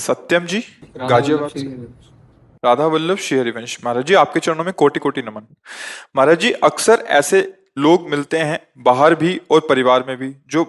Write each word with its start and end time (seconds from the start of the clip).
सत्यम 0.00 0.46
जी 0.46 0.62
गाजियाबाद 0.98 1.50
से। 1.50 1.62
राधा 2.64 2.86
वल्लभ 2.86 3.18
श्री 3.18 3.38
हरिवंश 3.38 3.78
महाराज 3.84 4.04
जी 4.04 4.14
आपके 4.14 4.40
चरणों 4.40 4.64
में 4.64 4.72
कोटि 4.74 5.00
कोटि 5.00 5.22
नमन। 5.22 5.46
महाराज 6.16 6.40
जी 6.40 6.50
अक्सर 6.52 7.04
ऐसे 7.10 7.40
लोग 7.78 8.08
मिलते 8.10 8.38
हैं 8.38 8.58
बाहर 8.78 9.14
भी 9.14 9.40
और 9.50 9.60
परिवार 9.60 10.04
में 10.08 10.16
भी 10.16 10.34
जो 10.50 10.64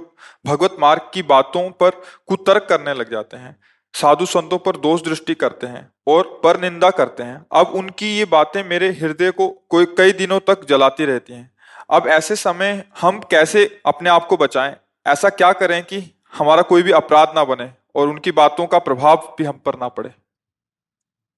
भगवत 0.46 0.76
मार्ग 0.80 1.02
की 1.14 1.22
बातों 1.24 1.70
पर 1.70 1.90
कुतर्क 2.28 2.66
करने 2.70 2.94
लग 2.94 3.12
जाते 3.12 3.38
हैं। 3.38 3.56
साधु 3.94 4.26
संतों 4.26 4.58
पर 4.58 4.78
दोष 4.78 5.02
दृष्टि 5.02 5.34
करते 5.34 5.68
हैं 5.68 5.92
और 6.08 6.40
पर 6.44 6.60
निंदा 6.62 6.90
करते 6.90 7.24
हैं। 7.24 7.46
अब 7.52 7.68
उनकी 7.68 8.18
ये 8.18 8.26
बातें 8.26 8.64
मेरे 8.64 8.90
हृदय 8.92 9.32
को 9.32 9.50
कोई 9.70 9.86
कई 9.98 10.12
दिनों 10.12 10.40
तक 10.40 10.66
जलाती 10.70 11.06
रहती 11.06 11.34
हैं। 11.34 11.52
अब 11.90 12.08
ऐसे 12.08 12.36
समय 12.36 12.84
हम 13.02 13.20
कैसे 13.20 13.82
अपने 13.86 14.10
आप 14.10 14.28
को 14.28 14.38
बचाएँ? 14.38 14.76
ऐसा 15.08 15.30
क्या 15.30 15.52
करें 15.54 15.84
कि 15.84 16.04
हमारा 16.38 16.62
कोई 16.62 16.84
भी 16.84 16.92
अपराध 16.92 17.34
ना 17.36 17.44
बने? 17.44 17.81
और 17.96 18.10
उनकी 18.10 18.32
बातों 18.32 18.68
का 18.68 18.80
प्रभाव 18.80 19.36
भी 19.38 19.44
हम 19.44 19.58
पर 19.58 19.76
ना 19.76 19.88
पड़े। 19.88 20.10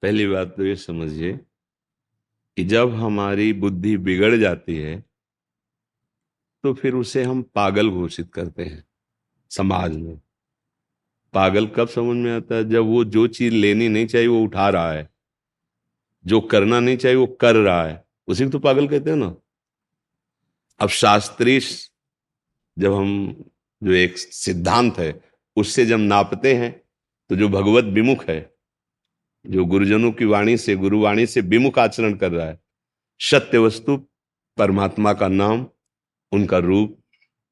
पहली 0.01 0.27
बात 0.27 0.53
तो 0.57 0.65
ये 0.65 0.75
समझिए 0.75 1.33
कि 2.57 2.63
जब 2.63 2.93
हमारी 2.93 3.53
बुद्धि 3.53 3.97
बिगड़ 3.97 4.35
जाती 4.35 4.77
है 4.77 5.03
तो 6.63 6.73
फिर 6.73 6.93
उसे 6.93 7.23
हम 7.23 7.41
पागल 7.41 7.89
घोषित 7.89 8.33
करते 8.33 8.63
हैं 8.63 8.83
समाज 9.49 9.97
में। 9.97 10.21
पागल 11.33 11.67
कब 11.67 11.87
समझ 11.87 12.15
में 12.17 12.31
आता 12.31 12.55
है? 12.55 12.69
जब 12.69 12.83
वो 12.83 13.03
जो 13.03 13.27
चीज़ 13.27 13.53
लेनी 13.53 13.89
नहीं 13.89 14.07
चाहिए, 14.07 14.27
वो 14.27 14.43
उठा 14.43 14.69
रहा 14.69 14.91
है। 14.91 15.09
जो 16.25 16.41
करना 16.41 16.79
नहीं 16.79 16.97
चाहिए, 16.97 17.17
वो 17.17 17.27
कर 17.27 17.55
रहा 17.55 17.83
है। 17.83 18.05
उसी 18.27 18.43
को 18.43 18.49
तो 18.49 18.59
पागल 18.59 18.87
कहते 18.87 19.09
हैं 19.09 19.17
ना। 19.17 19.35
अब 20.79 20.89
शास्त्रीय 20.89 21.59
जब 22.79 22.93
हम 22.93 23.35
जो 23.83 23.91
एक 23.91 24.17
सिद्धांत 24.17 24.97
है 24.97 25.32
उससे 25.55 25.85
जब 25.85 25.99
नापते 25.99 26.53
हैं 26.53 26.71
तो 27.29 27.35
जो 27.35 27.49
भगवत 27.49 27.83
विमुख 27.83 28.25
है, 28.29 28.53
जो 29.45 29.65
गुरुजनों 29.65 30.11
की 30.11 30.25
वाणी 30.25 30.57
से 30.57 30.75
गुरुवाणी 30.75 31.25
से 31.25 31.41
विमुख 31.41 31.79
आचरण 31.79 32.13
कर 32.13 32.31
रहा 32.31 32.47
है, 32.47 32.59
सत्य 33.19 33.57
वस्तु 33.57 33.97
परमात्मा 34.57 35.13
का 35.13 35.27
नाम, 35.27 35.65
उनका 36.31 36.57
रूप, 36.57 36.97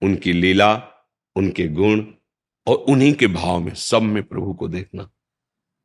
उनकी 0.01 0.33
लीला, 0.33 0.73
उनके 1.35 1.67
गुण 1.67 2.05
और 2.67 2.75
उन्हीं 2.75 3.13
के 3.13 3.27
भाव 3.27 3.59
में 3.59 3.73
सब 3.73 4.01
में 4.01 4.23
प्रभु 4.23 4.53
को 4.53 4.67
देखना। 4.67 5.09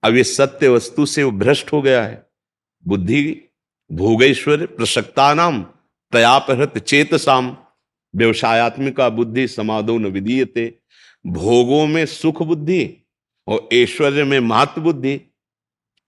अब 0.02 0.16
ये 0.16 0.24
सत्य 0.24 0.68
वस्तु 0.68 1.06
से 1.06 1.22
वो 1.22 1.30
भ्रष्ट 1.30 1.72
हो 1.72 1.82
गया 1.82 2.02
है। 2.04 2.26
बुद्धि, 2.86 3.42
भोगेश्वर 3.92 4.66
प्रसक्ता 4.66 5.32
नाम 5.34 5.62
तयापहृत 6.12 6.78
चेत 6.78 7.14
साम 7.14 7.56
व्यवसायत्मिका 8.14 9.08
बुद्धि 9.08 9.48
समाधो 9.48 9.98
न 9.98 10.06
विदीयते 10.06 10.78
भोगों 11.26 11.86
में 11.86 12.06
सुख 12.06 12.42
बुद्धि 12.42 12.96
और 13.48 13.68
ऐश्वर्य 13.72 14.24
में 14.24 14.40
महत्व 14.40 14.80
बुद्धि। 14.80 15.20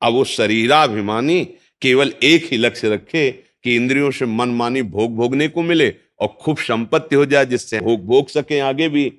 अब 0.02 0.12
वो 0.12 0.24
शरीराभिमानी 0.24 1.44
केवल 1.82 2.14
एक 2.22 2.44
ही 2.44 2.56
लक्ष्य 2.56 2.88
रखे 2.88 3.30
कि 3.30 3.76
इंद्रियों 3.76 4.10
से 4.10 4.26
मन 4.26 4.48
मानी 4.48 4.82
भोग 4.82 5.16
भोगने 5.16 5.48
को 5.48 5.62
मिले 5.62 5.94
और 6.20 6.28
खूब 6.40 6.58
संपत्ति 6.58 7.16
हो 7.16 7.26
जाए 7.26 7.46
जिससे 7.46 7.80
भोग 7.80 8.06
भोग 8.06 8.28
सके 8.28 8.60
आगे 8.60 8.88
भी। 8.88 9.12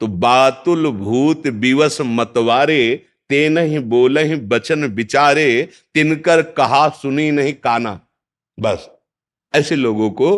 तो 0.00 0.06
बातुल 0.06 0.90
भूत 0.90 1.46
विवश 1.46 1.98
मतवारे 2.00 3.06
ते 3.30 3.48
नहीं 3.48 3.78
बोले 3.78 4.22
ही 4.24 4.34
बचन 4.34 4.84
विचारे, 4.84 5.68
तिनकर 5.94 6.42
कहा 6.42 6.88
सुनी 6.88 7.30
नहीं 7.30 7.52
काना। 7.52 8.00
बस, 8.60 8.90
ऐसे 9.54 9.76
लोगों 9.76 10.10
को 10.10 10.30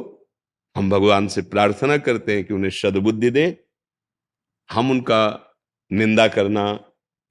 हम 0.76 0.90
भगवान 0.90 1.28
से 1.28 1.42
प्रार्थना 1.42 1.96
करते 1.96 2.34
हैं 2.34 2.44
कि 2.44 2.54
उन्हें 2.54 2.70
सदबुद्धि 2.70 3.30
दें 3.30 3.52
हम 4.70 4.90
उनका 4.90 5.22
निंदा 5.90 6.26
करना 6.28 6.78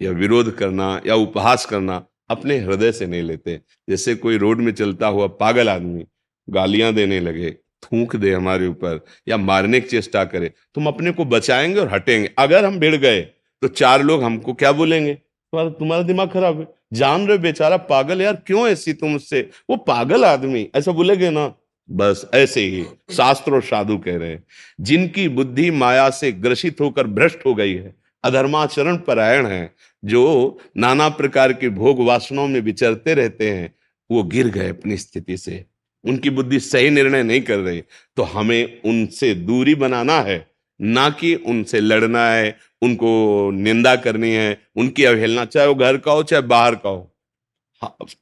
या 0.01 0.11
विरोध 0.11 0.55
करना 0.57 1.01
या 1.07 1.15
उपहास 1.15 1.65
करना 1.65 2.05
अपने 2.29 2.57
हृदय 2.57 2.91
से 2.91 3.05
नहीं 3.07 3.21
लेते। 3.21 3.59
जैसे 3.89 4.15
कोई 4.15 4.37
रोड 4.37 4.61
में 4.61 4.71
चलता 4.73 5.07
हुआ 5.07 5.27
पागल 5.27 5.69
आदमी 5.69 6.05
गालियाँ 6.47 6.93
देने 6.93 7.19
लगे, 7.19 7.51
थूक 7.83 8.15
दे 8.15 8.33
हमारे 8.33 8.67
ऊपर 8.67 8.99
या 9.27 9.37
मारने 9.37 9.81
की 9.81 9.87
चेष्टा 9.87 10.23
करे 10.25 10.51
तुम 10.75 10.87
अपने 10.87 11.11
को 11.11 11.25
बचाएँगे 11.25 11.79
और 11.79 11.93
हटेंगे। 11.93 12.31
अगर 12.39 12.65
हम 12.65 12.79
भिड़ 12.79 12.95
गए 12.95 13.21
तो 13.21 13.67
चार 13.67 14.03
लोग 14.03 14.23
हमको 14.23 14.53
क्या 14.53 14.71
बोलेंगे? 14.71 15.13
तुम्हारा 15.13 15.69
तुम्हारा 15.69 16.03
दिमाग 16.03 16.31
खराब 16.31 16.59
है। 16.59 16.67
जान 16.93 17.27
रहे 17.27 17.37
बेचारा 17.37 17.77
पागल 17.77 18.21
यार, 18.21 18.35
क्यों 18.35 18.67
ऐसी 18.67 18.93
तुम 18.93 19.15
उससे? 19.15 19.49
वो 19.69 19.75
पागल 19.77 20.25
आदमी, 20.25 20.69
ऐसा 20.75 20.91
बोलेगे 20.91 21.29
ना। 21.29 21.47
बस 21.89 22.25
ऐसे 22.33 22.61
ही 22.61 22.83
शास्त्र 23.11 23.61
साधु 23.61 23.97
कह 23.97 24.17
रहे 24.17 24.29
हैं, 24.29 24.43
जिनकी 24.79 25.27
बुद्धि 25.29 25.69
माया 25.71 26.09
से 26.09 26.31
ग्रसित 26.31 26.81
होकर 26.81 27.07
भ्रष्ट 27.09 27.45
हो 27.45 27.53
गई 27.55 27.73
है, 27.73 27.95
अधर्माचरण 28.23 28.97
परायण 28.97 29.45
है, 29.45 29.73
जो 30.03 30.59
नाना 30.77 31.09
प्रकार 31.09 31.53
के 31.53 31.69
भोग 31.71 31.99
वासनाओं 32.05 32.47
में 32.47 32.59
विचरते 32.61 33.13
रहते 33.13 33.49
हैं, 33.51 33.73
वो 34.09 34.23
गिर 34.23 34.47
गए 34.47 34.69
अपनी 34.69 34.97
स्थिति 34.97 35.37
से। 35.37 35.63
उनकी 36.03 36.29
बुद्धि 36.29 36.59
सही 36.59 36.89
निर्णय 36.89 37.23
नहीं 37.23 37.41
कर 37.41 37.57
रही 37.57 37.81
तो 38.17 38.23
हमें 38.23 38.81
उनसे 38.81 39.33
दूरी 39.35 39.75
बनाना 39.75 40.19
है, 40.21 40.45
ना 40.79 41.09
कि 41.09 41.33
उनसे 41.35 41.79
लड़ना 41.79 42.25
है, 42.27 42.55
उनको 42.81 43.51
निंदा 43.53 43.95
करनी 43.95 44.31
है, 44.31 44.57
उनकी 44.75 45.03
अवहेलना, 45.03 45.45
चाहे 45.45 45.67
वो 45.67 45.75
घर 45.75 45.97
का 45.97 46.11
हो, 46.11 46.23
चाहे 46.23 46.41
बाहर 46.43 46.75
का 46.75 46.89
हो। 46.89 47.12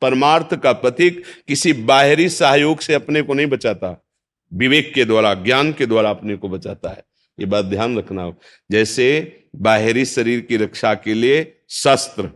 परमार्थ 0.01 0.55
का 0.55 0.71
प्रतीक 0.71 1.23
किसी 1.47 1.73
बाहरी 1.73 2.29
सहयोग 2.29 2.79
से 2.79 2.93
अपने 2.93 3.21
को 3.21 3.33
नहीं 3.33 3.47
बचाता। 3.47 4.03
विवेक 4.53 4.93
के 4.93 5.05
द्वारा, 5.05 5.33
ज्ञान 5.33 5.71
के 5.73 5.85
द्वारा 5.85 6.09
अपने 6.09 6.35
को 6.35 6.49
बचाता 6.49 6.89
है। 6.89 7.03
ये 7.39 7.45
बात 7.45 7.65
ध्यान 7.65 7.97
रखना। 7.97 8.23
हो 8.23 8.39
जैसे 8.71 9.37
बाहरी 9.55 10.05
शरीर 10.05 10.39
की 10.39 10.57
रक्षा 10.57 10.93
के 10.93 11.13
लिए 11.13 11.57
शस्त्र, 11.69 12.29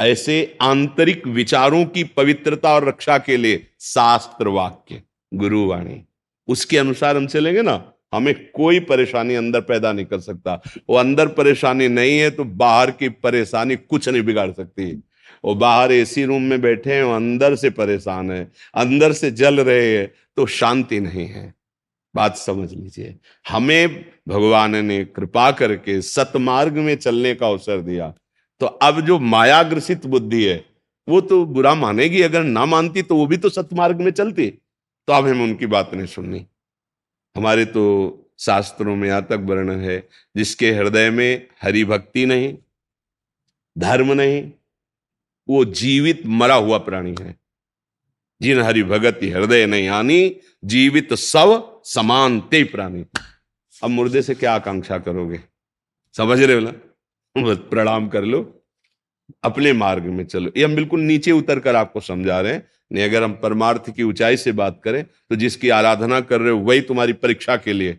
ऐसे 0.00 0.56
आंतरिक 0.60 1.26
विचारों 1.26 1.84
की 1.84 2.04
पवित्रता 2.04 2.74
और 2.74 2.88
रक्षा 2.88 3.18
के 3.18 3.36
लिए 3.36 3.66
शास्त्र 3.80 4.48
वाक्य, 4.48 5.02
गुरुवाणी। 5.34 6.02
उसके 6.48 6.78
अनुसार 6.78 7.16
हम 7.16 7.26
चलेंगे 7.26 7.62
ना, 7.62 7.92
हमें 8.14 8.34
कोई 8.50 8.80
परेशानी 8.80 9.34
अंदर 9.34 9.60
पैदा 9.60 9.92
नहीं 9.92 10.06
कर 10.06 10.20
सकता। 10.20 10.62
वो 10.88 10.96
अंदर 10.96 11.28
परेशानी 11.28 11.88
नहीं 11.88 12.18
है 12.18 12.30
तो 12.30 12.44
बाहर 12.44 12.90
की 12.90 13.08
परेशानी 13.08 13.76
कुछ 13.76 14.08
नहीं 14.08 14.22
बिगाड़ 14.22 14.50
सकती। 14.52 15.02
वो 15.44 15.54
बाहर 15.54 15.92
एसी 15.92 16.24
रूम 16.24 16.42
में 16.42 16.60
बैठे 16.60 16.94
हैं 16.94 17.02
अंदर 17.14 17.54
से 17.56 17.70
परेशान 17.70 18.30
है, 18.30 18.50
अंदर 18.74 19.12
से 19.12 19.30
जल 19.30 19.60
रहे 19.60 19.96
हैं 19.96 20.10
तो 20.36 20.46
शांति 20.46 21.00
नहीं 21.00 21.26
है। 21.26 21.54
बात 22.14 22.36
समझ 22.36 22.72
लीजिए। 22.72 23.16
हमें 23.48 24.04
भगवान 24.28 24.76
ने 24.76 25.04
कृपा 25.06 25.50
करके 25.50 26.00
सतमार्ग 26.02 26.78
में 26.78 26.94
चलने 26.96 27.34
का 27.34 27.46
अवसर 27.46 27.80
दिया। 27.80 28.12
तो 28.60 28.66
अब 28.66 29.00
जो 29.00 29.18
मायाग्रसित 29.18 30.06
बुद्धि 30.06 30.44
है, 30.44 30.64
वो 31.08 31.20
तो 31.20 31.44
बुरा 31.44 31.74
मानेगी, 31.74 32.22
अगर 32.22 32.42
ना 32.42 32.64
मानती 32.66 33.02
तो 33.02 33.16
वो 33.16 33.26
भी 33.26 33.36
तो 33.36 33.48
सतमार्ग 33.48 34.00
में 34.00 34.10
चलती। 34.10 34.50
तो 35.08 35.12
अब 35.12 35.26
हमें 35.26 35.44
उनकी 35.44 35.66
बात 35.66 35.94
नहीं 35.94 36.06
सुननी। 36.06 36.46
हमारे 37.36 37.64
तो 37.64 37.82
शास्त्रों 38.38 38.96
में 38.96 39.08
यहाँ 39.08 39.22
तक 39.22 39.40
वर्णन 39.40 39.80
है, 39.80 40.08
जिसके 40.36 40.70
हृदय 40.70 41.10
में 41.10 41.46
हरि 41.62 41.84
भक्ति 41.84 42.26
नहीं, 42.26 42.54
धर्म 43.76 44.12
नहीं 44.12 44.50
वो 45.50 45.64
जीवित 45.64 46.22
मरा 46.26 46.54
हुआ 46.54 46.78
प्राणी 46.78 47.14
है। 47.20 47.34
जिन 48.42 48.60
हरि 48.60 48.82
भगत 48.82 49.20
हृदय 49.22 49.66
नहीं 49.66 49.88
आनी, 49.88 50.36
जीवित 50.64 51.14
सब 51.14 51.80
समान 51.84 52.40
ते 52.40 52.62
प्राणी। 52.64 53.04
अब 53.82 53.90
मुर्दे 53.90 54.22
से 54.22 54.34
क्या 54.34 54.54
आकांक्षा 54.54 54.98
करोगे? 54.98 55.40
समझ 56.16 56.40
रहे 56.42 56.56
हो 56.56 56.60
ना? 56.60 56.72
प्रणाम 57.54 58.08
कर 58.08 58.24
लो। 58.24 58.56
अपने 59.44 59.72
मार्ग 59.72 60.04
में 60.04 60.24
चलो। 60.26 60.50
ये 60.56 60.64
हम 60.64 60.74
बिल्कुल 60.76 61.00
नीचे 61.00 61.32
उतर 61.32 61.58
कर 61.60 61.76
आपको 61.76 62.00
समझा 62.00 62.40
रहे 62.40 62.52
हैं। 62.52 62.66
नहीं, 62.92 63.04
अगर 63.04 63.22
हम 63.22 63.32
परमार्थ 63.32 63.90
की 63.96 64.02
ऊंचाई 64.02 64.36
से 64.36 64.52
बात 64.52 64.80
करें 64.84 65.04
तो 65.04 65.36
जिसकी 65.36 65.68
आराधना 65.68 66.20
कर 66.20 66.40
रहे 66.40 66.50
हो, 66.50 66.58
वही 66.58 66.80
तुम्हारी 66.80 67.12
परीक्षा 67.12 67.56
के 67.56 67.72
लिए 67.72 67.92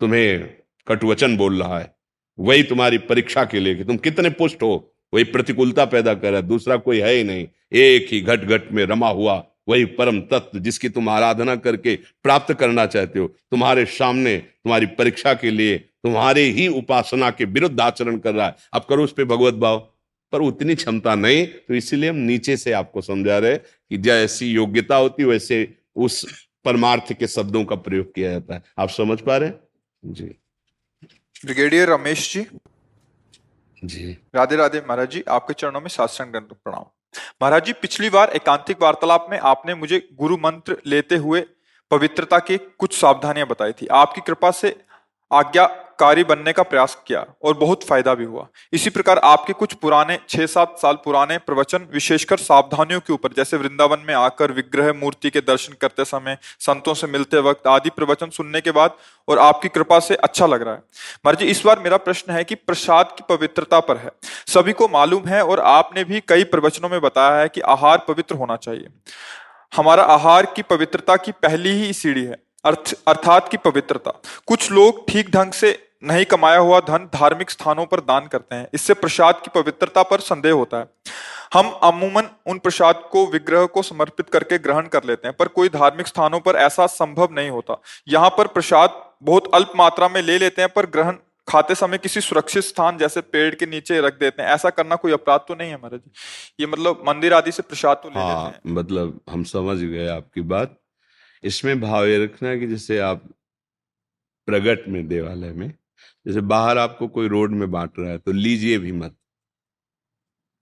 तुम्हें 0.00 0.56
कटुवचन 0.88 1.36
बोल 1.36 1.62
रहा 1.62 1.78
है। 1.78 1.94
वही 2.38 2.62
तुम्हारी 2.62 2.98
परीक्षा 2.98 3.44
के 3.44 3.60
लिए 3.60 3.74
कि 3.74 3.84
तुम 3.84 3.96
कितने 3.96 4.30
पुष्ट 4.30 4.62
हो। 4.62 4.93
वही 5.14 5.24
प्रतिकूलता 5.24 5.84
पैदा 5.84 6.14
कर 6.14 6.30
रहा 6.30 6.40
है 6.40 6.46
दूसरा 6.46 6.76
कोई 6.76 7.00
है 7.00 7.14
ही 7.14 7.24
नहीं। 7.24 7.46
एक 7.72 8.06
ही 8.12 8.20
घट 8.20 8.40
घट 8.40 8.72
में 8.72 8.84
रमा 8.84 9.08
हुआ, 9.08 9.44
वही 9.68 9.84
परम 9.84 10.20
तत्व 10.20 10.58
जिसकी 10.58 10.88
तुम 10.88 11.08
आराधना 11.08 11.56
करके 11.56 11.96
प्राप्त 12.22 12.54
करना 12.54 12.86
चाहते 12.86 13.18
हो। 13.18 13.26
तुम्हारे 13.50 13.84
सामने, 13.84 14.36
तुम्हारी 14.38 14.86
परीक्षा 14.86 15.34
के 15.34 15.50
लिए, 15.50 15.78
तुम्हारे 15.78 16.42
ही 16.42 16.68
उपासना 16.68 17.30
के 17.30 17.44
विरुद्ध 17.44 17.80
आचरण 17.80 18.18
कर 18.18 18.34
रहा 18.34 18.46
है। 18.46 18.56
अब 18.72 18.86
करो 18.88 19.04
उस 19.04 19.12
पर 19.12 19.24
भगवत 19.24 19.54
भाव। 19.54 19.90
पर 20.32 20.40
उतनी 20.40 20.74
क्षमता 20.74 21.14
नहीं 21.14 21.46
तो 21.46 21.74
इसीलिए 21.74 22.10
हम 22.10 22.16
नीचे 22.16 22.56
से 22.56 22.72
आपको 22.72 23.00
समझा 23.00 23.38
रहे 23.38 23.56
कि 23.56 23.98
जैसी 23.98 24.46
योग्यता 24.46 24.96
होती, 24.96 25.24
वैसे 25.24 25.74
उस 25.96 26.46
परमार्थ 26.64 27.12
के 27.12 27.26
शब्दों 27.26 27.64
का 27.64 27.76
प्रयोग 27.76 28.14
किया 28.14 28.30
जाता 28.30 28.54
है। 28.54 28.62
आप 28.78 28.88
समझ 28.88 29.20
पा 29.20 29.36
रहे 29.36 29.50
जी। 30.04 30.24
ब्रिगेडियर 31.44 31.88
रमेश 31.88 32.32
जी। 32.34 32.46
जी। 33.86 34.18
राधे 34.34 34.56
राधे, 34.56 34.80
महाराज 34.80 35.10
जी, 35.10 35.24
आपके 35.28 35.54
चरणों 35.54 35.80
में 35.80 35.88
शास्त्रांग 35.88 36.34
प्रणाम। 36.34 36.84
महाराज 37.42 37.64
जी, 37.64 37.72
पिछली 37.72 38.10
बार 38.10 38.30
एकांतिक 38.30 38.82
वार्तालाप 38.82 39.26
में 39.30 39.38
आपने 39.38 39.74
मुझे 39.74 40.08
गुरु 40.14 40.36
मंत्र 40.36 40.76
लेते 40.86 41.16
हुए 41.16 41.44
पवित्रता 41.90 42.38
के 42.38 42.58
कुछ 42.58 43.00
सावधानियाँ 43.00 43.46
बताई 43.46 43.72
थी। 43.72 43.86
आपकी 43.86 44.20
कृपा 44.20 44.50
से 44.50 44.76
आज्ञाकारी 45.30 46.24
बनने 46.24 46.52
का 46.52 46.62
प्रयास 46.62 46.96
किया 47.06 47.24
और 47.42 47.56
बहुत 47.56 47.84
फ़ायदा 47.84 48.14
भी 48.14 48.24
हुआ। 48.24 48.46
इसी 48.72 48.90
प्रकार 48.90 49.18
आपके 49.18 49.52
कुछ 49.52 49.72
पुराने 49.72 50.18
छह 50.28 50.46
सात 50.46 50.76
साल 50.78 50.94
पुराने 50.94 51.38
प्रवचन 51.38 51.88
विशेषकर 51.92 52.36
सावधानियों 52.36 53.00
के 53.00 53.12
ऊपर, 53.12 53.32
जैसे 53.36 53.56
वृंदावन 53.56 54.04
में 54.08 54.14
आकर 54.14 54.52
विग्रह 54.52 54.92
मूर्ति 54.92 55.30
के 55.30 55.40
दर्शन 55.40 55.74
करते 55.80 56.04
समय, 56.04 56.38
संतों 56.60 56.94
से 56.94 57.06
मिलते 57.06 57.40
वक्त 57.40 57.66
आदि 57.66 57.90
प्रवचन 57.90 58.30
सुनने 58.30 58.60
के 58.60 58.70
बाद 58.70 58.96
और 59.28 59.38
आपकी 59.38 59.68
कृपा 59.68 59.98
से 59.98 60.14
अच्छा 60.14 60.46
लग 60.46 60.62
रहा 60.62 60.74
है। 60.74 60.80
महाराज 61.26 61.38
जी 61.38 61.46
इस 61.46 61.62
बार 61.66 61.78
मेरा 61.78 61.96
प्रश्न 61.96 62.32
है 62.32 62.44
कि 62.44 62.54
प्रसाद 62.54 63.14
की 63.18 63.24
पवित्रता 63.28 63.80
पर 63.80 63.96
है। 63.96 64.10
सभी 64.46 64.72
को 64.72 64.88
मालूम 64.88 65.26
है 65.26 65.44
और 65.44 65.60
आपने 65.60 66.04
भी 66.04 66.20
कई 66.20 66.44
प्रवचनों 66.44 66.88
में 66.88 67.00
बताया 67.00 67.40
है 67.40 67.48
कि 67.48 67.60
आहार 67.60 68.04
पवित्र 68.08 68.34
होना 68.34 68.56
चाहिए। 68.56 68.88
हमारा 69.76 70.02
आहार 70.02 70.46
की 70.46 70.62
पवित्रता 70.62 71.16
की 71.16 71.32
पहली 71.32 71.70
ही 71.70 71.92
सीढ़ी 71.92 72.24
है। 72.24 72.43
अर्थ 72.64 72.94
अर्थात 73.08 73.48
की 73.48 73.56
पवित्रता। 73.56 74.10
कुछ 74.46 74.70
लोग 74.72 75.06
ठीक 75.08 75.30
ढंग 75.30 75.52
से 75.52 75.78
नहीं 76.04 76.24
कमाया 76.24 76.58
हुआ 76.58 76.80
धन 76.80 77.08
धार्मिक 77.14 77.50
स्थानों 77.50 77.84
पर 77.86 78.00
दान 78.02 78.26
करते 78.26 78.54
हैं। 78.54 78.68
इससे 78.74 78.94
प्रसाद 78.94 79.40
की 79.44 79.50
पवित्रता 79.54 80.02
पर 80.02 80.20
संदेह 80.20 80.52
होता 80.52 80.78
है। 80.78 80.86
हम 81.54 81.70
अमूमन 81.82 82.28
उन 82.46 82.58
प्रसाद 82.58 83.02
को 83.12 83.24
विग्रह 83.26 83.66
को 83.66 83.82
समर्पित 83.82 84.28
करके 84.30 84.58
ग्रहण 84.58 84.86
कर 84.86 85.04
लेते 85.04 85.28
हैं 85.28 85.36
पर 85.36 85.48
कोई 85.50 85.68
धार्मिक 85.68 86.06
स्थानों 86.06 86.40
पर 86.40 86.56
ऐसा 86.58 86.86
संभव 86.88 87.28
नहीं 87.32 87.50
होता। 87.50 87.80
यहाँ 88.08 88.30
पर 88.30 88.46
प्रसाद 88.48 89.00
बहुत 89.22 89.50
अल्प 89.54 89.72
मात्रा 89.76 90.08
में 90.08 90.20
ले 90.22 90.38
लेते 90.38 90.62
हैं 90.62 90.70
पर 90.72 90.86
ग्रहण 90.86 91.16
खाते 91.48 91.74
समय 91.74 91.98
किसी 91.98 92.20
सुरक्षित 92.20 92.64
स्थान 92.64 92.98
जैसे 92.98 93.20
पेड़ 93.22 93.54
के 93.54 93.66
नीचे 93.66 94.00
रख 94.00 94.18
देते 94.20 94.42
हैं। 94.42 94.48
ऐसा 94.50 94.70
करना 94.70 94.96
कोई 94.96 95.12
अपराध 95.12 95.40
तो 95.48 95.54
नहीं 95.54 95.70
है 95.70 95.76
महाराज 95.76 96.00
ये 96.60 96.66
मतलब 96.66 97.02
मंदिर 97.08 97.34
आदि 97.34 97.52
से 97.52 97.62
प्रसाद 97.62 97.96
तो 97.96 98.08
ले 98.08 98.20
हाँ, 98.20 98.44
लेते 98.44 98.56
हैं। 98.58 98.74
मतलब 98.76 99.20
हम 99.30 99.42
समझ 99.50 99.76
गए 99.78 100.06
आपकी 100.08 100.40
बात। 100.42 100.76
इसमें 101.44 101.80
भाव 101.80 102.06
ये 102.06 102.24
रखना 102.24 102.54
कि 102.56 102.66
जैसे 102.66 102.98
आप 103.00 103.22
प्रगट 104.48 104.88
में, 104.88 105.06
देवालय 105.08 105.52
में, 105.52 105.68
जैसे 106.26 106.40
बाहर 106.42 106.78
आपको 106.78 107.08
कोई 107.08 107.28
रोड 107.28 107.52
में 107.52 107.70
बांट 107.70 107.98
रहा 107.98 108.10
है 108.10 108.18
तो 108.18 108.32
लीजिए 108.32 108.78
भी 108.78 108.92
मत। 108.92 109.16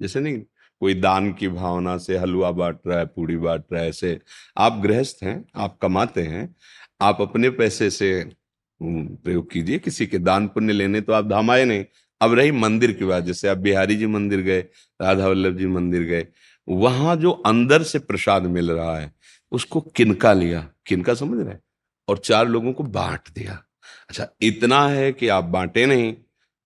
जैसे 0.00 0.20
नहीं, 0.20 0.43
कोई 0.82 0.94
दान 0.94 1.32
की 1.32 1.49
भावना 1.49 1.96
से 1.99 2.17
हलवा 2.19 2.50
बांट 2.52 2.79
रहा 2.87 2.99
है, 2.99 3.06
पूड़ी 3.06 3.37
बांट 3.37 3.64
रहा 3.73 3.82
है, 3.82 3.88
ऐसे 3.88 4.20
आप 4.58 4.81
गृहस्थ 4.82 5.23
हैं, 5.23 5.44
आप 5.56 5.79
कमाते 5.82 6.23
हैं, 6.23 6.55
आप 7.00 7.20
अपने 7.20 7.50
पैसे 7.52 7.90
से 7.90 8.31
प्रयोग 8.81 9.50
कीजिए, 9.50 9.78
किसी 9.78 10.06
के 10.06 10.19
दान 10.19 10.46
पुण्य 10.49 10.73
लेने 10.73 11.00
तो 11.00 11.12
आप 11.12 11.26
धाम 11.26 11.50
आए 11.50 11.64
नहीं। 11.64 11.85
अब 12.20 12.35
रही 12.35 12.50
मंदिर 12.52 12.93
की 12.93 13.05
बात, 13.05 13.25
जैसे 13.25 13.49
आप 13.49 13.58
बिहारी 13.58 13.96
जी 13.96 14.06
मंदिर 14.08 14.40
गए, 14.40 14.61
राधा 15.00 15.28
वल्लभ 15.28 15.56
जी 15.58 15.67
मंदिर 15.69 16.02
गए, 16.02 16.26
वहाँ 16.69 17.17
जो 17.17 17.31
अंदर 17.31 17.82
से 17.82 17.99
प्रसाद 17.99 18.46
मिल 18.49 18.70
रहा 18.70 18.99
है 18.99 19.12
उसको 19.52 19.81
किनका 19.96 20.32
लिया? 20.32 20.69
किनका 20.87 21.14
समझ 21.14 21.46
रहे 21.46 21.56
और 22.08 22.19
चार 22.19 22.49
लोगों 22.49 22.72
को 22.72 22.84
बांट 22.84 23.32
दिया। 23.34 23.62
अच्छा 24.10 24.28
इतना 24.43 24.87
है 24.88 25.12
कि 25.12 25.28
आप 25.28 25.44
बांटे 25.46 25.87
नहीं 25.87 26.14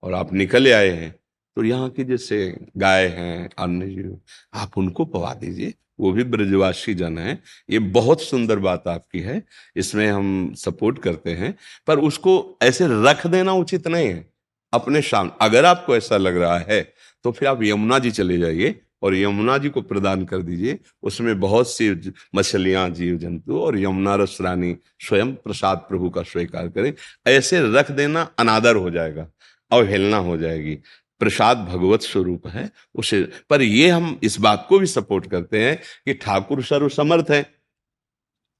और 0.03 0.15
आप 0.15 0.33
निकल 0.33 0.73
आए 0.73 0.91
हैं 0.91 1.15
तो 1.57 1.65
यहाँ 1.65 1.89
की 1.91 2.05
जैसे 2.05 2.39
गाय 2.77 3.07
हैं, 3.09 3.49
अन्य 3.59 3.87
जीव, 3.87 4.19
आप 4.55 4.79
उनको 4.79 5.05
पवा 5.05 5.33
दीजिए। 5.35 5.75
वो 6.01 6.13
भी 6.13 6.25
ब्रजवासी 6.25 6.95
जन 6.95 7.19
है। 7.19 7.39
ये 7.71 7.79
बहुत 7.79 8.23
सुंदर 8.23 8.59
बात 8.59 8.89
आपकी 8.89 9.21
है। 9.21 9.43
इसमें 9.77 10.07
हम 10.09 10.53
सपोर्ट 10.57 10.99
करते 10.99 11.31
हैं। 11.31 11.55
पर 11.87 11.99
उसको 11.99 12.59
ऐसे 12.63 12.87
रख 13.05 13.27
देना 13.27 13.53
उचित 13.53 13.89
नहीं 13.89 14.09
है। 14.09 14.27
अपने 14.73 15.03
शाम 15.03 15.31
अगर 15.41 15.65
आपको 15.65 15.97
ऐसा 15.97 16.17
लग 16.17 16.37
रहा 16.37 16.59
है 16.59 16.83
तो 17.25 17.33
फिर 17.33 17.49
आप 17.49 17.63
यमुना 17.63 17.99
जी 17.99 18.11
चले 18.11 18.39
जाइए। 18.39 18.81
और 19.03 19.17
यमुना 19.17 19.59
जी 19.59 19.69
को 19.69 19.83
प्रदान 19.83 20.25
कर 20.25 20.43
दीजिए। 20.43 20.79
उसमें 21.03 21.41
बहुत 21.41 21.71
सी 21.71 22.13
मछलियाँ 22.35 22.89
जीव 22.91 23.17
जंतु 23.17 23.61
और 23.61 23.79
यमुना 23.79 24.15
रस 24.15 24.39
रानी 24.41 24.77
स्वयं 25.01 25.35
प्रसाद 25.35 25.79
प्रभु 25.79 26.11
का 26.11 26.23
स्वीकार 26.23 26.69
करें। 26.69 26.93
ऐसे 27.27 27.61
रख 27.73 27.91
देना 27.91 28.31
अनादर 28.39 28.77
हो 28.77 28.91
जाएगा, 28.91 29.29
अवहेलना 29.71 30.17
हो 30.17 30.37
जाएगी। 30.37 30.79
प्रसाद 31.21 31.59
भगवत 31.59 32.03
स्वरूप 32.03 32.47
है 32.47 32.71
उसे। 32.95 33.23
पर 33.51 33.63
ये 33.63 33.89
हम 33.89 34.19
इस 34.23 34.39
बात 34.41 34.67
को 34.69 34.79
भी 34.79 34.87
सपोर्ट 34.87 35.31
करते 35.31 35.65
हैं 35.65 35.77
कि 35.77 36.15
ठाकुर 36.15 36.63
सर्व 36.63 36.89
समर्थ 36.89 37.27
है। 37.31 37.43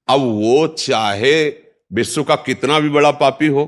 अब 0.07 0.19
वो 0.19 0.67
चाहे 0.67 1.49
विश्व 1.93 2.23
का 2.23 2.35
कितना 2.35 2.79
भी 2.79 2.89
बड़ा 2.89 3.11
पापी 3.11 3.47
हो, 3.47 3.65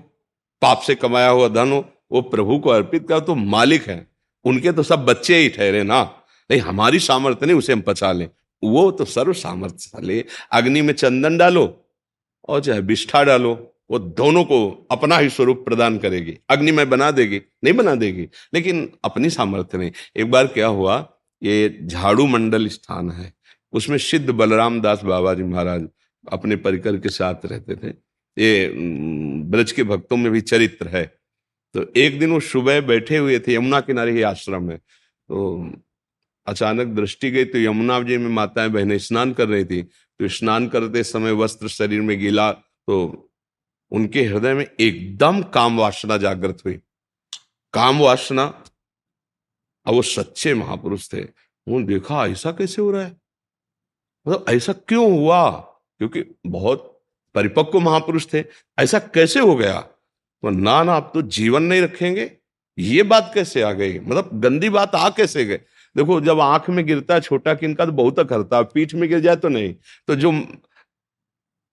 पाप 0.62 0.82
से 0.82 0.96
कमाया 0.96 1.30
हुआ 1.30 1.48
धन 1.48 1.72
हो, 1.72 1.86
वो 2.12 2.22
प्रभु 2.22 2.58
को 2.60 2.70
अर्पित 2.70 3.08
कर 3.08 3.20
तो 3.20 3.36
मालिक 3.36 3.88
है। 3.90 4.08
उनके 4.46 4.72
तो 4.72 4.84
सब 4.84 5.06
बच्चे 5.06 5.38
ही 5.38 5.50
ठहरे 5.50 5.84
ना। 5.84 6.19
नहीं, 6.50 6.62
हमारी 6.62 7.00
सामर्थ्य 7.00 7.46
नहीं, 7.46 7.58
उसे 7.58 7.74
हम 7.74 7.82
पचा 7.82 8.12
लें। 8.12 8.30
वो 8.64 8.90
तो 8.92 9.06
सर्व 9.06 9.34
सामर्थ्यशाली 9.34 10.24
अग्नि 10.52 10.82
में 10.82 10.94
चंदन 10.94 11.38
डालो 11.38 11.66
और 12.50 12.62
चाहे 12.62 12.82
बिष्ठा 12.82 13.24
डालो, 13.24 13.54
वो 13.92 14.00
दोनों 14.00 14.44
को 14.44 14.88
अपना 14.92 15.18
ही 15.18 15.30
स्वरूप 15.30 15.64
प्रदान 15.66 15.98
करेगी। 15.98 16.38
अग्नि 16.50 16.72
में 16.72 16.90
बना 16.90 17.12
देगी, 17.12 17.42
नहीं 17.64 17.74
बना 17.74 17.96
देगी, 17.96 18.28
लेकिन 18.54 18.90
अपनी 19.04 19.30
सामर्थ्य 19.30 19.78
नहीं। 19.78 19.92
एक 20.18 20.32
बार 20.32 20.48
क्या 20.48 20.68
हुआ, 20.68 20.98
ये 21.42 21.80
झाड़ू 21.84 22.26
मंडल 22.28 22.68
स्थान 22.68 23.12
है, 23.12 23.34
उसमें 23.74 23.98
सिद्ध 23.98 24.30
बलराम 24.30 24.82
दास 24.82 25.04
बाबा 25.04 25.34
जी 25.34 25.44
महाराज 25.44 25.88
अपने 26.32 26.56
परिकर 26.56 26.98
के 26.98 27.10
साथ 27.10 27.46
रहते 27.46 27.76
थे। 27.76 27.90
ये 28.38 28.72
ब्रज 29.50 29.72
के 29.72 29.84
भक्तों 29.84 30.18
में 30.18 30.32
भी 30.32 30.42
चरित्र 30.42 30.88
है। 30.88 31.06
तो 31.76 31.86
एक 31.98 32.20
दिन 32.20 32.32
वो 32.32 32.40
सुबह 32.40 32.82
बैठे 32.82 33.18
हुए 33.18 33.40
थे, 33.40 33.54
यमुना 33.54 33.80
किनारे 33.80 34.12
ही 34.12 34.22
आश्रम 34.22 34.64
में। 34.64 34.78
तो 34.78 35.72
अचानक 36.50 36.88
दृष्टि 36.88 37.32
गई 37.32 37.46
तो 37.46 37.58
यमुना 37.58 38.00
जी 38.02 38.18
में 38.18 38.30
माताएँ 38.30 38.70
बहनें 38.70 38.98
स्नान 38.98 39.34
कर 39.34 39.48
रही 39.48 39.66
थी। 39.66 39.82
तो 39.84 40.28
स्नान 40.28 40.68
करते 40.68 41.04
समय 41.04 41.32
वस्त्र 41.32 41.68
शरीर 41.68 42.02
में 42.02 42.20
गिला 42.20 42.52
तो 42.52 43.26
उनके 43.92 44.24
हृदय 44.24 44.54
में 44.54 44.66
एकदम 44.80 45.42
काम 45.42 45.78
वासना 45.78 46.18
जागृत 46.18 46.58
हुई। 46.66 46.74
काम 47.74 48.00
वासना? 48.00 48.44
अब 49.86 49.94
वो 49.94 50.02
सच्चे 50.02 50.54
महापुरुष 50.54 51.14
थे। 51.14 51.22
उन्होंने 51.22 51.86
देखा, 51.86 52.26
ऐसा 52.26 52.52
कैसे 52.52 52.82
हो 52.82 52.92
रहा 52.92 53.04
है? 53.04 53.18
मतलब 54.28 54.46
ऐसा 54.50 54.74
क्यों 54.74 55.12
हुआ? 55.12 55.50
क्योंकि 55.98 56.24
बहुत 56.48 57.04
परिपक्व 57.36 57.80
महापुरुष 57.80 58.28
थे। 58.34 58.44
ऐसा 58.80 59.00
कैसे 59.00 59.40
हो 59.40 59.56
गया? 59.56 59.80
तो 59.80 60.50
ना 60.50 60.84
ना 60.84 60.94
आप 60.94 61.12
तो 61.14 61.22
जीवन 61.22 61.64
नहीं 61.64 61.82
रखेंगे। 61.82 62.32
ये 62.78 63.04
बात 63.04 63.32
कैसे 63.36 63.62
आ 63.62 63.72
गई? 63.72 64.00
मतलब 64.00 64.30
गंदी 64.34 64.70
बात 64.70 64.96
आ 64.96 65.10
कैसे 65.10 65.46
गए 65.46 65.62
देखो, 65.96 66.20
जब 66.22 66.40
आँख 66.40 66.70
में 66.70 66.86
गिरता 66.86 67.14
है, 67.14 67.22
छोटा 67.22 67.54
किनका 67.54 67.86
तो 67.86 67.92
बहुत 67.92 68.20
करता 68.30 68.62
पीठ 68.64 68.94
में 68.94 69.10
गिर 69.10 69.20
जाए 69.20 69.36
तो 69.36 69.50
नहीं। 69.50 69.74
तो 70.08 70.16
जो 70.16 70.32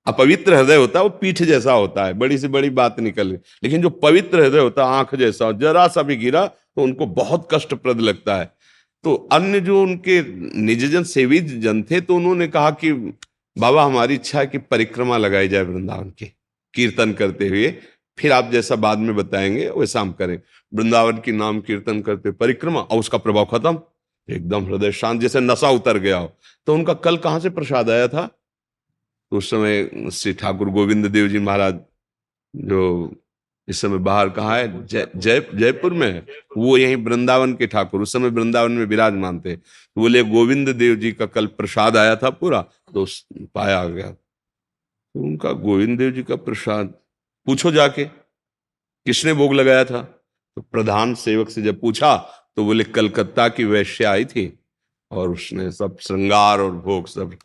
अपवित्र 0.07 0.55
हृदय 0.55 0.77
होता 0.77 0.99
है, 0.99 1.03
वो 1.03 1.11
पीठ 1.11 1.43
जैसा 1.43 1.73
होता 1.73 2.05
है, 2.05 2.13
बड़ी 2.15 2.39
से 2.39 2.49
बड़ी 2.49 2.71
बात 2.71 3.01
निकल 3.01 3.33
लेकिन 3.65 3.83
जो 3.83 3.91
पवित्र 3.91 4.41
हृदय 4.41 4.59
होता 4.59 4.85
है, 4.85 4.95
आँख 4.95 5.15
जैसा 5.15 5.51
जरा 5.53 5.87
सा 5.89 6.03
भी 6.03 6.17
गिरा 6.17 6.47
तो 6.47 6.83
उनको 6.83 7.07
बहुत 7.07 7.49
कष्टप्रद 7.55 8.01
लगता 8.01 8.37
है। 8.37 8.53
तो 9.05 9.15
अन्य 9.33 9.61
जो 9.61 9.83
उनके 9.83 10.23
निजजन, 10.61 11.03
सेवी 11.03 11.41
जन 11.41 11.83
थे 11.83 12.01
तो 12.01 12.17
उन्होंने 12.17 12.49
कहा 12.49 12.71
कि, 12.71 12.93
बाबा, 13.57 13.85
हमारी 13.85 14.15
इच्छा 14.15 14.39
है 14.39 14.47
कि 14.47 14.59
परिक्रमा 14.59 15.17
लगाई 15.17 15.49
जाए 15.49 15.63
वृंदावन 15.63 16.11
की, 16.11 16.33
कीर्तन 16.75 17.13
करते 17.13 17.49
हुए। 17.49 17.75
फिर 18.19 18.33
आप 18.33 18.51
जैसा 18.53 18.77
बाद 18.77 18.99
में 18.99 19.15
बताएँगे, 19.17 19.69
वैसा 19.71 20.01
हम 20.01 20.13
करें। 20.13 20.41
वृंदावन 20.75 21.19
की 21.19 21.33
नाम 21.33 21.61
कीर्तन 21.61 22.01
करते, 22.01 22.31
परिक्रमा, 22.31 22.81
और 22.81 22.99
उसका 22.99 23.19
प्रभाव 23.19 23.45
खत्म। 23.45 23.81
एकदम 24.29 24.65
हृदय 24.65 24.93
शांत, 24.93 25.21
जैसे 25.21 25.41
नशा 25.41 25.71
उतर 25.71 25.99
गया 25.99 26.19
हो। 26.19 26.33
तो 26.67 26.75
उनका 26.75 26.95
कल 26.95 27.17
कहाँ 27.17 27.41
से 27.41 27.51
प्रसाद 27.51 27.91
आया 27.91 28.09
था? 28.09 28.27
तो 29.31 29.37
उस 29.37 29.51
समय 29.51 29.91
श्री 30.13 30.33
ठाकुर 30.33 30.71
गोविंद 30.71 31.07
देव 31.07 31.29
जी 31.29 31.39
महाराज 31.39 31.81
जो 32.57 33.13
इस 33.69 33.81
समय 33.81 33.99
बाहर 33.99 34.29
कहा 34.29 34.57
है? 34.57 34.87
जय 34.87 35.09
जय, 35.17 35.41
जयपुर 35.55 35.93
में 35.93 36.13
है। 36.13 36.27
वो 36.57 36.77
यही 36.79 36.95
वृंदावन 36.95 37.55
के 37.55 37.67
ठाकुर, 37.67 38.03
उस 38.03 38.13
समय 38.13 38.29
वृंदावन 38.29 38.73
में 38.73 38.85
विराजमान 38.87 39.41
थे। 39.41 39.57
तो 39.57 40.01
बोले, 40.01 40.23
गोविंद 40.23 40.69
देव 40.69 40.97
जी 40.97 41.13
का 41.13 41.27
कल 41.27 41.47
प्रसाद 41.47 41.97
आया 41.97 42.17
था 42.17 42.31
पूरा 42.31 42.61
तो 42.95 43.07
पाया 43.55 43.89
गया। 43.89 44.11
तो 44.11 45.21
उनका, 45.21 45.53
गोविंद 45.53 45.99
देव 45.99 46.11
जी 46.11 46.23
का 46.23 46.37
प्रसाद। 46.37 46.95
पूछो 47.47 47.71
जाके, 47.71 48.05
किसने 48.05 49.33
भोग 49.33 49.55
लगाया 49.55 49.85
था? 49.85 50.03
तो 50.57 50.63
प्रधान 50.63 51.15
सेवक 51.15 51.51
से 51.51 51.63
जब 51.63 51.81
पूछा 51.81 52.17
तो 52.57 52.65
बोले, 52.65 52.85
कलकत्ता 52.85 53.49
की 53.49 53.65
वैश्य 53.65 54.05
आई 54.05 54.25
थी 54.25 54.59
और 55.11 55.31
उसने 55.31 55.71
सब 55.73 55.99
श्रृंगार 56.01 56.61
और 56.61 56.73
भोग 56.73 57.09
सब 57.09 57.37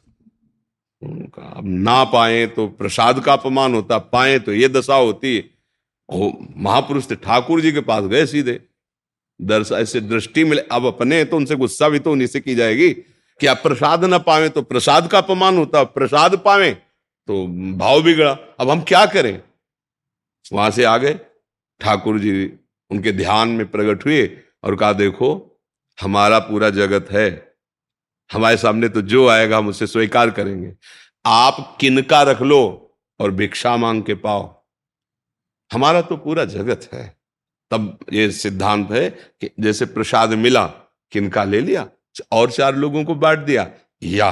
उनका, 1.02 1.44
अब 1.58 1.64
ना 1.66 2.04
पाए 2.04 2.46
तो 2.48 2.68
प्रसाद 2.68 3.20
का 3.20 3.34
अपमान 3.34 3.74
होता, 3.74 3.98
पाए 3.98 4.40
तो 4.40 4.54
ये 4.54 4.68
दशा 4.70 4.96
होती। 4.96 5.40
महापुरुष 6.58 7.10
थे, 7.12 7.16
ठाकुर 7.16 7.62
जी 7.62 7.72
के 7.72 7.82
पास 7.82 8.04
गए 8.04 8.26
सीधे। 8.26 8.60
दर्श, 9.40 9.72
ऐसे 9.72 10.02
दृष्टि 10.02 10.44
मिले, 10.44 10.62
अब 10.62 10.86
अपने 10.86 11.24
तो 11.26 11.38
उनसे 11.38 11.56
गुस्सा 11.56 11.90
भी 11.90 12.00
तो 12.00 12.12
उन्हीं 12.12 12.28
से 12.28 12.40
की 12.40 12.56
जाएगी। 12.56 12.94
कि 13.40 13.48
आप 13.48 13.58
प्रसाद 13.58 14.04
ना 14.06 14.18
पावे 14.18 14.50
तो 14.50 14.62
प्रसाद 14.62 15.08
का 15.08 15.18
अपमान 15.18 15.58
होता, 15.58 15.84
प्रसाद 15.84 16.38
पावे 16.38 16.72
तो 16.72 17.46
भाव 17.78 18.02
बिगड़ा। 18.04 18.32
अब 18.60 18.70
हम 18.70 18.82
क्या 18.82 19.06
करें? 19.06 19.42
वहाँ 20.54 20.70
से 20.72 20.84
आ 20.84 20.98
गए 20.98 21.14
ठाकुर 21.82 22.20
जी 22.20 22.46
उनके 22.92 23.12
ध्यान 23.12 23.50
में 23.50 23.66
प्रकट 23.68 24.06
हुए। 24.06 24.26
और 24.64 24.76
कहा, 24.76 24.94
देखो, 24.94 25.62
हमारा 26.02 26.40
पूरा 26.40 26.70
जगत 26.70 27.12
है। 27.12 27.56
हमारे 28.34 28.58
सामने 28.58 28.90
तो 28.90 29.02
जो 29.02 29.28
आएगा, 29.28 29.58
हम 29.58 29.68
उसे 29.68 29.88
स्वीकार 29.88 30.30
करेंगे। 30.30 30.74
आप 31.26 31.78
किनका 31.82 32.22
रख 32.22 32.42
लो 32.42 32.94
और 33.20 33.32
भिक्षा 33.32 33.78
मांग 33.78 34.04
के 34.04 34.14
पाओ। 34.14 34.64
हमारा 35.74 36.02
तो 36.02 36.18
पूरा 36.18 36.46
जगत 36.46 36.90
है। 36.94 37.22
तब 37.72 38.00
ये 38.14 38.32
सिद्धांत 38.32 38.92
है 38.92 39.10
कि 39.10 39.50
जैसे 39.60 39.86
प्रसाद 39.86 40.30
मिला, 40.30 40.66
किनका 41.12 41.44
ले 41.44 41.60
लिया, 41.60 41.90
और 42.32 42.52
चार 42.52 42.76
लोगों 42.76 43.04
को 43.04 43.16
बांट 43.16 43.40
दिया, 43.40 43.72
या 44.04 44.32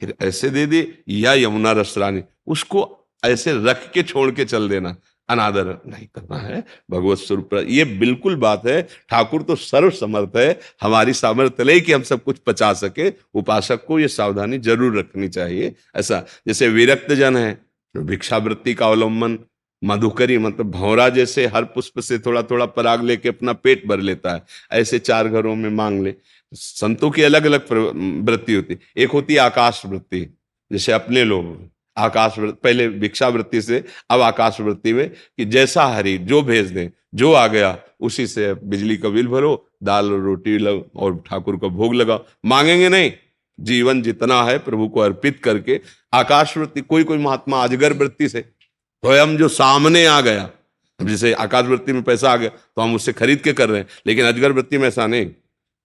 फिर 0.00 0.14
ऐसे 0.22 0.50
दे 0.50 0.66
दे 0.66 1.02
या 1.08 1.34
यमुना 1.34 1.72
रसरानी 1.72 2.22
उसको 2.46 3.08
ऐसे 3.24 3.64
रख 3.64 3.92
के 3.92 4.02
छोड़ 4.02 4.30
के 4.30 4.44
चल 4.44 4.68
देना। 4.68 4.96
अनादर 5.28 5.66
नहीं 5.86 6.06
करना 6.08 6.36
है, 6.38 6.64
भगवत 6.90 7.18
स्वरूप 7.18 7.54
ये 7.68 7.84
बिल्कुल 7.98 8.36
बात 8.38 8.66
है, 8.66 8.80
ठाकुर 9.10 9.42
तो 9.42 9.56
सर्व 9.56 9.90
समर्थ 9.92 10.36
है, 10.36 10.58
हमारी 10.82 11.12
सामर्थ्य 11.14 11.64
ले 11.64 11.78
कि 11.80 11.92
हम 11.92 12.02
सब 12.04 12.22
कुछ 12.24 12.38
पचा 12.40 12.72
सके, 12.74 13.12
उपासक 13.34 13.84
को 13.86 13.98
ये 13.98 14.08
सावधानी 14.10 14.58
ज़रूर 14.60 14.98
रखनी 14.98 15.28
चाहिए। 15.30 15.74
ऐसा, 15.96 16.24
जैसे 16.46 16.68
विरक्त 16.70 17.12
जन 17.14 17.36
है 17.36 17.60
भिक्षावृत्ति 17.94 18.74
का 18.74 18.86
अवलंबन, 18.86 19.38
मधुकरी 19.82 20.36
मतलब 20.38 20.70
भौरा 20.70 21.08
जैसे 21.10 21.46
हर 21.46 21.64
पुष्प 21.66 22.00
से 22.00 22.18
थोड़ा 22.18 22.42
थोड़ा 22.44 22.66
पराग 22.68 23.02
लेके 23.04 23.28
अपना 23.28 23.52
पेट 23.54 23.86
भर 23.88 24.00
लेता 24.00 24.32
है, 24.32 24.42
ऐसे 24.72 24.98
चार 25.00 25.28
घरों 25.28 25.54
में 25.56 25.70
मांग 25.72 26.02
ले। 26.04 26.14
संतों 26.52 27.10
की 27.10 27.22
अलग 27.22 27.44
अलग 27.46 27.72
वृत्ति 28.26 28.54
होती, 28.54 28.76
एक 28.96 29.10
होती 29.10 29.36
आकाश 29.38 29.82
वृत्ति, 29.86 30.20
जैसे 30.70 30.92
अपने 30.92 31.24
लोग। 31.24 31.56
आकाश 31.98 32.34
पहले 32.38 32.88
भिक्षा 32.88 33.28
वृत्ति 33.28 33.62
से, 33.62 33.84
अब 34.10 34.20
आकाश 34.20 34.60
वृत्ति 34.60 34.92
में 34.92 35.08
कि 35.10 35.44
जैसा 35.44 35.84
हरी, 35.84 36.18
जो 36.18 36.42
भेज 36.42 36.66
दें, 36.66 36.88
जो 37.14 37.32
आ 37.32 37.46
गया, 37.46 37.78
उसी 38.00 38.26
से 38.26 38.54
बिजली 38.54 38.96
का 38.96 39.08
बिल 39.08 39.26
भरो, 39.26 39.68
दाल 39.82 40.12
और 40.12 40.20
रोटी 40.20 40.58
लग 40.58 40.84
और 40.96 41.24
ठाकुर 41.30 41.56
का 41.56 41.68
भोग 41.68 41.94
लगा 41.94 42.20
मांगेंगे 42.46 42.88
नहीं। 42.88 43.12
जीवन 43.60 44.02
जितना 44.02 44.42
है, 44.44 44.58
प्रभु 44.58 44.88
को 44.88 45.00
अर्पित 45.00 45.40
करके 45.44 45.80
आकाश 46.14 46.56
वृत्ति 46.56 46.80
कोई 46.80 47.04
कोई 47.04 47.18
महात्मा 47.18 47.62
अजगर 47.64 47.92
वृत्ति 47.92 48.28
से 48.28 48.40
स्वयं 48.40 49.36
जो 49.36 49.48
सामने 49.48 50.06
आ 50.06 50.20
गया 50.20 50.50
जैसे 51.02 51.32
आकाश 51.32 51.64
वृत्ति 51.64 51.92
में 51.92 52.02
पैसा 52.02 52.30
आ 52.30 52.36
गया 52.36 52.48
तो 52.48 52.80
हम 52.82 52.94
उससे 52.94 53.12
खरीद 53.12 53.38
के 53.38 53.52
कर 53.52 53.68
रहे 53.68 53.80
हैं। 53.80 53.86
लेकिन 54.06 54.26
अजगर 54.26 54.52
वृत्ति 54.52 54.78
में 54.78 54.88
ऐसा 54.88 55.06
नहीं। 55.06 55.30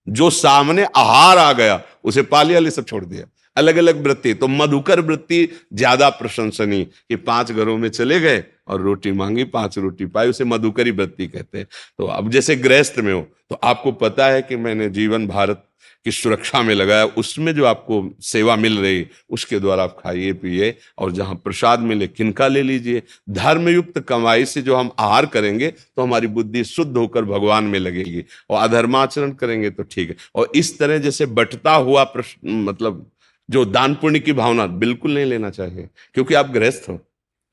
जो 0.08 0.30
सामने 0.30 0.84
आहार 0.84 1.38
आ 1.38 1.52
गया, 1.52 1.82
उसे 2.04 2.22
पालिया 2.22 2.70
सब 2.70 2.84
छोड़ 2.84 3.04
दिया। 3.04 3.24
अलग 3.56 3.76
अलग 3.76 4.02
वृत्ति। 4.04 4.34
तो 4.34 4.48
मधुकर 4.48 5.00
वृत्ति 5.02 5.48
ज़्यादा 5.72 6.08
प्रशंसनीय 6.12 6.84
कि 6.84 7.16
पाँच 7.18 7.52
घरों 7.52 7.76
में 7.78 7.88
चले 7.90 8.20
गए 8.20 8.42
और 8.68 8.80
रोटी 8.82 9.12
मांगी, 9.12 9.44
पाँच 9.46 9.78
रोटी 9.78 10.06
पाई, 10.06 10.28
उसे 10.28 10.44
मधुकरी 10.46 10.90
वृत्ति 10.92 11.26
कहते 11.28 11.58
हैं। 11.58 11.66
तो 11.98 12.06
अब 12.06 12.30
जैसे 12.30 12.56
गृहस्थ 12.58 12.98
में 12.98 13.12
हो 13.12 13.26
तो 13.50 13.58
आपको 13.64 13.92
पता 13.94 14.26
है 14.26 14.42
कि 14.42 14.56
मैंने 14.56 14.88
जीवन 14.90 15.26
भारत 15.28 15.64
की 16.06 16.10
सुरक्षा 16.12 16.60
में 16.62 16.74
लगाया, 16.74 17.04
उसमें 17.06 17.52
जो 17.54 17.64
आपको 17.64 18.02
सेवा 18.22 18.54
मिल 18.56 18.78
रही, 18.78 19.06
उसके 19.30 19.58
द्वारा 19.60 19.82
आप 19.84 19.96
खाइए, 19.98 20.32
पिए 20.34 20.74
और 20.98 21.12
जहाँ 21.12 21.34
प्रसाद 21.36 21.80
मिले, 21.80 22.06
किनका 22.08 22.48
ले 22.48 22.62
लीजिए। 22.62 23.02
धर्मयुक्त 23.30 23.98
कमाई 24.00 24.44
से 24.44 24.62
जो 24.62 24.76
हम 24.76 24.90
आहार 24.98 25.26
करेंगे 25.28 25.70
तो 25.70 26.02
हमारी 26.02 26.26
बुद्धि 26.28 26.64
शुद्ध 26.66 26.96
होकर 26.96 27.24
भगवान 27.24 27.64
में 27.64 27.78
लगेगी 27.78 28.24
और 28.50 28.62
अधर्माचरण 28.62 29.32
करेंगे 29.34 29.70
तो 29.70 29.82
ठीक 29.84 30.10
है। 30.10 30.16
और 30.34 30.50
इस 30.54 30.78
तरह 30.78 30.98
जैसे 30.98 31.26
बटता 31.28 31.74
हुआ 31.74 32.04
प्रश्न 32.06 32.62
मतलब 32.62 33.06
जो 33.48 33.64
दान 33.64 33.94
पुण्य 33.94 34.18
की 34.18 34.32
भावना 34.32 34.66
बिल्कुल 34.66 35.14
नहीं 35.14 35.24
लेना 35.24 35.50
चाहिए, 35.50 35.88
क्योंकि 36.14 36.34
आप 36.34 36.50
गृहस्थ 36.50 36.88
हो। 36.88 36.98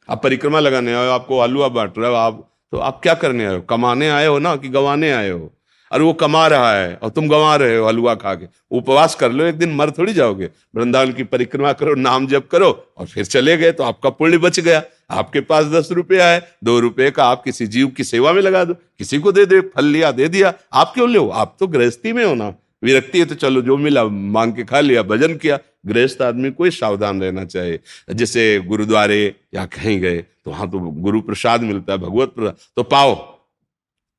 आप 0.10 0.24
परिक्रमा 0.24 0.60
लगाने 0.60 0.94
आए 0.94 1.06
हो, 1.06 1.12
आपको 1.12 1.40
आलू 1.40 1.62
आप 1.62 1.72
बांट 1.72 1.98
रहे 1.98 2.10
हो, 2.10 2.16
आप 2.16 2.48
तो 2.74 2.78
आप 2.80 3.00
क्या 3.04 3.14
करने 3.14 3.46
आए 3.46 3.56
हो? 3.56 3.62
कमाने 3.62 4.10
आए 4.10 4.28
हो 4.28 4.38
ना 4.40 4.56
कि 4.56 4.70
गंवाने 4.70 5.12
आए 5.12 5.30
हो? 5.30 5.52
और 5.92 6.02
वो 6.02 6.12
कमा 6.14 6.46
रहा 6.48 6.72
है 6.74 6.94
और 6.96 7.10
तुम 7.10 7.28
गंवा 7.30 7.56
रहे 7.56 7.78
हो 7.78 7.86
हलवा 7.86 8.14
खा 8.16 8.34
के। 8.36 8.46
उपवास 8.72 9.16
कर 9.16 9.32
लो, 9.32 9.46
एक 9.46 9.56
दिन 9.56 9.74
मर 9.76 9.92
थोड़ी 9.92 10.14
जाओगे। 10.14 10.50
वृंदावन 10.76 11.12
की 11.14 11.24
परिक्रमा 11.24 11.74
करो, 11.74 11.96
नाम 11.96 12.28
जप 12.28 12.48
करो 12.52 12.70
और 12.98 13.06
फिर 13.06 13.26
चले 13.26 13.58
गए 13.58 13.72
तो 13.72 13.84
आपका 13.84 14.10
पुण्य 14.10 14.38
बच 14.38 14.60
गया। 14.60 14.82
आपके 15.12 15.42
पास 15.42 15.66
दस 15.66 15.90
रुपया 15.92 16.28
है 16.28 16.48
दो 16.64 16.80
रुपये 16.80 17.10
का 17.12 17.26
आप 17.26 17.44
किसी 17.44 17.68
जीव 17.68 17.88
की 17.88 18.04
सेवा 18.04 18.32
में 18.34 18.42
लगा 18.42 18.64
दो, 18.64 18.74
किसी 18.74 19.20
को 19.20 19.32
दे 19.32 19.46
दे 19.46 19.60
फल 19.62 19.86
लिया, 19.86 20.12
दे 20.12 20.28
दिया 20.28 20.54
आप 20.74 20.94
क्यों 20.94 21.10
लो 21.10 21.28
आप 21.30 21.56
तो 21.60 21.68
गृहस्थी 21.68 22.14
में 22.14 22.26
हो 22.26 22.34
ना। 22.36 22.54
विरक्ति 22.84 23.20
है 23.20 23.26
तो 23.26 23.36
चलो 23.36 23.62
जो 23.62 23.78
मिला, 23.78 24.04
मांग 24.06 24.54
के 24.54 24.64
खा 24.64 24.80
लिया, 24.80 25.04
भजन 25.04 25.36
किया। 25.36 25.60
गृहस्थ 25.86 26.22
आदमी 26.22 26.50
को 26.52 26.70
सावधान 26.70 27.22
रहना 27.22 27.44
चाहिए। 27.46 27.80
जैसे 28.14 28.60
गुरुद्वारे 28.60 29.36
या 29.56 29.66
कहीं 29.66 30.00
गए 30.00 30.18
तो 30.18 30.52
वहाँ 30.52 30.70
तो 30.72 30.80
गुरु 30.80 31.22
प्रसाद 31.22 31.62
मिलता 31.62 31.94
है, 31.94 32.00
भगवत 32.00 32.30
प्रसाद। 32.30 32.56
तो 32.76 32.84
पाओ। 32.84 33.16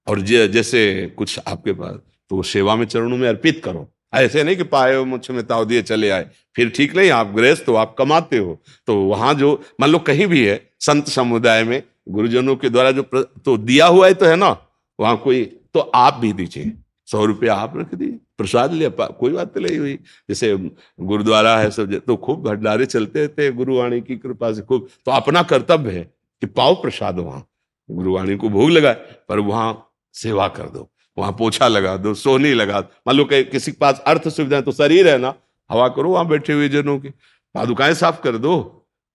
और 0.07 0.21
जैसे 0.21 1.12
कुछ 1.16 1.38
आपके 1.47 1.73
पास 1.73 1.99
तो 2.31 2.42
सेवा 2.42 2.75
में 2.76 2.85
चरणों 2.87 3.16
में 3.16 3.28
अर्पित 3.28 3.61
करो। 3.64 3.88
ऐसे 4.14 4.42
नहीं 4.45 4.57
कि 4.57 4.62
पाए 4.64 4.97
मुझमें 5.04 5.42
ताव 5.47 5.64
दिए, 5.64 5.83
चले 5.83 6.11
आए। 6.11 6.26
फिर 6.57 6.71
ठीक 6.71 6.97
नहीं, 6.97 7.11
आप 7.11 7.33
गृहस्थ 7.35 7.64
हो, 7.69 7.75
आप 7.75 7.95
कमाते 7.99 8.38
हो। 8.38 8.59
तो 8.87 8.97
वहाँ 8.97 9.35
जो, 9.35 9.52
मान 9.81 9.90
लो 9.90 9.99
कहीं 9.99 10.26
भी 10.26 10.45
है, 10.47 10.61
संत 10.81 11.09
समुदाय 11.09 11.64
में, 11.64 11.83
गुरुजनों 12.09 12.57
के 12.57 12.69
द्वारा 12.69 12.90
जो 12.90 13.02
तो 13.45 13.57
दिया 13.59 13.87
हुआ 13.87 14.07
है 14.07 14.14
तो 14.14 14.26
है 14.26 14.37
ना, 14.37 14.57
वहाँ 14.99 15.16
कोई 15.16 15.45
तो 15.75 15.81
आप 15.81 16.14
भी 16.14 16.33
दीजिए। 16.33 16.73
सौ 17.07 17.25
रुपया 17.25 17.54
आप 17.54 17.76
रख 17.76 17.95
दिए 17.95 18.19
प्रसाद 18.42 18.72
लिया 18.72 19.06
कोई 19.14 19.32
बात 19.32 19.58
नहीं 19.58 19.78
हुई 19.78 19.94
जैसे 20.28 20.56
गुरुद्वारा 21.00 21.56
है 21.58 21.70
सब 21.72 21.94
तो 22.06 22.16
खूब 22.18 22.42
भंडारे 22.44 22.87
चलते 22.88 23.28
थे 23.30 23.50
गुरुवाणी 23.54 24.00
की 24.02 24.16
कृपा 24.18 24.52
से 24.52 24.62
खूब 24.64 24.88
तो 25.06 25.12
अपना 25.12 25.42
कर्तव्य 25.50 25.92
है 25.92 26.04
कि 26.42 26.46
पाओ 26.49 26.75
प्रसाद 26.82 27.18
वहाँ 27.20 27.46
गुरुवाणी 27.88 28.37
को 28.37 28.49
भोग 28.50 28.70
लगाए, 28.70 28.94
पर 29.28 29.38
वहाँ 29.40 29.88
सेवा 30.14 30.46
कर 30.50 30.68
दो, 30.68 30.88
वहाँ 31.16 31.32
पोछा 31.32 31.68
लगा 31.68 31.96
दो 31.96 32.12
सोनी 32.14 32.52
लगा 32.54 32.80
दो। 32.80 32.88
मान 33.06 33.16
लो 33.16 33.25
किसी 33.25 33.72
के 33.72 33.76
पास 33.78 34.02
अर्थ 34.06 34.28
सुविधा 34.28 34.61
तो 34.61 34.72
शरीर 34.72 35.08
है 35.08 35.16
ना, 35.18 35.34
हवा 35.70 35.88
करो 35.88 36.11
वहाँ 36.11 36.26
बैठे 36.28 36.52
हुए 36.52 36.68
जनों 36.68 36.99
की, 36.99 37.08
पादुकाएँ 37.54 37.94
साफ़ 37.94 38.20
कर 38.22 38.37
दो, 38.38 38.58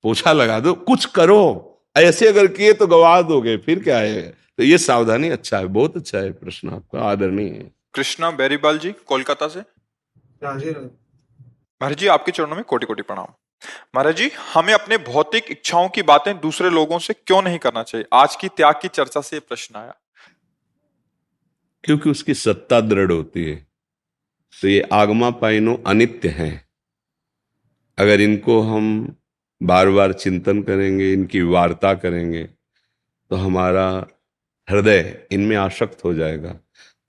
पोछा 0.04 0.34
लगा 0.34 0.60
दो, 0.60 0.74
कुछ 0.74 1.06
करो, 1.12 1.42
ऐसे 1.96 2.28
अगर 2.28 2.48
किए 2.50 2.74
तो 2.74 2.88
गवा 2.88 3.22
दोगे, 3.24 3.58
फिर 3.58 3.84
क्या 3.84 3.98
है? 4.00 4.22
तो 4.58 4.64
ये 4.64 4.78
सावधानी 4.80 5.30
अच्छा 5.30 5.58
है, 5.58 5.66
बहुत 5.68 5.98
अच्छा 5.98 6.18
है 6.18 6.32
प्रश्न 6.34 6.70
आपका, 6.70 7.02
आदरणीय। 7.02 7.50
है 7.50 7.72
कृष्णा 7.98 8.30
बेरीबाल 8.32 8.80
जी 8.80 8.92
कोलकाता 9.06 9.48
से। 9.48 9.60
महाराज 10.44 11.98
जी 11.98 12.08
आपके 12.08 12.32
चरणों 12.32 12.56
में 12.56 12.64
कोटि 12.64 12.86
कोटि 12.86 13.02
प्रणाम। 13.02 13.28
महाराज 13.96 14.16
जी 14.16 14.30
हमें 14.54 14.74
अपने 14.74 14.98
भौतिक 14.98 15.46
इच्छाओं 15.52 15.88
की 15.90 16.02
बातें 16.04 16.40
दूसरे 16.40 16.70
लोगों 16.70 17.00
से 17.00 17.14
क्यों 17.14 17.42
नहीं 17.42 17.60
करना 17.60 17.84
चाहिए? 17.84 18.06
आज 18.14 18.36
की 18.36 18.48
त्याग 18.48 18.76
की 18.82 18.88
चर्चा 18.88 19.22
से 19.22 19.40
प्रश्न 19.40 19.80
आया। 19.80 19.96
क्योंकि 21.84 22.10
उसकी 22.10 22.34
सत्ता 22.34 22.80
दृढ़ 22.82 23.12
होती 23.12 23.46
है। 23.46 23.56
तो 24.54 24.68
ये 24.68 24.82
आगमा 24.94 25.30
पाइनो 25.40 25.76
अनित्य 25.88 26.30
है। 26.30 26.52
अगर 27.98 28.22
इनको 28.22 28.60
हम 28.62 29.16
बार 29.62 29.90
बार 29.90 30.14
चिंतन 30.14 30.62
करेंगे 30.64 31.12
इनकी 31.14 31.42
वार्ता 31.42 31.94
करेंगे 31.96 32.44
तो 32.44 33.36
हमारा 33.36 33.90
हृदय 34.68 35.28
इनमें 35.32 35.56
आसक्त 35.58 36.04
हो 36.04 36.14
जाएगा। 36.14 36.56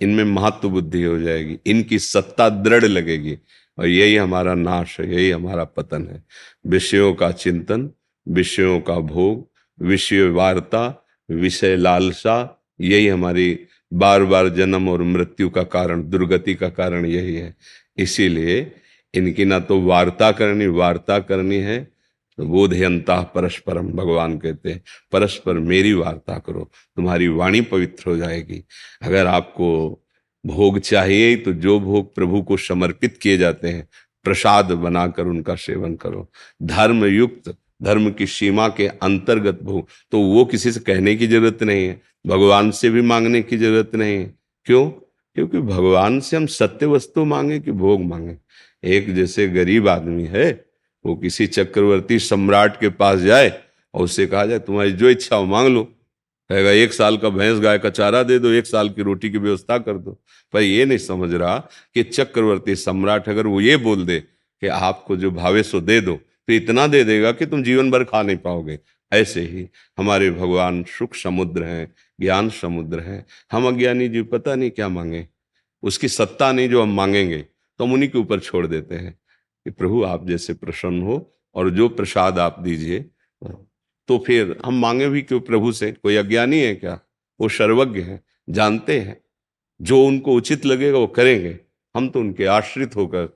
इनमें 0.00 0.24
महत्व 0.24 0.68
बुद्धि 0.68 1.02
हो 1.02 1.18
जाएगी, 1.18 1.58
इनकी 1.66 1.98
सत्ता 1.98 2.48
दृढ़ 2.48 2.84
लगेगी 2.84 3.38
और 3.78 3.86
यही 3.86 4.16
हमारा 4.16 4.54
नाश 4.54 5.00
है, 5.00 5.14
यही 5.14 5.30
हमारा 5.30 5.64
पतन 5.64 6.08
है। 6.08 6.24
विषयों 6.66 7.14
का 7.14 7.30
चिंतन, 7.32 7.90
विषयों 8.28 8.80
का 8.80 8.94
भोग, 8.94 9.48
विषय 9.80 10.22
वार्ता, 10.22 11.06
विषय 11.30 11.76
लालसा, 11.76 12.64
यही 12.80 13.08
हमारी 13.08 13.60
बार 13.92 14.24
बार 14.24 14.48
जन्म 14.48 14.88
और 14.88 15.02
मृत्यु 15.02 15.50
का 15.50 15.62
कारण, 15.62 16.02
दुर्गति 16.02 16.54
का 16.54 16.68
कारण 16.68 17.06
यही 17.06 17.34
है। 17.34 17.56
इसीलिए 17.96 18.72
इनकी 19.14 19.44
ना 19.44 19.58
तो 19.58 19.80
वार्ता 19.80 20.32
करनी 20.32 20.66
वार्ता 20.66 21.18
करनी 21.18 21.56
है 21.56 21.97
तो 22.38 22.44
बोधयंता 22.44 23.20
परस्परम 23.34 23.88
भगवान 23.88 24.36
कहते 24.38 24.70
हैं, 24.70 24.80
परस्पर 25.12 25.58
मेरी 25.60 25.92
वार्ता 25.92 26.38
करो, 26.38 26.70
तुम्हारी 26.96 27.28
वाणी 27.28 27.60
पवित्र 27.62 28.10
हो 28.10 28.16
जाएगी। 28.16 28.62
अगर 29.02 29.26
आपको 29.26 30.02
भोग 30.44 30.78
चाहिए 30.80 31.36
तो 31.36 31.52
जो 31.52 31.78
भोग 31.80 32.14
प्रभु 32.14 32.42
को 32.42 32.56
समर्पित 32.56 33.16
किए 33.16 33.38
जाते 33.38 33.68
हैं, 33.68 33.88
प्रसाद 34.24 34.72
बनाकर 34.72 35.26
उनका 35.26 35.54
सेवन 35.56 35.94
करो। 35.94 36.28
धर्म 36.62 37.04
युक्त 37.04 37.54
धर्म 37.82 38.10
की 38.10 38.26
सीमा 38.26 38.68
के 38.68 38.86
अंतर्गत 38.86 39.58
भोग 39.62 39.88
तो 40.12 40.20
वो 40.20 40.44
किसी 40.44 40.72
से 40.72 40.80
कहने 40.80 41.14
की 41.16 41.26
ज़रूरत 41.26 41.62
नहीं 41.62 41.86
है, 41.86 42.00
भगवान 42.26 42.70
से 42.70 42.90
भी 42.90 43.02
मांगने 43.02 43.42
की 43.42 43.56
ज़रूरत 43.56 43.94
नहीं 43.94 44.16
है। 44.16 44.34
क्यों? 44.66 44.88
क्योंकि 44.90 45.58
भगवान 45.58 46.18
से 46.20 46.36
हम 46.36 46.46
सत्य 46.46 46.86
वस्तु 46.86 47.24
मांगे 47.24 47.58
कि 47.60 47.72
भोग 47.72 48.02
मांगे। 48.04 48.36
एक 48.84 49.14
जैसे 49.14 49.46
गरीब 49.48 49.88
आदमी 49.88 50.24
है 50.24 50.67
वो 51.04 51.14
किसी 51.16 51.46
चक्रवर्ती 51.46 52.18
सम्राट 52.18 52.80
के 52.80 52.88
पास 52.90 53.18
जाए 53.18 53.48
और 53.94 54.04
उससे 54.04 54.26
कहा 54.26 54.44
जाए, 54.46 54.58
तुम्हारी 54.58 54.92
जो 54.92 55.10
इच्छा 55.10 55.36
हो 55.36 55.44
मांग 55.44 55.68
लो। 55.68 55.84
कहेगा, 56.50 56.70
एक 56.70 56.92
साल 56.92 57.16
का 57.16 57.28
भैंस 57.28 57.58
गाय 57.60 57.78
का 57.78 57.90
चारा 57.90 58.22
दे 58.22 58.38
दो, 58.38 58.48
एक 58.48 58.66
साल 58.66 58.88
की 58.88 59.02
रोटी 59.02 59.30
की 59.30 59.38
व्यवस्था 59.38 59.78
कर 59.78 59.98
दो। 59.98 60.18
पर 60.54 60.60
ये 60.60 60.84
नहीं 60.84 60.98
समझ 60.98 61.32
रहा 61.34 61.58
कि 61.94 62.02
चक्रवर्ती 62.02 62.74
सम्राट 62.76 63.28
अगर 63.28 63.46
वो 63.46 63.60
ये 63.60 63.76
बोल 63.76 64.04
दे 64.04 64.18
कि 64.20 64.66
आपको 64.66 65.16
जो 65.16 65.30
भावे 65.30 65.62
सो 65.62 65.80
दे 65.80 66.00
दो 66.00 66.14
तो 66.14 66.52
इतना 66.52 66.86
दे 66.86 67.02
देगा 67.04 67.32
कि 67.32 67.46
तुम 67.46 67.62
जीवन 67.62 67.90
भर 67.90 68.04
खा 68.04 68.22
नहीं 68.22 68.36
पाओगे। 68.36 68.78
ऐसे 69.12 69.40
ही 69.40 69.66
हमारे 69.98 70.30
भगवान 70.30 70.82
सुख 70.88 71.14
समुद्र 71.14 71.64
हैं, 71.64 71.92
ज्ञान 72.20 72.48
समुद्र 72.50 73.00
हैं। 73.00 73.24
हम 73.52 73.66
अज्ञानी 73.68 74.08
जी 74.08 74.22
पता 74.24 74.54
नहीं 74.54 74.70
क्या 74.70 74.88
मांगे? 74.88 75.26
उसकी 75.82 76.08
सत्ता 76.08 76.50
नहीं 76.52 76.68
जो 76.68 76.82
हम 76.82 76.94
मांगेंगे 76.96 77.38
तो 77.38 77.84
हम 77.84 77.92
उन्हीं 77.92 78.08
के 78.10 78.18
ऊपर 78.18 78.40
छोड़ 78.40 78.66
देते 78.66 78.94
हैं। 78.94 79.18
कि 79.68 79.72
प्रभु, 79.72 80.02
आप 80.04 80.26
जैसे 80.28 80.54
प्रसन्न 80.54 81.02
हो 81.02 81.16
और 81.54 81.70
जो 81.70 81.88
प्रसाद 81.88 82.38
आप 82.38 82.60
दीजिए। 82.60 83.00
तो 84.08 84.18
फिर 84.18 84.56
हम 84.64 84.80
मांगे 84.80 85.08
भी 85.08 85.22
क्यों 85.22 85.40
प्रभु 85.40 85.72
से? 85.72 85.90
कोई 85.92 86.16
अज्ञानी 86.16 86.60
है 86.60 86.74
क्या? 86.74 86.98
वो 87.40 87.48
सर्वज्ञ 87.48 88.00
है, 88.00 88.20
जानते 88.50 88.98
हैं। 89.00 89.20
जो 89.80 90.02
उनको 90.04 90.34
उचित 90.34 90.64
लगेगा, 90.66 90.98
वो 90.98 91.06
करेंगे। 91.06 91.58
हम 91.94 92.08
तो 92.08 92.20
उनके 92.20 92.44
आश्रित 92.46 92.96
होकर 92.96 93.26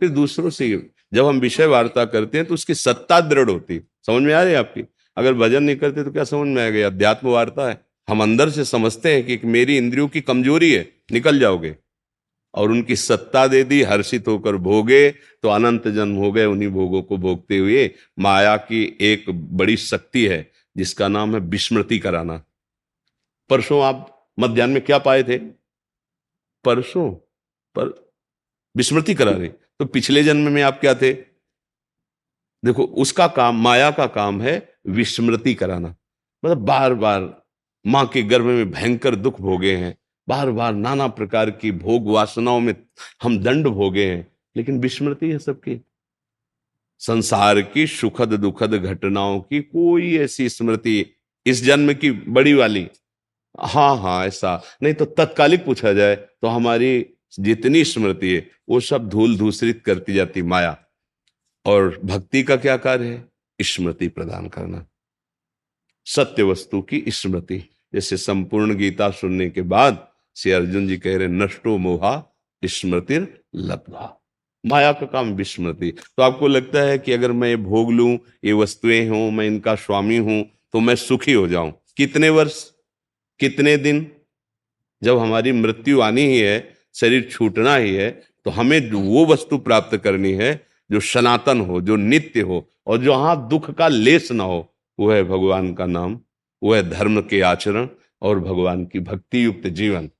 फिर 0.00 0.08
दूसरों 0.08 0.50
से 0.50 0.68
जब 1.14 1.26
हम 1.26 1.40
विषय 1.40 1.66
वार्ता 1.66 2.04
करते 2.04 2.38
हैं 2.38 2.46
तो 2.46 2.54
उसकी 2.54 2.74
सत्ता 2.74 3.20
दृढ़ 3.20 3.50
होती 3.50 3.80
समझ 4.06 4.22
में 4.22 4.34
आ 4.34 4.42
रही 4.42 4.52
है 4.52 4.58
आपकी? 4.58 4.82
अगर 5.16 5.34
भजन 5.34 5.62
नहीं 5.62 5.76
करते 5.76 6.04
तो 6.04 6.10
क्या 6.10 6.24
समझ 6.24 6.48
में 6.48 6.62
आएगा 6.62 6.86
अध्यात्म 6.86 7.28
वार्ता 7.28 7.68
है। 7.68 7.80
हम 8.08 8.22
अंदर 8.22 8.50
से 8.50 8.64
समझते 8.64 9.14
हैं 9.14 9.24
कि 9.26 9.46
मेरी 9.46 9.76
इंद्रियों 9.76 10.08
की 10.08 10.20
कमज़ोरी 10.20 10.72
है, 10.72 10.88
निकल 11.12 11.38
जाओगे। 11.38 11.74
और 12.56 12.70
उनकी 12.70 12.96
सत्ता 12.96 13.46
दे 13.46 13.64
दी, 13.64 13.82
हर्षित 13.82 14.28
होकर 14.28 14.56
भोगे 14.56 15.10
तो 15.10 15.48
अनंत 15.48 15.88
जन्म 15.88 16.16
हो 16.16 16.32
गए 16.32 16.44
उन्हीं 16.44 16.68
भोगों 16.68 17.02
को 17.02 17.16
भोगते 17.16 17.58
हुए। 17.58 17.90
माया 18.18 18.56
की 18.56 18.98
एक 19.00 19.24
बड़ी 19.30 19.76
शक्ति 19.76 20.26
है, 20.26 20.52
जिसका 20.76 21.08
नाम 21.08 21.34
है 21.34 21.40
विस्मृति 21.40 21.98
कराना। 21.98 22.44
परसों 23.50 23.84
आप 23.84 24.28
मध्यान्ह 24.38 24.74
में 24.74 24.84
क्या 24.84 24.98
पाए 24.98 25.22
थे? 25.22 25.38
परसों? 26.64 27.12
पर 27.74 28.12
विस्मृति 28.76 29.14
करा 29.14 29.32
रहे। 29.32 29.48
तो 29.48 29.84
पिछले 29.84 30.24
जन्म 30.24 30.52
में 30.52 30.62
आप 30.62 30.80
क्या 30.80 30.94
थे? 30.94 31.12
देखो, 32.64 32.84
उसका 32.84 33.28
काम, 33.28 33.62
माया 33.62 33.90
का 33.90 34.06
काम 34.06 34.42
है 34.42 34.74
विस्मृति 34.86 35.54
कराना। 35.54 35.88
मतलब 36.44 36.56
बार 36.56 36.94
बार 36.94 37.42
माँ 37.86 38.06
के 38.06 38.22
गर्भ 38.22 38.44
में 38.44 38.70
भयंकर 38.70 39.14
दुख 39.14 39.40
भोगे 39.40 39.76
हैं। 39.76 39.98
बार 40.28 40.50
बार 40.50 40.72
नाना 40.74 41.06
प्रकार 41.08 41.50
की 41.50 41.70
भोग 41.72 42.06
वासनाओं 42.06 42.60
में 42.60 42.74
हम 43.22 43.38
दंड 43.38 43.66
भोगे 43.66 44.06
हैं, 44.06 44.26
लेकिन 44.56 44.80
विस्मृति 44.80 45.30
है 45.30 45.38
सबकी। 45.38 45.80
संसार 46.98 47.60
की 47.62 47.86
सुखद 47.86 48.32
दुखद 48.32 48.74
घटनाओं 48.74 49.40
की 49.40 49.60
कोई 49.60 50.16
ऐसी 50.16 50.48
स्मृति 50.48 51.06
इस 51.46 51.62
जन्म 51.64 51.92
की 51.94 52.10
बड़ी 52.10 52.52
वाली। 52.54 52.88
हाँ 53.60 53.96
हाँ 53.98 54.26
ऐसा। 54.26 54.62
नहीं 54.82 54.94
तो 54.94 55.04
तत्कालिक 55.04 55.64
पूछा 55.64 55.92
जाए 55.92 56.16
तो 56.16 56.46
हमारी 56.46 57.06
जितनी 57.40 57.84
स्मृति 57.84 58.34
है, 58.34 58.50
वो 58.68 58.80
सब 58.80 59.08
धूल 59.08 59.36
धूसरित 59.38 59.82
करती 59.84 60.14
जाती 60.14 60.42
माया। 60.42 60.76
और 61.66 62.00
भक्ति 62.04 62.42
का 62.42 62.56
क्या 62.56 62.76
कार्य 62.76 63.06
है? 63.06 63.24
स्मृति 63.60 64.08
प्रदान 64.08 64.48
करना। 64.48 64.84
सत्य 66.06 66.42
वस्तु 66.42 66.82
की 66.82 67.04
स्मृति। 67.08 67.58
जैसे 67.94 68.16
संपूर्ण 68.16 68.74
गीता 68.74 69.10
सुनने 69.10 69.50
के 69.50 69.62
बाद 69.62 70.06
श्री 70.36 70.52
अर्जुन 70.52 70.86
जी 70.88 70.96
कह 70.98 71.16
रहे, 71.16 71.28
नष्टो 71.28 71.76
मोहा 71.78 72.22
स्मृति 72.62 73.18
लब्धा 73.56 74.12
माया 74.64 74.92
का 74.92 75.06
काम 75.06 75.32
विस्मृति। 75.32 75.90
तो 75.90 76.22
आपको 76.22 76.48
लगता 76.48 76.80
है 76.80 76.98
कि 76.98 77.12
अगर 77.12 77.32
मैं 77.32 77.48
ये 77.48 77.56
भोग 77.58 77.92
लू, 77.92 78.08
ये 78.44 78.52
वस्तुएँ 78.52 79.08
हूँ, 79.08 79.30
मैं 79.30 79.46
इनका 79.46 79.74
स्वामी 79.74 80.16
हूँ 80.18 80.44
तो 80.72 80.80
मैं 80.80 80.94
सुखी 80.96 81.32
हो 81.32 81.46
जाऊँ? 81.48 81.72
कितने 81.96 82.28
वर्ष, 82.28 82.62
कितने 83.40 83.76
दिन? 83.76 84.06
जब 85.02 85.18
हमारी 85.18 85.52
मृत्यु 85.52 86.00
आनी 86.00 86.22
ही 86.22 86.38
है, 86.38 86.74
शरीर 86.94 87.28
छूटना 87.30 87.76
ही 87.76 87.94
है 87.94 88.10
तो 88.46 88.50
हमें 88.50 88.90
वो 88.92 89.24
वस्तु 89.26 89.58
प्राप्त 89.58 89.96
करनी 89.96 90.32
है, 90.32 90.60
जो 90.90 91.00
सनातन 91.02 91.60
हो, 91.60 91.80
जो 91.80 91.96
नित्य 91.96 92.40
हो, 92.40 92.68
और 92.86 92.98
जो 92.98 93.14
हाँ 93.14 93.48
दुख 93.48 93.70
का 93.70 93.88
लेस 93.88 94.30
ना 94.32 94.44
हो 94.44 94.74
वह 94.98 95.14
है 95.14 95.22
भगवान 95.24 95.72
का 95.74 95.86
नाम 95.86 96.18
वह 96.62 96.82
धर्म 96.82 97.20
के 97.22 97.40
आचरण 97.42 97.88
और 98.22 98.38
भगवान 98.40 98.84
की 98.84 99.00
भक्ति 99.00 99.44
युक्त 99.44 99.66
जीवन। 99.68 100.10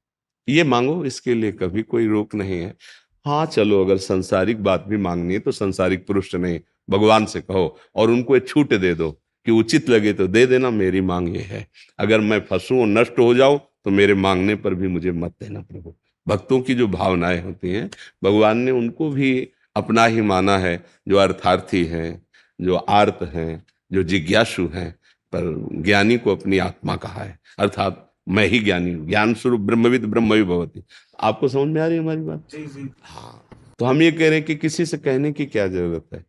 ये 0.48 0.64
मांगो, 0.64 1.04
इसके 1.04 1.34
लिए 1.34 1.52
कभी 1.52 1.82
कोई 1.82 2.06
रोक 2.06 2.34
नहीं 2.34 2.58
है। 2.60 2.74
हाँ 3.26 3.44
चलो, 3.46 3.84
अगर 3.84 3.96
संसारिक 3.98 4.62
बात 4.62 4.84
भी 4.88 4.96
मांगनी 4.96 5.34
है 5.34 5.40
तो 5.40 5.52
संसारिक 5.52 6.06
पुरुष 6.06 6.34
नहीं, 6.34 6.60
भगवान 6.90 7.24
से 7.26 7.40
कहो 7.40 7.76
और 7.96 8.10
उनको 8.10 8.36
एक 8.36 8.48
छूट 8.48 8.74
दे 8.74 8.94
दो 8.94 9.10
कि 9.46 9.52
उचित 9.52 9.88
लगे 9.90 10.12
तो 10.12 10.26
दे 10.26 10.46
देना, 10.46 10.70
मेरी 10.70 11.00
मांग 11.00 11.36
ये 11.36 11.42
है। 11.42 11.66
अगर 11.98 12.20
मैं 12.20 12.40
फंसू 12.40 12.80
और 12.80 12.86
नष्ट 12.86 13.18
हो 13.18 13.34
जाऊँ 13.34 13.60
तो 13.84 13.90
मेरे 13.90 14.14
मांगने 14.16 14.54
पर 14.54 14.74
भी 14.74 14.88
मुझे 14.88 15.12
मत 15.12 15.34
देना 15.40 15.60
प्रभु। 15.62 15.94
भक्तों 16.26 16.60
की 16.60 16.74
जो 16.74 16.86
भावनाएँ 16.88 17.42
होती 17.42 17.70
हैं, 17.70 17.90
भगवान 18.24 18.58
ने 18.58 18.70
उनको 18.70 19.10
भी 19.10 19.48
अपना 19.76 20.04
ही 20.04 20.20
माना 20.22 20.56
है, 20.58 20.84
जो 21.08 21.16
अर्थार्थी 21.16 21.84
हैं, 21.84 22.22
जो 22.58 22.74
आर्त 22.76 23.18
हैं, 23.34 23.64
जो 23.90 24.02
जिज्ञासु 24.02 24.66
हैं, 24.66 24.90
पर 25.32 25.68
ज्ञानी 25.82 26.16
को 26.18 26.34
अपनी 26.36 26.58
आत्मा 26.58 26.96
कहा 26.96 27.22
है। 27.22 27.38
अर्थात 27.58 28.05
मैं 28.26 28.46
ही 28.46 28.58
ज्ञानी 28.58 28.92
हूँ। 28.92 29.06
ज्ञान 29.08 29.34
स्वरूप 29.34 29.60
ब्रह्मविद 29.60 30.04
ब्रह्म 30.04 30.34
भी 30.34 30.42
भवती। 30.42 30.82
आपको 31.20 31.48
समझ 31.48 31.68
में 31.68 31.80
आ 31.82 31.86
रही 31.86 31.96
है 31.96 32.02
हमारी 32.02 32.20
बात? 32.20 32.48
जी 32.50 32.66
जी। 32.66 32.88
हाँ। 33.02 33.42
तो 33.78 33.84
हम 33.84 34.02
ये 34.02 34.10
कह 34.12 34.28
रहे 34.28 34.34
हैं 34.34 34.44
कि 34.44 34.54
किसी 34.56 34.86
से 34.86 34.98
कहने 34.98 35.32
की 35.32 35.46
क्या 35.46 35.66
ज़रूरत 35.68 36.14
है? 36.14 36.24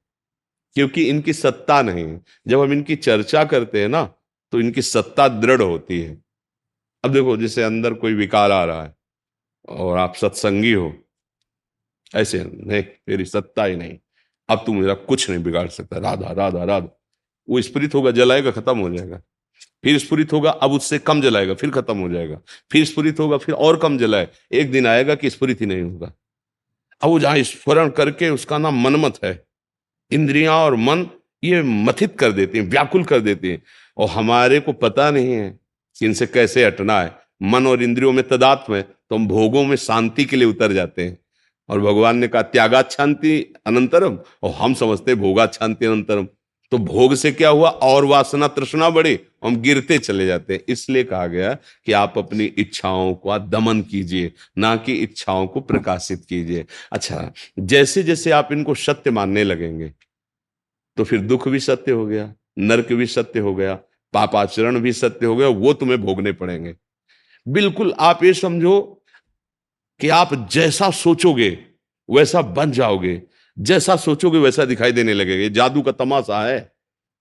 क्योंकि 0.75 1.03
इनकी 1.09 1.33
सत्ता 1.33 1.81
नहीं 1.81 2.03
है। 2.03 2.21
जब 2.47 2.59
हम 2.61 2.73
इनकी 2.73 2.95
चर्चा 2.95 3.43
करते 3.43 3.81
हैं 3.81 3.89
ना 3.89 4.03
तो 4.53 4.59
इनकी 4.59 4.81
सत्ता 4.81 5.27
दृढ़ 5.27 5.61
होती 5.61 5.99
है। 6.01 6.17
अब 7.03 7.13
देखो 7.13 7.37
जैसे 7.37 7.63
अंदर 7.63 7.93
कोई 7.93 8.13
विकार 8.13 8.51
आ 8.51 8.63
रहा 8.65 8.83
है 8.83 8.95
और 9.69 9.97
आप 9.97 10.15
सत्संगी 10.15 10.71
हो 10.73 10.93
ऐसे 12.15 12.43
नहीं 12.43 12.81
तेरी 12.83 13.25
सत्ता 13.25 13.63
ही 13.63 13.75
नहीं। 13.75 13.97
अब 14.49 14.63
तू 14.65 14.73
मेरा 14.73 14.93
कुछ 14.93 15.29
नहीं 15.29 15.43
बिगाड़ 15.43 15.67
सकता। 15.67 15.97
राधा 15.97 16.31
राधा 16.31 16.63
राधा। 16.63 16.89
वो 17.47 17.61
स्प्रित 17.61 17.95
होगा 17.95 18.11
जलाएगा 18.11 18.51
खत्म 18.51 18.77
हो 18.79 18.89
जाएगा। 18.89 19.21
फिर 19.83 19.97
स्फुरित 19.99 20.33
होगा, 20.33 20.51
अब 20.51 20.71
उससे 20.71 20.99
कम 20.99 21.21
जलाएगा, 21.21 21.53
फिर 21.53 21.69
खत्म 21.69 21.97
हो 21.97 22.09
जाएगा। 22.09 22.39
फिर 22.71 22.85
स्फुरित 22.85 23.19
होगा, 23.19 23.37
फिर 23.37 23.55
और 23.55 23.77
कम 23.77 23.97
जलाए। 23.97 24.27
एक 24.51 24.71
दिन 24.71 24.87
आएगा 24.87 25.15
कि 25.15 25.29
स्फुरित 25.29 25.61
ही 25.61 25.65
नहीं 25.65 25.81
होगा। 25.81 26.11
अब 27.01 27.09
वो 27.09 27.19
जहाँ 27.19 27.37
स्फुरण 27.37 27.89
करके 27.89 28.29
उसका 28.29 28.57
नाम 28.57 28.81
मनमत 28.81 29.19
है, 29.23 29.43
इंद्रियाँ 30.11 30.55
और 30.55 30.75
मन, 30.75 31.05
ये 31.43 31.61
मथित 31.61 32.17
कर 32.19 32.31
देती 32.31 32.57
हैं, 32.57 32.65
व्याकुल 32.65 33.03
कर 33.03 33.19
देती 33.19 33.49
हैं। 33.49 33.61
और 33.97 34.09
हमारे 34.09 34.59
को 34.59 34.73
पता 34.73 35.09
नहीं 35.11 35.31
है 35.31 35.59
कि 35.95 36.05
इनसे 36.05 36.25
कैसे 36.27 36.65
हटना 36.65 37.01
है। 37.01 37.15
मन 37.43 37.67
और 37.67 37.83
इंद्रियों 37.83 38.11
में 38.11 38.27
तदात्म 38.27 38.75
है 38.75 38.81
तो 38.81 39.15
हम 39.15 39.27
भोगों 39.27 39.63
में 39.65 39.75
शांति 39.75 40.25
के 40.25 40.35
लिए 40.35 40.47
उतर 40.47 40.73
जाते 40.73 41.03
हैं। 41.03 41.17
और 41.69 41.79
भगवान 41.79 42.17
ने 42.17 42.27
कहा 42.27 42.41
त्यागा 42.41 42.81
शांति 42.81 43.53
अनंतरम। 43.65 44.17
और 44.43 44.51
हम 44.51 44.73
समझते 44.73 45.15
भोगा 45.15 45.45
शांति 45.47 45.85
अनंतरम। 45.85 46.27
तो 46.71 46.77
भोग 46.77 47.13
से 47.15 47.31
क्या 47.31 47.49
हुआ? 47.49 47.69
और 47.69 48.05
वासना 48.05 48.47
तृष्णा 48.47 48.89
बढ़े। 48.89 49.19
हम 49.43 49.55
गिरते 49.55 49.97
चले 49.97 50.25
जाते 50.27 50.53
हैं। 50.53 50.61
इसलिए 50.69 51.03
कहा 51.03 51.27
गया 51.27 51.53
कि 51.85 51.91
आप 51.91 52.17
अपनी 52.17 52.45
इच्छाओं 52.45 53.13
का 53.15 53.37
दमन 53.37 53.81
कीजिए, 53.81 54.31
ना 54.57 54.75
कि 54.75 54.93
इच्छाओं 54.93 55.47
को 55.47 55.61
प्रकाशित 55.61 56.25
कीजिए। 56.29 56.65
अच्छा 56.91 57.31
जैसे 57.59 58.03
जैसे 58.03 58.31
आप 58.31 58.49
इनको 58.51 58.75
सत्य 58.75 59.11
मानने 59.11 59.43
लगेंगे 59.43 59.91
तो 60.97 61.03
फिर 61.03 61.19
दुख 61.21 61.47
भी 61.47 61.59
सत्य 61.59 61.91
हो 61.91 62.05
गया, 62.05 62.33
नरक 62.59 62.91
भी 62.93 63.05
सत्य 63.05 63.39
हो 63.39 63.53
गया, 63.55 63.73
पापाचरण 64.13 64.79
भी 64.79 64.93
सत्य 64.93 65.25
हो 65.25 65.35
गया, 65.35 65.47
वो 65.47 65.73
तुम्हें 65.73 66.01
भोगने 66.01 66.31
पड़ेंगे। 66.31 66.73
बिल्कुल 67.45 67.93
आप 67.99 68.23
ये 68.23 68.33
समझो 68.33 69.03
कि 69.99 70.09
आप 70.09 70.33
जैसा 70.51 70.89
सोचोगे, 70.91 71.49
वैसा 72.09 72.41
बन 72.41 72.71
जाओगे। 72.71 73.21
जैसा 73.59 73.95
सोचोगे 73.95 74.39
वैसा 74.39 74.65
दिखाई 74.65 74.91
देने 74.91 75.13
लगेगा। 75.13 75.53
जादू 75.53 75.81
का 75.81 75.91
तमाशा 75.91 76.47
है। 76.47 76.77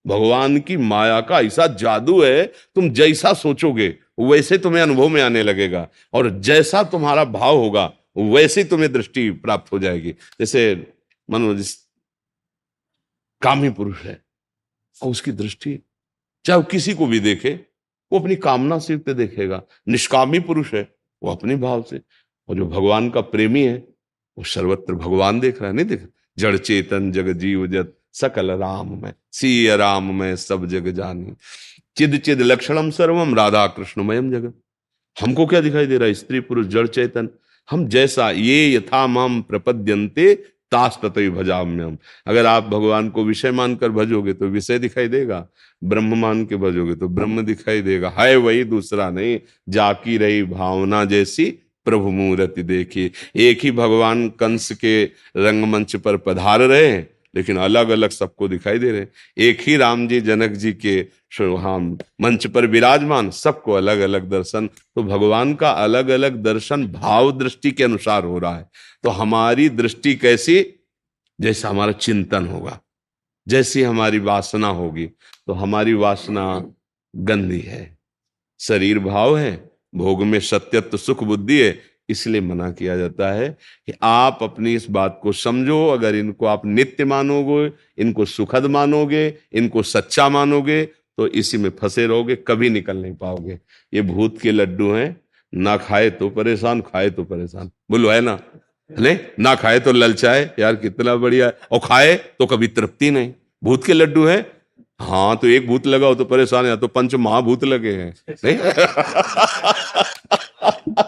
भगवान 0.06 0.58
की 0.58 0.76
माया 0.76 1.20
का 1.20 1.40
ऐसा 1.40 1.66
जादू 1.66 2.22
है, 2.22 2.46
तुम 2.46 2.90
जैसा 2.90 3.32
सोचोगे, 3.32 3.98
वैसे 4.20 4.58
तुम्हें 4.58 4.82
अनुभव 4.82 5.08
में 5.08 5.22
आने 5.22 5.42
लगेगा। 5.42 5.88
और 6.12 6.40
जैसा 6.40 6.82
तुम्हारा 6.82 7.24
भाव 7.24 7.56
होगा, 7.56 7.92
वैसे 8.16 8.64
तुम्हें 8.64 8.92
दृष्टि 8.92 9.30
प्राप्त 9.30 9.72
हो 9.72 9.78
जाएगी। 9.78 10.12
जैसे 10.12 10.92
मनो 11.30 11.54
जिस 11.54 11.74
कामी 13.42 13.70
पुरुष 13.70 14.02
है, 14.02 14.24
और 15.02 15.10
उसकी 15.10 15.32
दृष्टि, 15.32 15.80
चाहे 16.44 16.62
किसी 16.62 16.94
को 16.94 17.06
भी 17.06 17.20
देखे, 17.20 17.60
वो 18.12 18.20
अपनी 18.20 18.36
कामना 18.36 18.78
से 18.78 18.92
युक्त 18.92 19.10
देखेगा। 19.10 19.62
निष्कामी 19.88 20.38
पुरुष 20.38 20.74
है, 20.74 20.94
वो 21.22 21.32
अपने 21.32 21.56
भाव 21.56 21.82
से। 21.82 22.00
और 22.48 22.56
जो 22.56 22.66
भगवान 22.66 23.10
का 23.10 23.20
प्रेमी 23.20 23.62
है, 23.62 23.76
वो 24.38 24.44
सर्वत्र 24.44 24.94
भगवान 24.94 25.40
देख 25.40 25.60
रहा 25.60 25.70
है, 25.70 25.76
नहीं 25.76 25.86
देख 25.86 26.08
जड़ 26.38 26.56
चेतन 26.56 27.10
जग 27.12 27.32
जीव 27.32 27.66
जत, 27.66 27.92
सकल 28.12 28.50
राम 28.50 28.92
में 29.02 29.12
सी 29.32 29.76
राम 29.76 30.14
में, 30.14 30.36
सब 30.36 30.66
जग 30.66 30.88
जानी। 30.88 31.34
चिद 31.96 32.16
चिद 32.16 32.42
लक्षणम 32.42 32.90
सर्वम, 32.90 33.34
राधा 33.34 33.66
कृष्णमयम 33.66 34.30
जगत 34.30 34.54
हमको 35.16 35.46
क्या 35.46 35.60
दिखाई 35.60 35.86
दे 35.86 35.98
रहा 35.98 36.08
है? 36.08 36.14
स्त्री 36.14 36.40
पुरुष, 36.40 36.66
जड़ 36.66 36.86
चेतन। 36.86 37.28
हम 37.68 37.86
जैसा 37.88 38.30
ये 38.30 38.74
यथा 38.74 39.06
माम 39.06 39.40
प्रपद्यंते 39.42 40.34
तास 40.72 40.98
तत्व 41.02 41.30
भजाम्यम 41.30 41.96
अगर 42.26 42.46
आप 42.46 42.64
भगवान 42.64 43.08
को 43.10 43.24
विषय 43.24 43.50
मानकर 43.50 43.90
भजोगे 43.90 44.32
तो 44.32 44.46
विषय 44.46 44.78
दिखाई 44.78 45.08
देगा। 45.08 45.46
ब्रह्म 45.82 46.18
मान 46.18 46.44
के 46.46 46.56
भजोगे 46.56 46.94
तो 46.94 47.08
ब्रह्म 47.08 47.42
दिखाई 47.42 47.82
देगा। 47.82 48.12
है 48.18 48.36
वही 48.36 48.64
दूसरा 48.64 49.10
नहीं, 49.10 49.38
जाकी 49.68 50.16
रही 50.18 50.42
भावना 50.42 51.04
जैसी 51.04 51.46
प्रभु 51.86 52.10
मूर्ति 52.12 52.62
देखिए 52.64 53.10
एक 53.40 53.64
ही 53.64 53.70
भगवान 53.72 54.28
कंस 54.30 54.70
के 54.74 55.04
रंगमंच 55.36 55.96
पर 55.96 56.16
पधार 56.18 56.60
रहे 56.62 56.86
हैं, 56.86 57.08
लेकिन 57.34 57.56
अलग 57.58 57.88
अलग 57.88 58.10
सबको 58.10 58.48
दिखाई 58.48 58.78
दे 58.78 58.90
रहे 58.90 59.00
हैं। 59.00 59.08
एक 59.38 59.60
ही 59.60 59.76
राम 59.76 60.06
जी, 60.08 60.20
जनक 60.20 60.50
जी 60.52 60.72
के 60.74 60.96
हम 61.38 61.98
मंच 62.20 62.46
पर 62.46 62.66
विराजमान, 62.66 63.30
सबको 63.32 63.72
अलग 63.72 64.00
अलग 64.00 64.28
दर्शन। 64.30 64.66
तो 64.66 65.02
भगवान 65.02 65.54
का 65.54 65.70
अलग 65.70 66.08
अलग 66.08 66.36
दर्शन 66.42 66.86
भाव 66.88 67.30
दृष्टि 67.38 67.70
के 67.72 67.84
अनुसार 67.84 68.24
हो 68.24 68.38
रहा 68.38 68.56
है। 68.56 68.68
तो 69.04 69.10
हमारी 69.10 69.68
दृष्टि 69.70 70.14
कैसी? 70.16 70.64
जैसा 71.38 71.68
हमारा 71.68 71.92
चिंतन 71.94 72.46
होगा, 72.46 72.78
जैसी 73.46 73.82
हमारी 73.82 74.18
वासना 74.20 74.68
होगी 74.70 75.06
तो 75.06 75.52
हमारी 75.54 75.94
वासना 75.94 76.44
गंदी 77.14 77.60
है, 77.60 77.96
शरीर 78.60 78.98
भाव 79.00 79.36
है 79.38 79.54
भोग 79.96 80.22
में 80.22 80.40
सत्यत्व, 80.40 80.96
सुख 80.96 81.24
बुद्धि 81.24 81.60
है, 81.60 81.78
इसलिए 82.08 82.40
मना 82.40 82.70
किया 82.70 82.96
जाता 82.96 83.32
है 83.32 83.56
कि 83.86 83.92
आप 84.02 84.38
अपनी 84.42 84.74
इस 84.74 84.90
बात 84.90 85.20
को 85.22 85.32
समझो। 85.32 85.86
अगर 85.88 86.14
इनको 86.14 86.46
आप 86.46 86.66
नित्य 86.66 87.04
मानोगे, 87.04 87.72
इनको 87.98 88.24
सुखद 88.24 88.66
मानोगे, 88.66 89.34
इनको 89.52 89.82
सच्चा 89.82 90.28
मानोगे 90.28 90.84
तो 90.84 91.26
इसी 91.26 91.58
में 91.58 91.70
फंसे 91.70 92.06
रहोगे, 92.06 92.36
कभी 92.36 92.70
निकल 92.70 92.96
नहीं 92.96 93.14
पाओगे। 93.14 93.58
ये 93.94 94.02
भूत 94.02 94.38
के 94.40 94.52
लड्डू 94.52 94.92
हैं। 94.92 95.20
ना 95.54 95.76
खाए 95.76 96.10
तो 96.10 96.28
परेशान, 96.28 96.80
खाए 96.80 97.10
तो 97.10 97.24
परेशान। 97.24 97.70
बोलो, 97.90 98.10
है 98.10 98.20
ना? 98.20 98.40
नहीं, 99.00 99.18
ना 99.40 99.54
खाए 99.54 99.80
तो 99.80 99.92
ललचाए। 99.92 100.50
यार, 100.58 100.76
कितना 100.76 101.16
बढ़िया। 101.16 101.52
और 101.72 101.78
खाए 101.78 102.14
तो 102.14 102.46
कभी 102.46 102.68
तृप्ति 102.68 103.10
नहीं। 103.10 103.32
भूत 103.64 103.84
के 103.84 103.92
लड्डू 103.92 104.24
है 104.24 104.55
हाँ 105.00 105.36
तो 105.36 105.46
एक 105.46 105.66
भूत 105.66 105.86
लगाओ 105.86 106.14
तो 106.14 106.24
परेशान 106.24 106.66
है 106.66 106.76
तो 106.76 106.88
पंच 106.88 107.14
महाभूत 107.14 107.64
लगे 107.64 107.92
हैं। 107.92 108.14
नहीं? 108.44 108.56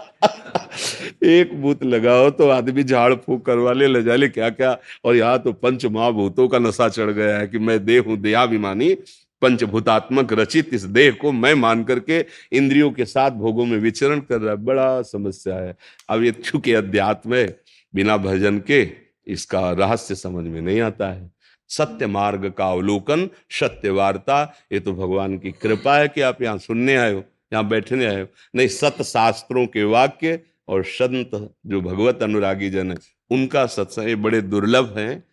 एक 1.23 1.61
भूत 1.61 1.83
लगाओ 1.83 2.29
तो 2.29 2.49
आदमी 2.49 2.83
झाड़ 2.83 3.13
फूक 3.13 3.45
करवा 3.45 3.73
ले 3.73 3.87
ले 3.87 4.03
जाले 4.03 4.29
क्या 4.29 4.49
क्या? 4.49 4.77
और 5.05 5.15
यहाँ 5.15 5.39
तो 5.39 5.53
पंच 5.53 5.85
महाभूतों 5.85 6.47
का 6.47 6.59
नशा 6.59 6.89
चढ़ 6.89 7.11
गया 7.11 7.37
है 7.37 7.47
कि 7.47 7.59
मैं 7.59 7.85
देह 7.85 8.01
हूँ, 8.01 8.17
देहाभिमानी, 8.17 8.97
पंचभूतात्मक 9.41 10.33
रचित 10.33 10.73
इस 10.73 10.83
देह 10.83 11.11
को 11.11 11.31
मैं 11.31 11.53
मान 11.53 11.83
करके 11.83 12.25
इंद्रियों 12.51 12.91
के 12.91 13.05
साथ 13.05 13.31
भोगों 13.31 13.65
में 13.65 13.77
विचरण 13.77 14.19
कर 14.19 14.41
रहा 14.41 14.51
है। 14.51 14.57
बड़ा 14.57 15.01
समस्या 15.01 15.55
है। 15.55 15.75
अब 16.09 16.23
ये 16.23 16.31
चूँकि 16.31 16.73
अध्यात्म 16.73 17.35
है, 17.35 17.59
बिना 17.93 18.17
भजन 18.17 18.59
के 18.59 18.91
इसका 19.27 19.71
रहस्य 19.71 20.15
समझ 20.15 20.45
में 20.45 20.61
नहीं 20.61 20.81
आता 20.81 21.07
है। 21.07 21.31
सत्य 21.69 22.07
मार्ग 22.07 22.49
का 22.49 22.69
अवलोकन, 22.71 23.29
सत्य 23.51 23.89
वार्ता, 23.91 24.41
ये 24.71 24.79
तो 24.79 24.93
भगवान 24.93 25.37
की 25.39 25.51
कृपा 25.51 25.97
है 25.97 26.07
कि 26.07 26.21
आप 26.21 26.41
यहाँ 26.41 26.57
सुनने 26.59 26.95
आए 26.95 27.13
हो, 27.13 27.23
यहाँ 27.53 27.67
बैठने 27.69 28.05
आए 28.05 28.21
हो। 28.21 28.27
नहीं 28.55 28.67
सत्य 28.67 29.03
शास्त्रों 29.03 29.65
के 29.67 29.83
वाक्य 29.85 30.39
और 30.67 30.83
संत 30.85 31.31
जो 31.65 31.81
भगवत 31.81 32.23
अनुरागी 32.23 32.69
जन 32.69 32.91
है, 32.91 32.97
उनका 33.31 33.65
सत्संग 33.67 34.15
बड़े 34.23 34.41
दुर्लभ 34.41 34.97
हैं। 34.97 35.23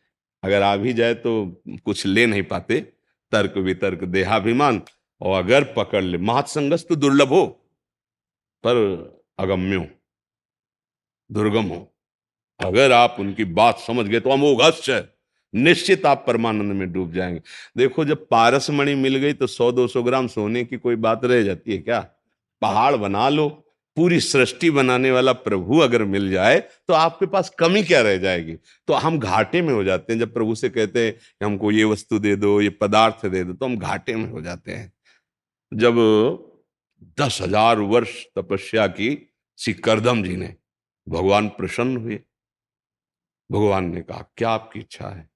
अगर 0.42 0.62
आ 0.62 0.76
भी 0.76 0.92
जाए 0.92 1.14
तो 1.14 1.62
कुछ 1.84 2.04
ले 2.06 2.26
नहीं 2.26 2.42
पाते, 2.44 2.80
तर्क 3.32 3.56
वितर्क, 3.58 4.04
देहाभिमान, 4.04 4.80
और 5.20 5.38
अगर 5.38 5.64
पकड़ 5.72 6.02
ले 6.04 6.18
महत्संगस 6.20 6.84
तो 6.88 6.96
दुर्लभ 6.96 7.28
हो, 7.28 7.46
पर 8.64 8.76
अगम्यो 9.38 9.84
दुर्गम 11.30 11.64
हो। 11.64 11.86
अगर 12.60 12.92
आप 12.92 13.16
उनकी 13.18 13.44
बात 13.46 13.78
समझ 13.78 14.06
गए 14.06 14.20
तो 14.20 14.30
अमोघस्य 14.30 14.92
है। 14.92 15.15
निश्चित 15.56 16.06
आप 16.06 16.24
परमानंद 16.26 16.72
में 16.72 16.92
डूब 16.92 17.12
जाएँगे। 17.12 17.40
देखो, 17.76 18.04
जब 18.04 18.26
पारस 18.28 18.70
मणि 18.70 18.94
मिल 18.96 19.16
गई 19.16 19.32
तो 19.32 19.46
सौ 19.48 19.70
दो 19.72 19.86
सौ 19.88 20.02
ग्राम 20.02 20.26
सोने 20.28 20.64
की 20.64 20.76
कोई 20.78 20.96
बात 20.96 21.24
रह 21.24 21.42
जाती 21.42 21.72
है 21.72 21.78
क्या? 21.78 22.00
पहाड़ 22.62 22.94
बना 22.96 23.28
लो, 23.28 23.48
पूरी 23.96 24.18
सृष्टि 24.20 24.70
बनाने 24.70 25.10
वाला 25.10 25.32
प्रभु 25.34 25.78
अगर 25.80 26.04
मिल 26.04 26.30
जाए 26.30 26.58
तो 26.60 26.94
आपके 26.94 27.26
पास 27.26 27.48
कमी 27.58 27.82
क्या 27.82 28.00
रह 28.02 28.16
जाएगी? 28.18 28.54
तो 28.88 28.94
हम 28.94 29.18
घाटे 29.18 29.62
में 29.62 29.72
हो 29.74 29.84
जाते 29.84 30.12
हैं। 30.12 30.20
जब 30.20 30.32
प्रभु 30.34 30.54
से 30.54 30.68
कहते 30.70 31.04
हैं 31.04 31.12
कि 31.12 31.44
हमको 31.44 31.70
ये 31.70 31.84
वस्तु 31.84 32.18
दे 32.18 32.34
दो, 32.36 32.60
ये 32.60 32.70
पदार्थ 32.72 33.26
दे 33.26 33.44
दो 33.44 33.52
तो 33.52 33.66
हम 33.66 33.76
घाटे 33.78 34.14
में 34.14 34.28
हो 34.30 34.40
जाते 34.40 34.72
हैं। 34.72 34.92
जब 35.72 35.94
दस 37.20 37.38
हज़ार 37.42 37.78
वर्ष 37.80 38.24
तपस्या 38.36 38.86
की 38.88 39.16
श्री 39.58 39.72
करदम 39.74 40.22
जी 40.22 40.36
ने, 40.36 40.54
भगवान 41.06 41.48
प्रसन्न 41.48 41.96
हुए। 41.96 42.20
भगवान 43.50 43.84
ने 43.84 44.00
कहा, 44.00 44.24
क्या 44.36 44.50
आपकी 44.50 44.80
इच्छा 44.80 45.08
है? 45.08 45.28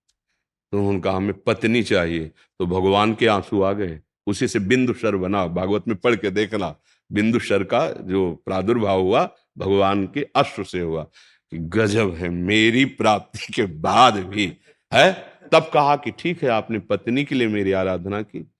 तो 0.73 0.79
उन्होंने 0.79 1.01
कहा 1.01 1.17
हमें 1.17 1.33
पत्नी 1.33 1.83
चाहिए। 1.83 2.31
तो 2.59 2.67
भगवान 2.67 3.15
के 3.15 3.27
आँसू 3.27 3.63
आ 3.63 3.73
गए। 3.73 4.01
उसी 4.27 4.49
से 4.49 4.59
बिंदु 4.59 4.93
शर 4.93 5.17
बना। 5.17 5.47
भागवत 5.47 5.89
में 5.89 5.97
पढ़ 5.97 6.15
के 6.15 6.31
देखना। 6.31 6.77
बिंदु 7.13 7.39
शर 7.39 7.65
का 7.65 7.91
जो 7.91 8.43
प्रादुर्भाव 8.47 9.01
हुआ, 9.01 9.31
भगवान 9.59 10.07
के 10.07 10.27
अश्व 10.37 10.65
से 10.65 10.81
हुआ 10.81 11.07
गजब 11.55 12.15
है, 12.15 12.29
मेरी 12.29 12.85
प्राप्ति 12.85 13.53
के 13.53 13.63
बाद 13.63 14.15
भी 14.15 14.53
है। 14.95 15.13
तब 15.53 15.71
कहा 15.75 15.97
कि 15.97 16.11
ठीक 16.11 16.43
है, 16.43 16.49
आपने 16.49 16.79
पत्नी 16.79 17.25
के 17.25 17.35
लिए 17.35 17.49
मेरी 17.49 17.73
आराधना 17.73 18.23
की। 18.23 18.53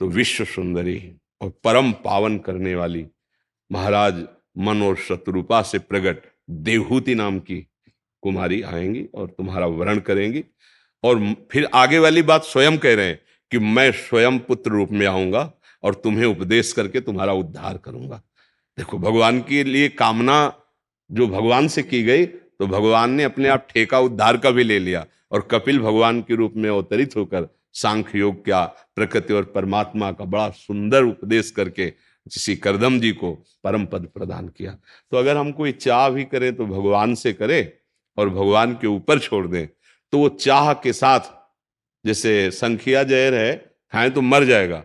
तो 0.00 0.08
विश्व 0.08 0.44
सुंदरी 0.44 1.16
और 1.40 1.50
परम 1.64 1.92
पावन 1.92 2.38
करने 2.38 2.74
वाली 2.74 3.06
महाराज 3.72 4.24
मन 4.58 4.82
और 4.82 4.96
शत्रुपा 4.96 5.62
से 5.62 5.78
प्रकट 5.78 6.22
देवहूति 6.50 7.14
नाम 7.14 7.38
की 7.38 7.66
कुमारी 8.22 8.62
आएँगी 8.62 9.06
और 9.14 9.26
तुम्हारा 9.26 9.66
वर्ण 9.66 10.00
करेंगी। 10.00 10.44
और 11.04 11.20
फिर 11.52 11.68
आगे 11.74 11.98
वाली 11.98 12.22
बात 12.22 12.44
स्वयं 12.44 12.76
कह 12.78 12.94
रहे 12.94 13.06
हैं 13.06 13.18
कि 13.52 13.58
मैं 13.58 13.90
स्वयं 13.92 14.38
पुत्र 14.38 14.70
रूप 14.70 14.92
में 14.92 15.06
आऊँगा 15.06 15.50
और 15.82 15.94
तुम्हें 15.94 16.24
उपदेश 16.26 16.72
करके 16.72 17.00
तुम्हारा 17.00 17.32
उद्धार 17.34 17.76
करूँगा। 17.76 18.22
देखो, 18.78 18.98
भगवान 18.98 19.40
के 19.40 19.64
लिए 19.64 19.88
कामना 19.88 20.52
जो 21.10 21.26
भगवान 21.28 21.68
से 21.68 21.82
की 21.82 22.02
गई 22.02 22.24
तो 22.26 22.66
भगवान 22.66 23.10
ने 23.10 23.24
अपने 23.24 23.48
आप 23.48 23.66
ठेका 23.70 23.98
उद्धार 24.00 24.36
का 24.36 24.50
भी 24.50 24.64
ले 24.64 24.78
लिया 24.78 25.04
और 25.32 25.48
कपिल 25.50 25.78
भगवान 25.80 26.20
के 26.22 26.34
रूप 26.34 26.52
में 26.56 26.68
अवतरित 26.70 27.16
होकर 27.16 27.48
सांख्य 27.74 28.18
योग 28.18 28.44
क्या, 28.44 28.64
प्रकृति 28.96 29.34
और 29.34 29.44
परमात्मा 29.44 30.10
का 30.12 30.24
बड़ा 30.24 30.48
सुंदर 30.50 31.04
उपदेश 31.04 31.50
करके 31.50 31.92
श्री 32.26 32.54
करदम 32.56 32.98
जी 33.00 33.10
को 33.12 33.32
परम 33.64 33.84
पद 33.86 34.06
प्रदान 34.14 34.48
किया। 34.48 34.76
तो 35.12 35.16
अगर 35.16 35.36
हम 35.36 35.50
कोई 35.52 35.72
चाह 35.74 36.08
भी 36.10 36.24
करें 36.24 36.54
तो 36.56 36.66
भगवान 36.66 37.14
से 37.14 37.32
करें 37.32 37.72
और 38.18 38.28
भगवान 38.30 38.72
के 38.74 38.86
ऊपर 38.86 39.18
छोड़ 39.18 39.46
दें। 39.46 39.66
तो 40.14 40.18
वो 40.18 40.28
चाह 40.28 40.72
के 40.74 40.92
साथ 40.92 41.20
जैसे 42.04 42.50
संखिया 42.50 43.02
जहर 43.02 43.34
है, 43.34 43.54
खाएँ 43.92 44.10
तो 44.10 44.20
मर 44.22 44.44
जाएगा। 44.44 44.76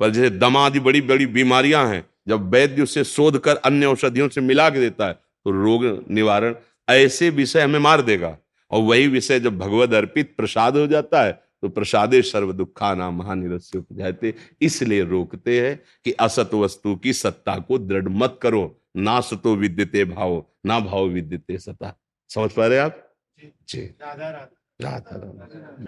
पर 0.00 0.10
जैसे 0.10 0.30
दमा 0.30 0.64
आदि 0.66 0.80
बड़ी 0.80 1.00
बड़ी 1.00 1.26
बीमारियाँ 1.28 1.86
हैं, 1.88 2.04
जब 2.28 2.48
वैद्य 2.50 2.82
उसे 2.82 3.04
शोध 3.04 3.38
कर 3.38 3.56
अन्य 3.56 3.86
औषधियों 3.86 4.28
से 4.28 4.40
मिला 4.40 4.68
के 4.70 4.80
देता 4.80 5.06
है 5.06 5.12
तो 5.12 5.50
रोग 5.62 5.84
निवारण 6.10 6.54
ऐसे 6.88 7.30
विषय 7.30 7.60
हमें 7.60 7.78
मार 7.78 8.02
देगा। 8.02 8.36
और 8.70 8.82
वही 8.82 9.06
विषय 9.08 9.40
जब 9.40 9.58
भगवत 9.58 9.92
अर्पित 9.92 10.36
प्रसाद 10.36 10.76
हो 10.76 10.86
जाता 10.86 11.22
है 11.22 11.32
तो 11.62 11.68
प्रसादे 11.68 12.22
सर्व 12.24 12.52
दुखा 12.52 12.94
नाम 12.94 13.18
महानिरस्य 13.18 13.78
उपजाते 13.78 14.34
इसलिए 14.62 15.04
रोकते 15.04 15.60
हैं 15.60 15.76
कि 16.04 16.12
असत 16.20 16.54
वस्तु 16.54 16.96
की 16.96 17.12
सत्ता 17.12 17.58
को 17.58 17.78
दृढ़ 17.78 18.08
मत 18.08 18.38
करो। 18.42 18.80
ना 18.96 19.20
सतो 19.20 19.56
विद्यते 19.56 20.04
भाव, 20.04 20.44
ना 20.66 20.80
भाव 20.80 21.06
विद्यते 21.06 21.58
सता। 21.58 21.98
समझ 22.30 22.50
पा 22.52 22.66
रहे 22.66 22.78
आप? 22.78 23.04
जी। 23.38 23.80
राधा 24.02 24.28
राधा। 24.30 25.84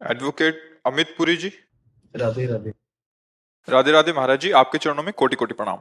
एडवोकेट 0.00 0.60
अमित 0.86 1.14
पुरी 1.18 1.36
जी। 1.36 1.52
राधे 2.14 2.46
राधे। 2.46 2.72
राधे 3.68 3.92
राधे 3.92 4.12
महाराज 4.12 4.40
जी 4.40 4.50
आपके 4.52 4.78
चरणों 4.78 5.02
में 5.02 5.12
कोटि 5.14 5.36
कोटि 5.36 5.54
प्रणाम। 5.54 5.78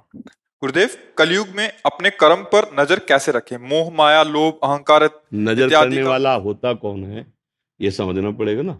गुरुदेव 0.63 0.89
कलयुग 1.17 1.47
में 1.49 1.67
अपने 1.85 2.09
कर्म 2.13 2.43
पर 2.45 2.69
नज़र 2.79 2.99
कैसे 2.99 3.31
रखें? 3.31 3.57
मोह 3.59 3.91
माया 3.93 4.23
लोभ 4.23 4.59
अहंकार 4.63 5.09
नज़र 5.35 5.69
करने 5.69 6.03
वाला 6.03 6.33
होता 6.35 6.73
कौन 6.75 7.03
है? 7.05 7.25
ये 7.79 7.91
समझना 7.91 8.31
पड़ेगा 8.33 8.61
ना। 8.61 8.77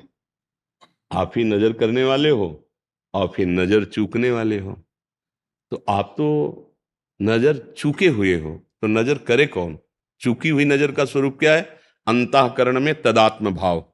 आप 1.12 1.32
ही 1.38 1.44
नज़र 1.44 1.74
करने 1.74 2.04
वाले 2.04 2.30
हो 2.32 2.48
और 3.14 3.28
फिर 3.36 3.48
नज़र 3.48 3.86
चूकने 3.86 4.32
वाले 4.32 4.60
हो। 4.60 4.78
तो 5.72 5.84
आप 5.90 6.14
तो 6.18 6.28
नज़र 7.20 7.58
चूके 7.78 8.08
हुए 8.10 8.36
हो 8.40 8.56
तो 8.82 8.88
नज़र 8.90 9.18
करे 9.28 9.46
कौन? 9.48 9.78
चूकी 10.22 10.50
हुई 10.50 10.66
नज़र 10.66 10.92
का 10.92 11.06
स्वरूप 11.06 11.40
क्या 11.40 11.54
है? 11.54 11.83
अंतकरण 12.08 12.80
में 12.80 12.94
तदात्म 13.02 13.52
भाव 13.52 13.86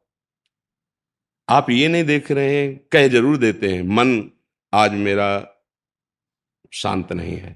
आप 1.48 1.70
ये 1.70 1.88
नहीं 1.88 2.04
देख 2.04 2.32
रहे 2.32 2.56
हैं, 2.56 2.80
कह 2.92 3.08
ज़रूर 3.08 3.38
देते 3.38 3.70
हैं, 3.70 3.82
मन 3.84 4.30
आज 4.74 4.94
मेरा 4.94 5.30
शांत 6.74 7.12
नहीं 7.14 7.36
है। 7.36 7.56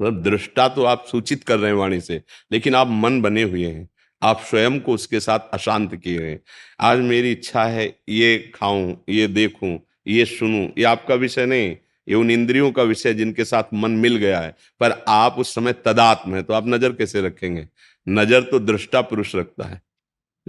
मतलब 0.00 0.22
दृष्टा 0.22 0.66
तो 0.68 0.84
आप 0.84 1.04
सूचित 1.06 1.44
कर 1.44 1.58
रहे 1.58 1.70
हैं 1.70 1.78
वाणी 1.78 2.00
से, 2.00 2.20
लेकिन 2.52 2.74
आप 2.74 2.88
मन 2.88 3.20
बने 3.22 3.42
हुए 3.42 3.66
हैं। 3.66 3.88
आप 4.22 4.40
स्वयं 4.40 4.78
को 4.80 4.94
उसके 4.94 5.20
साथ 5.20 5.48
अशांत 5.52 5.94
किए 5.94 6.26
हैं। 6.26 6.40
आज 6.80 6.98
मेरी 7.00 7.32
इच्छा 7.32 7.64
है, 7.64 7.86
ये 8.08 8.38
खाऊं, 8.54 8.94
ये 9.08 9.26
देखूँ, 9.28 9.78
ये 10.06 10.24
सुनूं, 10.24 10.66
ये 10.78 10.84
आपका 10.84 11.14
विषय 11.16 11.46
नहीं, 11.46 11.76
ये 12.08 12.14
उन 12.14 12.30
इंद्रियों 12.30 12.70
का 12.72 12.82
विषय 12.82 13.14
जिनके 13.14 13.44
साथ 13.44 13.74
मन 13.74 13.90
मिल 13.96 14.16
गया 14.16 14.40
है। 14.40 14.56
पर 14.80 15.04
आप 15.08 15.38
उस 15.38 15.54
समय 15.54 15.72
तदात्म 15.86 16.34
है 16.34 16.42
तो 16.42 16.54
आप 16.54 16.66
नज़र 16.68 16.92
कैसे 16.92 17.20
रखेंगे? 17.20 17.66
नज़र 18.06 18.42
तो 18.42 18.58
दृष्टा 18.60 19.00
पुरुष 19.02 19.34
रखता 19.34 19.64
है। 19.64 19.80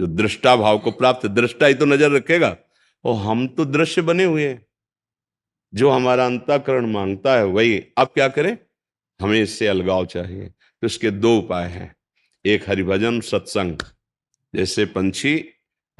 जो 0.00 0.06
दृष्टा 0.06 0.56
भाव 0.56 0.78
को 0.78 0.90
प्राप्त 0.90 1.26
दृष्टा 1.26 1.66
ही 1.66 1.74
तो 1.74 1.84
नज़र 1.84 2.10
रखेगा। 2.10 2.56
और 3.04 3.14
हम 3.14 3.48
तो 3.48 3.64
दृश्य 3.64 4.02
बने 4.02 4.24
हुए 4.24 4.48
हैं। 4.48 4.66
जो 5.74 5.90
हमारा 5.90 6.26
अंताकरण 6.26 6.86
माँगता 6.86 7.36
है, 7.36 7.44
वही 7.44 7.86
अब 7.98 8.06
क्या 8.06 8.28
करें? 8.28 8.58
हमें 9.20 9.42
इससे 9.42 9.66
अलगाव 9.66 10.06
चाहिए। 10.06 10.46
तो 10.48 10.86
इसके 10.86 11.10
दो 11.10 11.38
उपाय 11.38 11.68
हैं। 11.68 11.96
एक, 12.46 12.70
हरिभजन, 12.70 13.20
सत्संग। 13.20 13.78
जैसे 14.54 14.84
पंछी 14.84 15.48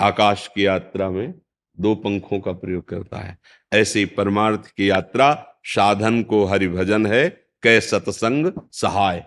आकाश 0.01 0.51
की 0.55 0.67
यात्रा 0.67 1.11
में 1.11 1.35
दो 1.81 1.95
पंखों 1.95 2.41
का 2.41 2.53
प्रयोग 2.53 2.89
करता 2.89 3.19
है। 3.19 3.39
ऐसी 3.73 4.05
परमार्थ 4.05 4.67
की 4.67 4.91
यात्रा, 4.91 5.55
साधन 5.65 6.23
को 6.23 6.45
हरिभजन 6.45 7.07
है 7.07 7.47
कै 7.63 7.81
सत्संग 7.81 8.53
सहाय। 8.73 9.25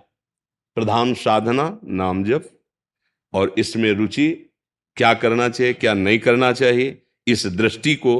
प्रधान 0.76 1.14
साधना, 1.14 1.80
नाम 1.84 2.24
जप। 2.24 2.50
और 3.34 3.56
इसमें 3.58 3.92
रुचि 3.94 4.47
क्या 4.98 5.14
करना 5.14 5.48
चाहिए, 5.50 5.74
क्या 5.74 5.94
नहीं 5.94 6.20
करना 6.20 6.52
चाहिए, 6.54 7.02
इस 7.28 7.46
दृष्टि 7.48 7.96
को 7.96 8.18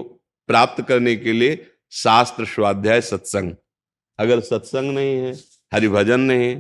प्राप्त 0.50 0.84
करने 0.88 1.16
के 1.16 1.34
लिए 1.34 1.66
शास्त्र 1.92 2.46
स्वाध्याय 2.46 3.02
सत्संग। 3.02 3.54
अगर 4.20 4.40
सत्संग 4.40 4.92
नहीं 4.92 5.16
है, 5.16 5.34
हरिभजन 5.74 6.20
नहीं 6.20 6.48
है 6.48 6.60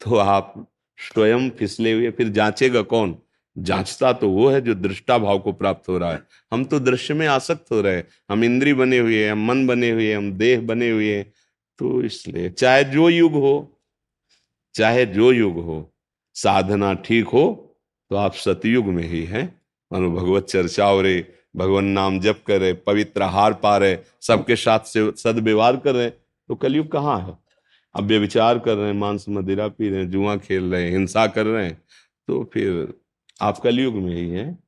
तो 0.00 0.16
आप 0.16 0.54
स्वयं 0.98 1.48
फिसले 1.50 1.92
हुए, 1.92 2.10
फिर 2.10 2.28
जांचेगा 2.28 2.82
कौन? 2.82 3.16
जांचता 3.56 4.12
तो 4.12 4.28
वो 4.30 4.48
है 4.48 4.60
जो 4.60 4.74
दृष्टा 4.74 5.16
भाव 5.18 5.38
को 5.38 5.52
प्राप्त 5.52 5.88
हो 5.88 5.98
रहा 5.98 6.12
है। 6.12 6.22
हम 6.52 6.64
तो 6.64 6.78
दृश्य 6.80 7.14
में 7.14 7.26
आसक्त 7.26 7.70
हो 7.72 7.80
रहे 7.80 7.96
हैं। 7.96 8.06
हम 8.30 8.44
इंद्री 8.44 8.74
बने 8.74 8.98
हुए 8.98 9.24
हैं, 9.24 9.30
हम 9.32 9.46
मन 9.46 9.66
बने 9.66 9.90
हुए 9.90 10.08
हैं, 10.08 10.16
हम 10.16 10.32
देह 10.32 10.60
बने 10.60 10.90
हुए 10.90 11.14
हैं। 11.16 11.32
तो 11.78 12.02
इसलिए 12.02 12.50
चाहे 12.50 12.84
जो 12.84 13.08
युग 13.08 13.32
हो, 13.32 13.80
चाहे 14.74 15.06
जो 15.06 15.32
युग 15.32 15.64
हो, 15.64 15.94
साधना 16.36 16.92
ठीक 16.94 17.26
हो 17.26 17.65
तो 18.10 18.16
आप 18.16 18.34
सतयुग 18.34 18.86
में 18.86 19.02
ही 19.04 19.24
हैं। 19.24 19.44
मानो 19.90 20.10
भगवत 20.10 20.46
चर्चा 20.46 20.86
हो 20.86 21.00
रहे, 21.02 21.22
भगवान 21.56 21.84
नाम 21.86 22.18
जप 22.20 22.42
कर 22.46 22.60
रहे, 22.60 22.72
पवित्र 22.72 23.22
हार 23.24 23.52
पा 23.54 23.76
रहे, 23.78 23.96
सबके 24.22 24.56
साथ 24.56 24.80
से 24.86 25.10
सदव्यवहार 25.16 25.76
कर 25.76 25.94
रहे 25.94 26.10
तो 26.10 26.54
कलयुग 26.54 26.90
कहाँ 26.92 27.18
है? 27.20 27.36
अब 27.94 28.04
विचार 28.04 28.58
कर 28.58 28.76
रहे 28.76 28.86
हैं, 28.86 28.94
मांस 28.94 29.24
मदिरा 29.28 29.68
पी 29.68 29.88
रहे 29.88 30.00
हैं, 30.00 30.10
जुआ 30.10 30.36
खेल 30.36 30.64
रहे 30.64 30.84
हैं, 30.84 30.90
हिंसा 30.90 31.26
कर 31.26 31.46
रहे 31.46 31.64
हैं 31.64 31.80
तो 32.28 32.42
फिर 32.52 32.92
आप 33.40 33.58
कलयुग 33.58 33.94
में 33.94 34.14
ही 34.14 34.28
हैं। 34.30 34.58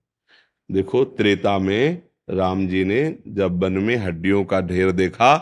देखो, 0.70 1.04
त्रेता 1.04 1.58
में 1.58 2.02
राम 2.30 2.66
जी 2.68 2.84
ने 2.84 3.18
जब 3.28 3.62
वन 3.62 3.72
में 3.72 3.96
हड्डियों 3.96 4.44
का 4.44 4.60
ढेर 4.60 4.90
देखा 4.92 5.36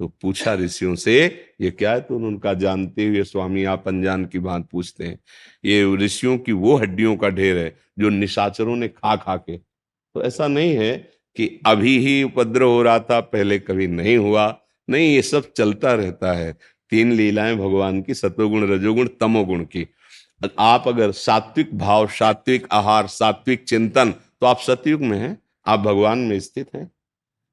तो 0.00 0.06
पूछा 0.22 0.54
ऋषियों 0.54 0.94
से 0.94 1.14
ये 1.62 1.70
क्या 1.70 1.92
है? 1.92 2.00
तो 2.00 2.16
उनका 2.16 2.54
जानते 2.54 3.06
हुए 3.06 3.22
स्वामी 3.22 3.64
आप 3.64 3.88
अनजान 3.88 4.24
की 4.24 4.38
बात 4.38 4.68
पूछते 4.72 5.04
हैं। 5.04 5.18
ये 5.64 5.96
ऋषियों 5.96 6.38
की 6.38 6.52
वो 6.52 6.76
हड्डियों 6.76 7.16
का 7.16 7.28
ढेर 7.28 7.58
है, 7.58 7.76
जो 7.98 8.08
निशाचरों 8.08 8.76
ने 8.76 8.88
खा 8.88 9.16
खा 9.16 9.36
के। 9.36 9.58
तो 10.14 10.22
ऐसा 10.22 10.48
नहीं 10.48 10.76
है 10.76 11.10
कि 11.36 11.60
अभी 11.66 11.98
ही 11.98 12.22
उपद्रव 12.22 12.68
हो 12.68 12.82
रहा 12.82 12.98
था, 12.98 13.20
पहले 13.20 13.58
कभी 13.58 13.86
नहीं 13.86 14.16
हुआ। 14.16 14.58
नहीं, 14.90 15.14
ये 15.14 15.22
सब 15.22 15.52
चलता 15.52 15.94
रहता 15.94 16.32
है। 16.32 16.56
तीन 16.90 17.12
लीलाएँ 17.12 17.56
भगवान 17.56 18.02
की 18.02 18.14
सतोगुण 18.14 18.68
रजोगुण, 18.68 19.08
तमोगुण 19.20 19.64
की। 19.64 19.88
आप 20.58 20.88
अगर 20.88 21.12
सात्विक 21.12 21.78
भाव, 21.78 22.06
सात्विक 22.06 22.66
आहार, 22.72 23.06
सात्विक 23.06 23.64
चिंतन 23.64 24.10
तो 24.10 24.46
आप 24.46 24.58
सतयुग 24.58 25.00
में 25.00 25.18
हैं। 25.18 25.38
आप 25.66 25.80
भगवान 25.80 26.18
में 26.18 26.40
स्थित 26.40 26.68
हैं। 26.74 26.90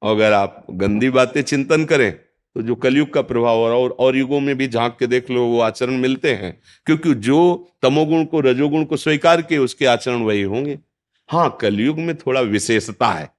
अगर 0.02 0.32
आप 0.32 0.66
गंदी 0.70 1.10
बातें 1.10 1.42
चिंतन 1.42 1.84
करें 1.84 2.18
तो 2.56 2.62
जो 2.62 2.74
कलयुग 2.74 3.12
का 3.12 3.22
प्रभाव 3.22 3.56
हो 3.56 3.68
रहा 3.68 3.76
और, 3.76 3.90
और 3.90 4.16
युगों 4.16 4.40
में 4.40 4.56
भी 4.56 4.68
झाँक 4.68 4.96
के 5.00 5.06
देख 5.06 5.30
लो 5.30 5.44
वो 5.46 5.60
आचरण 5.60 5.92
मिलते 5.92 6.34
हैं। 6.34 6.60
क्योंकि 6.86 7.14
जो 7.14 7.68
तमोगुण 7.82 8.24
को 8.24 8.40
रजोगुण 8.40 8.84
को 8.84 8.96
स्वीकार 8.96 9.42
किए 9.42 9.58
उसके 9.58 9.86
आचरण 9.86 10.22
वही 10.22 10.42
होंगे। 10.42 10.78
हाँ 11.28 11.56
कलयुग 11.60 11.98
में 11.98 12.16
थोड़ा 12.16 12.40
विशेषता 12.40 13.08
है। 13.08 13.30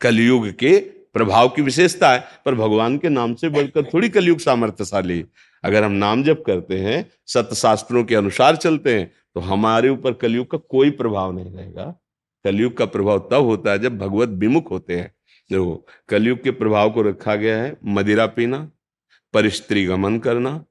कलयुग 0.00 0.48
के 0.50 0.76
प्रभाव 1.14 1.48
की 1.48 1.62
विशेषता 1.62 2.10
है 2.12 2.24
पर 2.46 2.54
भगवान 2.54 2.98
के 2.98 3.08
नाम 3.08 3.34
से 3.34 3.48
बढ़कर 3.48 3.84
थोड़ी 3.84 4.08
कलयुग 4.08 4.38
सामर्थ्यशाली 4.38 5.24
अगर 5.64 5.84
हम 5.84 5.92
नाम 5.92 6.22
जप 6.24 6.42
करते 6.46 6.78
हैं 6.78 7.10
सत्य 7.26 7.56
शास्त्रों 7.56 8.04
के 8.04 8.14
अनुसार 8.14 8.56
चलते 8.56 8.94
हैं 8.94 9.10
तो 9.34 9.40
हमारे 9.40 9.88
ऊपर 9.88 10.12
कलयुग 10.12 10.50
का 10.50 10.58
कोई 10.58 10.90
प्रभाव 10.90 11.32
नहीं 11.32 11.50
रहेगा। 11.50 11.84
कलयुग 12.44 12.76
का 12.76 12.84
प्रभाव 12.84 13.28
तब 13.30 13.44
होता 13.44 13.70
है 13.70 13.78
जब 13.78 13.98
भगवत 13.98 14.28
विमुख 14.28 14.70
होते 14.70 14.96
हैं। 14.96 15.15
देखो, 15.50 15.86
कलयुग 16.08 16.42
के 16.42 16.50
प्रभाव 16.50 16.90
को 16.90 17.02
रखा 17.02 17.34
गया 17.34 17.62
है, 17.62 17.76
मदिरा 17.86 18.26
पीना, 18.26 18.58
परिस्त्री 19.34 19.84
गमन 19.86 20.18
करना, 20.18 20.64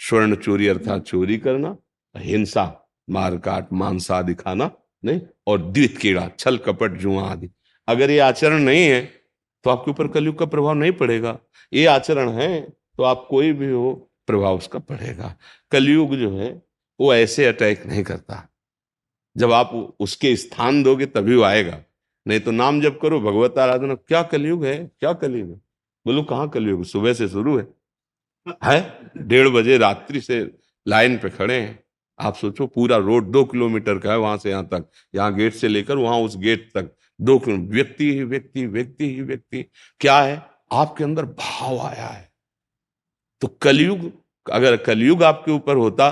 स्वर्ण 0.00 0.36
चोरी 0.36 0.68
अर्थात 0.68 1.04
चोरी 1.04 1.36
करना 1.38 1.76
हिंसा 2.14 2.64
मारकाट 3.08 3.72
मांसा 3.72 4.20
दिखाना 4.22 4.70
नहीं, 5.02 5.20
और 5.46 5.62
द्वित 5.62 5.96
कीड़ा, 5.98 6.28
छल 6.38 6.56
कपट, 6.58 6.92
जुआ 6.92 7.24
आदि। 7.24 7.50
अगर 7.88 8.10
ये 8.10 8.18
आचरण 8.18 8.60
नहीं 8.60 8.84
है 8.84 9.00
तो 9.64 9.70
आपके 9.70 9.90
ऊपर 9.90 10.08
कलयुग 10.08 10.38
का 10.38 10.46
प्रभाव 10.46 10.74
नहीं 10.74 10.92
पड़ेगा। 10.92 11.38
ये 11.72 11.84
आचरण 11.86 12.30
है 12.30 12.60
तो 12.96 13.02
आप 13.02 13.26
कोई 13.30 13.52
भी 13.52 13.70
हो, 13.70 13.92
प्रभाव 14.26 14.56
उसका 14.56 14.78
पड़ेगा। 14.78 15.34
कलयुग 15.72 16.14
जो 16.16 16.30
है, 16.38 16.50
वो 17.00 17.14
ऐसे 17.14 17.46
अटैक 17.46 17.84
नहीं 17.86 18.02
करता। 18.04 18.48
जब 19.36 19.52
आप 19.52 19.70
उसके 20.00 20.34
स्थान 20.36 20.82
दोगे, 20.82 21.06
तभी 21.06 21.36
वो 21.36 21.42
आएगा। 21.42 21.82
नहीं 22.26 22.40
तो 22.40 22.50
नाम 22.50 22.80
जब 22.80 23.00
करो, 23.00 23.20
भगवत 23.20 23.58
आराधना। 23.58 23.94
क्या 23.94 24.22
कलयुग 24.22 24.64
है? 24.64 24.76
क्या 25.00 25.12
कलयुग 25.12 25.48
है? 25.50 25.56
बोलो, 26.06 26.22
कहाँ 26.22 26.48
कलयुग 26.48 26.84
सुबह 26.84 27.12
से 27.12 27.28
शुरू 27.28 27.56
है। 27.58 27.66
है? 28.64 29.10
डेढ़ 29.16 29.48
बजे 29.48 29.78
रात्रि 29.78 30.20
से 30.20 30.40
लाइन 30.86 31.16
पे 31.18 31.30
खड़े 31.30 31.60
हैं। 31.60 31.78
आप 32.18 32.34
सोचो, 32.34 32.66
पूरा 32.66 32.96
रोड 32.96 33.30
दो 33.30 33.44
किलोमीटर 33.44 33.98
का 33.98 34.12
है 34.12 34.18
वहाँ 34.18 34.36
से 34.38 34.50
यहाँ 34.50 34.64
तक। 34.64 34.90
यहाँ 35.14 35.34
गेट 35.34 35.54
से 35.54 35.68
लेकर 35.68 35.96
वहाँ 35.96 36.18
उस 36.18 36.36
गेट 36.36 36.70
तक। 36.74 36.94
दो 37.20 37.38
व्यक्ति 37.48 38.12
ही 38.12 38.24
व्यक्ति 38.24 38.66
व्यक्ति 38.66 39.14
ही 39.14 39.22
व्यक्ति। 39.22 39.64
क्या 40.00 40.18
है? 40.20 40.42
आपके 40.72 41.04
अंदर 41.04 41.24
भाव 41.24 41.78
आया 41.78 42.06
है। 42.06 42.30
तो 43.42 43.48
कलयुग, 43.62 44.10
अगर 44.46 44.76
कलयुग 44.76 45.22
आपके 45.22 45.52
ऊपर 45.52 45.76
होता 45.76 46.10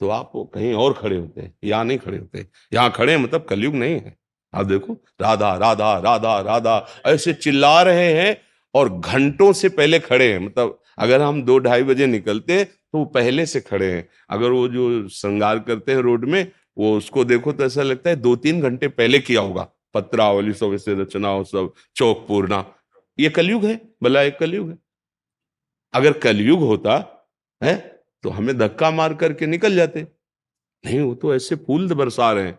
तो 0.00 0.08
आप 0.08 0.32
कहीं 0.54 0.72
और 0.74 0.92
खड़े 0.92 1.16
होते 1.16 1.50
यहाँ 1.64 1.84
नहीं 1.84 1.98
खड़े 1.98 2.18
होते। 2.18 2.46
यहाँ 2.72 2.90
खड़े 2.90 3.16
मतलब 3.16 3.44
कलयुग 3.44 3.74
नहीं 3.74 3.94
है। 3.94 4.16
आप 4.54 4.66
देखो, 4.66 4.92
राधा 5.20 5.54
राधा 5.56 5.96
राधा 5.98 6.38
राधा, 6.40 6.86
ऐसे 7.06 7.32
चिल्ला 7.34 7.82
रहे 7.82 8.12
हैं 8.12 8.36
और 8.74 8.88
घंटों 9.00 9.52
से 9.52 9.68
पहले 9.68 9.98
खड़े 10.00 10.32
हैं। 10.32 10.38
मतलब 10.38 10.80
अगर 10.98 11.20
हम 11.20 11.42
दो 11.42 11.58
ढाई 11.58 11.82
बजे 11.82 12.06
निकलते 12.06 12.64
तो 12.64 12.98
वो 12.98 13.04
पहले 13.04 13.46
से 13.46 13.60
खड़े 13.60 13.90
हैं। 13.92 14.08
अगर 14.30 14.50
वो 14.50 14.66
जो 14.68 15.08
श्रृंगार 15.08 15.58
करते 15.58 15.92
हैं 15.92 15.98
रोड 15.98 16.24
में, 16.24 16.50
वो 16.78 16.96
उसको 16.96 17.24
देखो 17.24 17.52
तो 17.52 17.64
ऐसा 17.64 17.82
लगता 17.82 18.10
है 18.10 18.16
दो 18.16 18.34
तीन 18.36 18.60
घंटे 18.62 18.88
पहले 18.88 19.18
किया 19.18 19.40
होगा। 19.40 19.68
पत्रावली 19.94 20.52
सब, 20.52 20.72
ऐसे 20.74 20.94
रचना 20.94 21.42
सब, 21.42 21.72
चौक 21.96 22.24
पूर्णा 22.28 22.64
ये 23.18 23.28
कलयुग 23.30 23.64
है, 23.64 23.80
भला 24.02 24.22
एक 24.22 24.38
कलयुग 24.38 24.70
है। 24.70 24.78
अगर 25.94 26.12
कलयुग 26.18 26.60
होता, 26.60 26.96
है 27.62 27.76
तो 28.22 28.30
हमें 28.30 28.56
धक्का 28.58 28.90
मार 28.90 29.14
करके 29.14 29.46
निकल 29.46 29.74
जाते। 29.76 30.02
नहीं, 30.84 31.00
वो 31.00 31.14
तो 31.14 31.34
ऐसे 31.34 31.56
फूल 31.56 31.92
बरसा 31.94 32.30
रहे 32.32 32.44
हैं। 32.44 32.58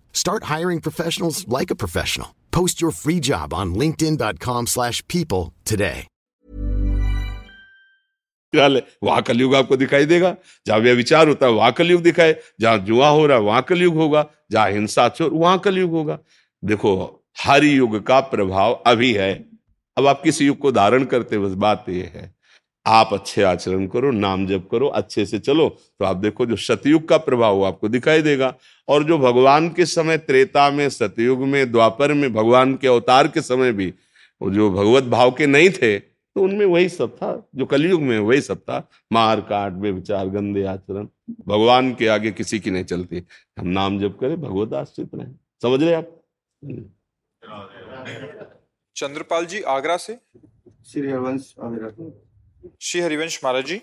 Start 0.15 0.43
hiring 0.43 0.79
professionals 0.79 1.37
like 1.57 1.71
a 1.71 1.79
professional. 1.83 2.29
Post 2.57 2.81
your 2.81 2.91
free 2.91 3.19
job 3.29 3.53
on 3.53 3.75
linkedin.com/people 3.81 4.65
slash 4.65 5.07
people 5.07 5.43
today. 5.71 5.99
ख्याल 8.55 8.75
है 8.75 8.87
वहाँ 9.03 9.21
कलयुग 9.21 9.55
आपको 9.55 9.75
दिखाई 9.75 10.05
देगा। 10.05 10.35
जहाँ 10.67 10.79
व्यविचार 10.79 11.27
होता 11.27 11.45
है 11.45 11.51
वहाँ 11.51 11.71
कलयुग 11.71 12.01
दिखाए। 12.01 12.35
जहाँ 12.61 12.77
जुआ 12.77 13.09
हो 13.09 13.25
रहा 13.25 13.37
है 13.37 13.43
वहाँ 13.43 13.61
कलयुग 13.61 13.95
होगा। 13.95 14.25
जहाँ 14.51 14.71
हिंसा 14.71 15.09
चोर 15.09 15.33
वहाँ 15.33 15.59
कलयुग 15.59 15.91
होगा। 15.91 16.19
देखो, 16.65 17.23
हर 17.39 17.63
युग 17.63 18.07
का 18.07 18.19
प्रभाव 18.19 18.73
अभी 18.73 19.13
है। 19.13 19.49
अब 19.97 20.07
आप 20.07 20.21
किस 20.23 20.41
युग 20.41 20.57
को 20.57 20.71
धारण 20.71 21.05
करते 21.05 21.37
बस 21.37 21.51
बात 21.51 21.85
ये 21.89 22.11
है। 22.15 22.40
आप 22.85 23.09
अच्छे 23.13 23.41
आचरण 23.43 23.85
करो 23.87 24.11
नाम 24.11 24.45
जप 24.47 24.67
करो 24.71 24.87
अच्छे 24.89 25.25
से 25.25 25.39
चलो 25.39 25.67
तो 25.69 26.05
आप 26.05 26.15
देखो 26.17 26.45
जो 26.45 26.55
सतयुग 26.55 27.07
का 27.07 27.17
प्रभाव 27.17 27.55
वो 27.55 27.63
आपको 27.63 27.87
दिखाई 27.87 28.21
देगा। 28.21 28.53
और 28.87 29.03
जो 29.03 29.17
भगवान 29.17 29.69
के 29.69 29.85
समय 29.85 30.17
त्रेता 30.17 30.69
में 30.71 30.87
सतयुग 30.89 31.39
में 31.39 31.71
द्वापर 31.71 32.13
में 32.13 32.31
भगवान 32.33 32.75
के 32.75 32.87
अवतार 32.87 33.27
के 33.27 33.41
समय 33.41 33.71
भी 33.71 33.93
वो 34.41 34.49
जो 34.51 34.69
भगवत 34.71 35.03
भाव 35.03 35.31
के 35.31 35.45
नहीं 35.47 35.69
थे 35.71 35.97
तो 35.99 36.41
उनमें 36.41 36.65
वही 36.65 36.89
सब 36.89 37.15
था 37.15 37.31
जो 37.55 37.65
कलयुग 37.65 38.01
में 38.01 38.17
वही 38.19 38.41
सब 38.41 38.59
था। 38.59 38.87
मार 39.13 39.41
काट 39.41 39.73
विचार 39.73 40.27
गंदे 40.29 40.63
आचरण 40.63 41.07
भगवान 41.47 41.93
के 41.95 42.07
आगे 42.07 42.31
किसी 42.31 42.59
की 42.59 42.71
नहीं 42.71 42.83
चलती। 42.83 43.23
हम 43.59 43.67
नाम 43.67 43.99
जप 43.99 44.17
करें 44.21 44.39
भगवत 44.41 44.73
आश्रित 44.73 45.15
रहे। 45.15 45.27
समझ 45.61 45.83
रहे 45.83 45.93
आप? 45.93 46.17
चंद्रपाल 48.95 49.45
जी 49.45 49.61
आगरा 49.61 49.97
से? 49.97 50.17
श्री 50.87 51.07
हरवंश 51.07 51.53
आगरा 51.63 51.89
श्री 52.63 53.01
हरिवंश 53.01 53.39
महाराज 53.43 53.65
जी। 53.65 53.81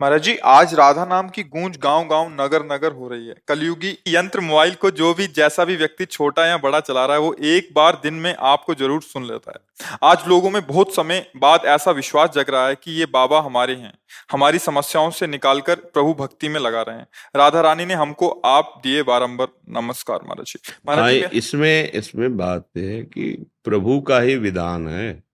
महाराज 0.00 0.22
जी 0.22 0.34
आज 0.44 0.74
राधा 0.74 1.04
नाम 1.04 1.28
की 1.28 1.42
गूंज 1.44 1.76
गाँव 1.82 2.06
गाँव 2.08 2.28
नगर 2.32 2.64
नगर 2.64 2.92
हो 2.92 3.08
रही 3.08 3.26
है। 3.28 3.34
कलयुगी 3.48 3.90
यंत्र 4.08 4.40
मोबाइल 4.40 4.74
को 4.74 4.90
जो 4.90 5.12
भी 5.14 5.26
जैसा 5.28 5.64
भी 5.64 5.76
व्यक्ति 5.76 6.04
छोटा 6.04 6.46
या 6.46 6.56
बड़ा 6.58 6.80
चला 6.80 7.04
रहा 7.06 7.16
है 7.16 7.22
वो 7.22 7.34
एक 7.44 7.68
बार 7.74 8.00
दिन 8.02 8.14
में 8.14 8.34
आपको 8.34 8.74
ज़रूर 8.74 9.02
सुन 9.02 9.26
लेता 9.26 9.52
है। 9.52 9.96
आज 10.04 10.28
लोगों 10.28 10.50
में 10.50 10.66
बहुत 10.66 10.94
समय 10.94 11.26
बाद 11.36 11.64
ऐसा 11.66 11.90
विश्वास 11.90 12.30
जग 12.30 12.50
रहा 12.50 12.66
है 12.68 12.74
कि 12.74 12.92
ये 12.92 13.06
बाबा 13.06 13.40
हमारे 13.40 13.74
हैं। 13.74 13.92
हमारी 14.32 14.58
समस्याओं 14.58 15.10
से 15.10 15.26
निकालकर 15.26 15.74
प्रभु 15.94 16.14
भक्ति 16.14 16.48
में 16.48 16.60
लगा 16.60 16.82
रहे 16.82 16.96
हैं। 16.96 17.06
राधा 17.36 17.60
रानी 17.60 17.86
ने 17.86 17.94
हमको 17.94 18.28
आप 18.46 18.80
दिए 18.84 19.02
बारंबार 19.02 19.48
नमस्कार 19.72 20.20
महाराज 20.24 20.46
जी। 20.46 20.58
महाराज 20.88 21.22
हाँ, 21.22 21.30
इसमें 21.32 21.90
इसमें 21.90 22.36
बात 22.36 22.66
है 22.76 23.02
कि 23.04 23.36
प्रभु 23.64 24.00
का 24.00 24.20
ही 24.20 24.36
विधान 24.38 24.88
है। 24.88 25.25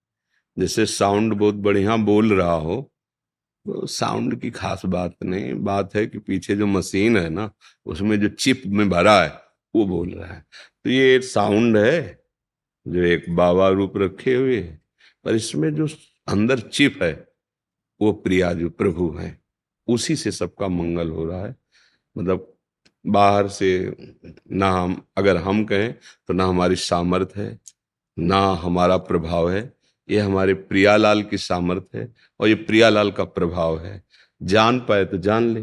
जैसे 0.57 0.87
साउंड 0.87 1.35
बहुत 1.35 1.55
बढ़िया 1.55 1.97
बोल 1.97 2.33
रहा 2.33 2.53
हो 2.53 2.89
तो 3.67 3.87
साउंड 3.87 4.41
की 4.41 4.51
खास 4.51 4.83
बात 4.87 5.15
नहीं, 5.25 5.55
बात 5.55 5.95
है 5.97 6.07
कि 6.07 6.19
पीछे 6.19 6.55
जो 6.57 6.67
मशीन 6.67 7.17
है 7.17 7.29
ना, 7.29 7.51
उसमें 7.87 8.21
जो 8.21 8.29
चिप 8.29 8.63
में 8.67 8.89
भरा 8.91 9.23
है, 9.23 9.29
वो 9.75 9.85
बोल 9.87 10.09
रहा 10.11 10.33
है। 10.35 10.41
तो 10.85 10.91
ये 10.91 11.21
साउंड 11.21 11.77
है, 11.77 12.25
जो 12.87 13.03
एक 13.03 13.25
बाबा 13.37 13.69
रूप 13.69 13.93
रखे 13.97 14.35
हुए 14.35 14.61
है, 14.61 14.81
पर 15.25 15.35
इसमें 15.35 15.75
जो 15.75 15.87
अंदर 16.29 16.61
चिप 16.61 17.03
है, 17.03 17.13
वो 18.01 18.13
प्रिया 18.13 18.53
जो 18.53 18.71
प्रभु 18.71 19.11
है, 19.19 19.39
उसी 19.89 20.17
से 20.17 20.31
सबका 20.31 20.69
मंगल 20.69 21.11
हो 21.11 21.25
रहा 21.25 21.47
है। 21.47 21.57
मतलब 22.17 22.49
बाहर 23.05 23.49
से 23.49 23.97
ना 24.53 24.71
हम, 24.71 25.03
अगर 25.17 25.37
हम 25.37 25.65
कहें 25.65 25.93
तो 26.29 26.35
ना 26.35 26.45
हमारी 26.45 26.77
सामर्थ 26.77 27.37
है, 27.37 27.59
ना 28.19 28.41
हमारा 28.55 28.97
प्रभाव 28.97 29.51
है 29.51 29.63
ये 30.09 30.19
हमारे 30.19 30.55
प्रियालाल 30.55 31.23
की 31.23 31.39
सामर्थ्य 31.39 31.99
है 31.99 32.09
और 32.41 32.49
ये 32.49 32.55
प्रियालाल 32.57 33.11
का 33.11 33.25
प्रभाव 33.27 33.79
है। 33.79 34.03
जान 34.41 34.79
पाए 34.81 35.05
तो 35.05 35.19
जान 35.19 35.49
ले, 35.49 35.61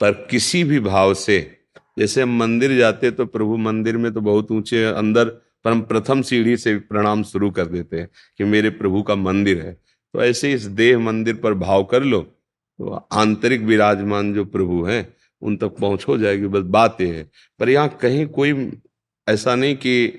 पर 0.00 0.12
किसी 0.30 0.62
भी 0.64 0.80
भाव 0.80 1.14
से, 1.14 1.38
जैसे 1.98 2.22
हम 2.22 2.36
मंदिर 2.38 2.76
जाते 2.78 3.10
तो 3.10 3.26
प्रभु 3.26 3.56
मंदिर 3.58 3.96
में 3.96 4.12
तो 4.14 4.20
बहुत 4.20 4.50
ऊँचे 4.50 4.84
अंदर 4.84 5.28
पर 5.64 5.70
हम 5.70 5.80
प्रथम 5.82 6.22
सीढ़ी 6.22 6.56
से 6.56 6.76
प्रणाम 6.80 7.22
शुरू 7.22 7.50
कर 7.50 7.66
देते 7.66 8.00
हैं 8.00 8.08
कि 8.38 8.44
मेरे 8.44 8.70
प्रभु 8.72 9.02
का 9.02 9.14
मंदिर 9.14 9.60
है। 9.60 9.72
तो 9.72 10.22
ऐसे 10.22 10.52
इस 10.52 10.62
देह 10.62 10.98
मंदिर 10.98 11.34
पर 11.34 11.54
भाव 11.54 11.84
कर 11.84 12.02
लो 12.02 12.20
तो 12.20 12.94
आंतरिक 13.12 13.60
विराजमान 13.62 14.32
जो 14.34 14.44
प्रभु 14.44 14.82
हैं, 14.84 15.14
उन 15.42 15.56
तक 15.56 15.76
पहुँच 15.80 16.04
हो 16.08 16.16
जाएगी, 16.18 16.46
बस 16.46 16.62
बात 16.62 17.00
यह 17.00 17.14
है। 17.14 17.30
पर 17.60 17.68
यहाँ 17.68 17.98
कहीं 18.02 18.26
कोई 18.28 18.70
ऐसा 19.26 19.54
नहीं 19.54 19.76
कि 19.76 20.18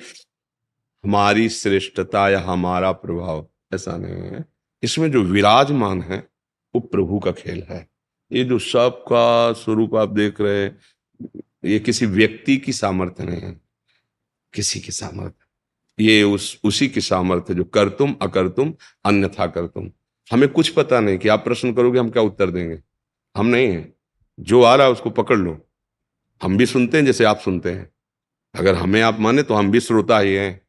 हमारी 1.06 1.50
श्रेष्ठता 1.50 2.30
या 2.30 2.40
हमारा 2.40 2.92
प्रभाव, 2.92 3.48
ऐसा 3.74 3.98
नहीं 3.98 4.14
है। 4.14 4.46
इसमें 4.84 5.12
जो 5.12 5.22
विराजमान 5.22 6.02
है, 6.02 6.28
वो 6.76 6.82
प्रभु 6.82 7.20
का 7.20 7.32
खेल 7.32 7.64
है। 7.70 7.90
ये 8.32 8.44
जो 8.44 8.60
सबका 8.60 9.54
स्वरूप 9.54 9.96
आप 9.96 10.10
देख 10.10 10.42
रहे 10.42 10.64
हैं, 10.64 10.80
ये 11.66 11.80
किसी 11.80 12.06
व्यक्ति 12.06 12.58
की 12.58 12.74
सामर्थ्य 12.74 13.24
नहीं 13.24 13.42
है। 13.42 13.62
किसी 14.54 14.80
की 14.80 14.92
सामर्थ्य। 14.92 15.46
ये 16.04 16.24
उस, 16.24 16.60
उसी 16.64 16.88
की 16.88 17.02
सामर्थ्य 17.02 17.54
जो 17.54 17.64
कर 17.64 17.90
तुम, 17.90 18.16
अकर 18.22 18.50
तुम, 18.50 18.74
अन्यथा 19.06 19.48
कर 19.48 19.68
तुम। 19.68 19.92
हमें 20.32 20.50
कुछ 20.50 20.70
पता 20.70 21.00
नहीं 21.00 21.18
कि 21.18 21.30
आप 21.30 21.44
प्रश्न 21.44 21.74
करोगे, 21.74 22.00
हम 22.00 22.10
क्या 22.10 22.24
उत्तर 22.24 22.50
देंगे? 22.50 22.80
हम 23.38 23.46
नहीं 23.46 23.68
है। 23.68 23.94
जो 24.40 24.64
आ 24.64 24.76
रहा 24.76 24.86
है, 24.86 24.92
उसको 24.92 25.10
पकड़ 25.10 25.38
लो। 25.38 25.68
हम 26.44 26.58
भी 26.58 26.66
सुनते 26.66 26.98
हैं 26.98 27.06
जैसे 27.06 27.24
आप 27.24 27.40
सुनते 27.40 27.72
हैं। 27.72 27.92
अगर 28.56 28.76
हमें 28.76 29.02
आप 29.02 29.20
माने 29.20 29.44
तो 29.44 29.54
हम 29.54 29.72
भी 29.72 29.80
श्रोता 29.80 30.20
ही 30.20 30.36
हैं। 30.36 30.63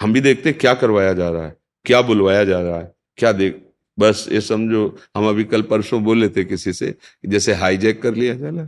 हम 0.00 0.12
भी 0.12 0.20
देखते 0.20 0.52
क्या 0.52 0.74
करवाया 0.74 1.12
जा 1.12 1.28
रहा 1.30 1.46
है 1.46 1.56
क्या 1.84 2.00
बुलवाया 2.02 2.44
जा 2.44 2.60
रहा 2.60 2.78
है 2.78 2.94
क्या 3.16 3.32
देख 3.32 3.62
बस 3.98 4.28
ये 4.32 4.40
समझो 4.40 4.98
हम 5.16 5.28
अभी 5.28 5.44
कल 5.44 5.62
परसों 5.62 6.02
बोले 6.04 6.28
थे 6.28 6.44
किसी 6.44 6.72
से 6.72 6.94
जैसे 7.26 7.52
हाईजैक 7.54 8.02
कर 8.02 8.14
लिया 8.14 8.34
जाए 8.34 8.66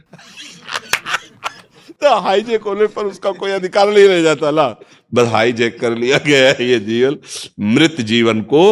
तो 2.02 2.14
हाईजैक 2.20 2.62
होने 2.62 2.86
पर 2.86 3.06
उसका 3.06 3.32
कोई 3.32 3.50
अधिकार 3.50 3.88
नहीं 3.88 4.08
रह 4.08 4.22
जाता 4.22 4.50
ला 4.50 4.68
बस 5.14 5.28
हाईजैक 5.28 5.80
कर 5.80 5.96
लिया 5.96 6.18
गया 6.18 6.48
है 6.48 6.64
ये 6.64 6.78
जीवन 6.80 7.18
मृत 7.60 8.00
जीवन 8.00 8.42
को 8.42 8.64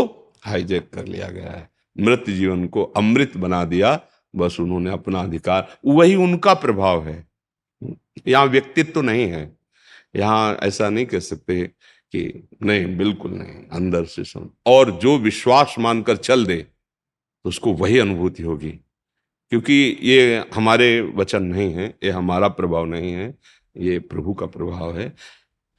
हाईजैक 0.45 0.90
कर 0.95 1.05
लिया 1.05 1.29
गया 1.29 1.51
है। 1.51 1.69
मृत 1.97 2.25
जीवन 2.29 2.66
को 2.66 2.83
अमृत 2.97 3.37
बना 3.37 3.64
दिया 3.64 4.01
बस 4.37 4.57
उन्होंने 4.61 4.90
अपना 4.90 5.21
अधिकार 5.21 5.79
वही 5.87 6.14
उनका 6.14 6.55
प्रभाव 6.55 7.07
है। 7.09 7.27
यहाँ 8.29 8.47
व्यक्तित्व 8.47 8.92
तो 8.92 9.03
नहीं 9.03 9.27
है। 9.27 9.57
यहाँ 10.16 10.59
ऐसा 10.62 10.88
नहीं 10.88 11.07
कह 11.07 11.19
सकते 11.19 11.71
कि 12.12 12.49
नहीं, 12.62 12.97
बिल्कुल 12.97 13.31
नहीं, 13.31 13.69
अंदर 13.73 14.05
से 14.05 14.25
सुन। 14.25 14.51
और 14.66 14.90
जो 14.90 15.16
विश्वास 15.19 15.75
मानकर 15.79 16.16
चल 16.16 16.47
दे 16.47 16.57
तो 16.57 17.49
उसको 17.49 17.73
वही 17.73 17.99
अनुभूति 17.99 18.42
होगी। 18.42 18.71
क्योंकि 19.53 19.99
ये 20.03 20.45
हमारे 20.55 21.01
वचन 21.14 21.42
नहीं 21.42 21.73
है, 21.75 21.87
ये 22.05 22.11
हमारा 22.11 22.49
प्रभाव 22.49 22.85
नहीं 22.85 23.12
है, 23.12 23.35
ये 23.77 23.99
प्रभु 23.99 24.35
का 24.35 24.47
प्रभाव 24.47 24.99
है। 24.99 25.14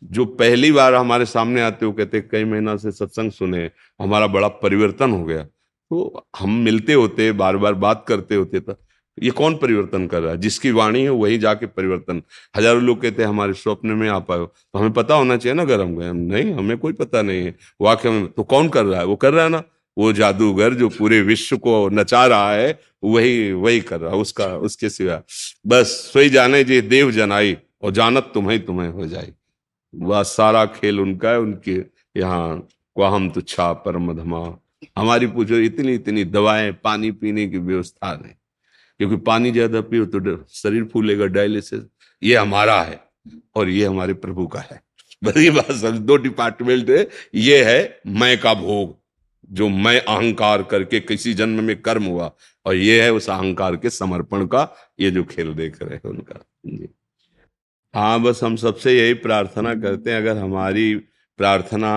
जो 0.04 0.26
पहली 0.26 0.72
बार 0.72 0.94
हमारे 0.94 1.26
सामने 1.26 1.62
आते 1.62 1.86
हो 1.86 1.92
कहते, 1.92 2.22
कई 2.22 2.44
महीना 2.44 2.76
से 2.76 2.92
सत्संग 2.92 3.32
सुने, 3.32 3.72
हमारा 4.02 4.28
बड़ा 4.28 4.48
परिवर्तन 4.48 5.12
हो 5.12 5.24
गया। 5.26 5.44
तो 5.44 6.28
हम 6.40 6.54
मिलते 6.56 6.94
होते, 6.94 7.32
बार 7.32 7.58
बार 7.58 7.74
बात 7.74 8.06
करते 8.08 8.36
होते 8.36 8.60
तो 8.60 8.74
ये 9.18 9.32
कौन 9.32 9.56
परिवर्तन 9.58 10.06
कर 10.08 10.22
रहा 10.22 10.32
है? 10.32 10.38
जिसकी 10.38 10.72
वाणी 10.72 11.02
है, 11.04 11.10
वही 11.12 11.38
जाके 11.38 11.66
परिवर्तन। 11.68 12.22
हज़ारों 12.58 12.82
लोग 12.82 13.02
कहते 13.02 13.22
हैं, 13.22 13.30
हमारे 13.30 13.54
स्वप्न 13.54 13.92
में 13.92 14.08
आ 14.10 14.20
पाए 14.20 14.38
तो 14.38 14.80
हमें 14.80 14.94
पता 14.94 15.16
होना 15.16 15.38
चाहिए 15.38 15.56
ना, 15.56 15.64
अगर 15.64 15.82
हम 15.82 15.96
गए 15.98 16.12
नहीं, 16.14 16.54
हमें 16.54 16.78
कोई 16.78 16.94
पता 16.96 17.22
नहीं 17.22 17.44
है। 17.44 17.56
वाक्य 17.82 18.10
में 18.10 18.28
तो 18.28 18.44
कौन 18.46 18.70
कर 18.70 18.86
रहा 18.86 19.00
है? 19.00 19.06
वो 19.06 19.16
कर 19.18 19.34
रहा 19.34 19.44
है 19.44 19.50
ना? 19.50 19.64
वो 19.98 20.12
जादूगर 20.14 20.74
जो 20.74 20.90
पूरे 20.90 21.22
विश्व 21.24 21.58
को 21.58 21.88
नचा 21.92 22.26
रहा 22.28 22.52
है, 22.52 22.80
वही 23.04 23.52
वही 23.54 23.80
कर 23.82 24.00
रहा 24.00 24.12
है, 24.12 24.18
उसका, 24.18 24.46
उसके 24.48 24.90
सिवा। 24.90 25.22
बस, 25.68 25.88
सोई 26.14 26.30
जाने 26.30 26.64
जी, 26.64 26.82
देव 26.84 27.12
जनाई, 27.12 27.58
और 27.84 27.92
जानत 27.92 28.32
तुम्हें 28.34 28.66
तुम्हें 28.66 28.90
हो 28.90 29.08
जाए 29.08 29.34
वह 29.94 30.24
सारा 30.24 30.66
खेल 30.68 31.00
उनका 31.00 31.30
है, 31.30 31.40
उनके 31.40 31.76
यहाँ 32.16 32.68
हम 32.98 33.30
तुच्छा 33.30 33.72
परम 33.76 34.14
धमा 34.14 34.40
हमारी 34.98 35.28
पूछो, 35.28 35.56
इतनी 35.56 35.94
इतनी 35.94 36.24
दवाएँ, 36.26 36.72
पानी 36.74 37.12
पीने 37.14 37.48
की 37.48 37.58
व्यवस्था 37.58 38.14
नहीं। 38.16 38.34
क्योंकि 39.00 39.16
पानी 39.24 39.52
ज़्यादा 39.52 39.82
पियो 39.84 40.06
तो 40.08 40.38
शरीर 40.54 40.84
फूलेगा 40.94 41.26
डायलिसिस 41.28 41.82
ये 42.22 42.36
हमारा 42.36 42.82
है 42.82 43.00
और 43.56 43.70
ये 43.70 43.86
हमारे 43.86 44.14
प्रभु 44.16 44.48
का 44.48 44.60
है। 44.62 44.82
बस 45.22 45.38
ये 45.38 45.50
बात 45.52 45.72
समझ, 45.72 46.00
दो 46.00 46.16
डिपार्टमेंट 46.18 46.90
है। 46.90 47.08
ये 47.36 47.64
है 47.64 48.02
मैं 48.10 48.38
का 48.40 48.54
भोग, 48.56 48.96
जो 49.50 49.68
मैं 49.70 50.00
अहंकार 50.00 50.64
करके 50.64 51.00
किसी 51.02 51.34
जन्म 51.34 51.64
में 51.64 51.76
कर्म 51.82 52.06
हुआ, 52.06 52.32
और 52.66 52.76
ये 52.76 53.02
है 53.02 53.12
उस 53.14 53.30
अहंकार 53.30 53.76
के 53.76 53.90
समर्पण 53.92 54.46
का, 54.46 54.68
ये 55.00 55.12
जो 55.12 55.24
खेल 55.26 55.54
देख 55.54 55.82
रहे 55.82 55.96
हैं 55.96 56.10
उनका। 56.10 56.40
हाँ 57.94 58.22
बस 58.22 58.44
हम 58.44 58.56
सबसे 58.58 58.98
यही 58.98 59.14
प्रार्थना 59.16 59.74
करते 59.76 60.12
हैं, 60.12 60.18
अगर 60.18 60.38
हमारी 60.38 60.96
प्रार्थना 61.40 61.92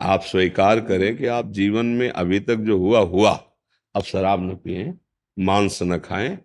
आप 0.00 0.22
स्वीकार 0.22 0.80
करें 0.82 1.16
कि 1.16 1.26
आप 1.28 1.50
जीवन 1.52 1.86
में 1.88 2.08
अभी 2.10 2.40
तक 2.40 2.56
जो 2.58 2.78
हुआ 2.78 3.00
हुआ। 3.00 3.32
अब 3.94 4.02
शराब 4.02 4.42
न 4.42 4.54
पिए। 4.56 4.92
मांस 5.38 5.78
न 5.82 5.98
खाएँ। 5.98 6.38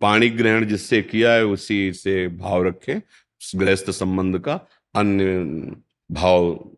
पानी 0.00 0.28
ग्रहण 0.30 0.64
जिससे 0.64 1.02
किया 1.02 1.32
है, 1.32 1.44
उसी 1.44 1.92
से 1.92 2.28
भाव 2.28 2.66
रखें। 2.66 3.00
गृहस्थ 3.56 3.90
संबंध 3.90 4.38
का 4.38 4.60
अन्य 4.94 5.38
भाव। 6.10 6.70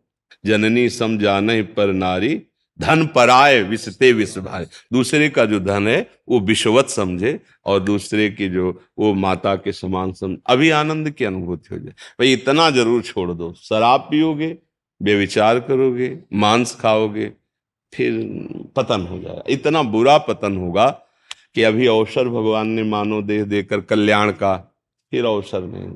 जननी 0.45 0.89
समझाने 0.89 1.61
पर 1.63 1.91
नारी, 1.93 2.41
धन 2.79 3.05
पराय 3.07 3.61
विश्व 3.63 4.41
भाई 4.41 4.65
दूसरे 4.93 5.29
का 5.29 5.45
जो 5.45 5.59
धन 5.59 5.87
है, 5.87 6.09
वो 6.29 6.39
विश्ववत 6.39 6.89
समझे 6.89 7.39
और 7.65 7.79
दूसरे 7.79 8.29
की 8.29 8.47
जो, 8.49 8.71
वो 8.99 9.13
माता 9.13 9.55
के 9.55 9.71
समान 9.71 10.13
समझ 10.13 10.37
अभी 10.47 10.69
आनंद 10.69 11.09
की 11.09 11.25
अनुभूति 11.25 11.75
हो 11.75 11.79
जाए। 11.79 11.93
भाई, 12.19 12.33
इतना 12.33 12.69
ज़रूर 12.69 13.01
छोड़ 13.01 13.31
दो। 13.31 13.53
शराब 13.53 14.01
पियोगे 14.01 14.57
बेविचार 15.01 15.59
करोगे, 15.59 16.17
मांस 16.33 16.75
खाओगे, 16.75 17.31
फिर 17.93 18.11
पतन 18.75 19.01
हो 19.01 19.19
जाएगा। 19.19 19.43
इतना 19.49 19.83
बुरा 19.83 20.17
पतन 20.17 20.57
होगा 20.57 20.87
कि 21.55 21.63
अभी 21.63 21.87
अवसर 21.87 22.29
भगवान 22.29 22.67
ने 22.67 22.83
मानो 22.83 23.21
देह 23.21 23.43
देकर 23.45 23.81
कल्याण 23.81 24.31
का 24.33 24.55
फिर 25.11 25.25
अवसर 25.25 25.63
नहीं 25.63 25.87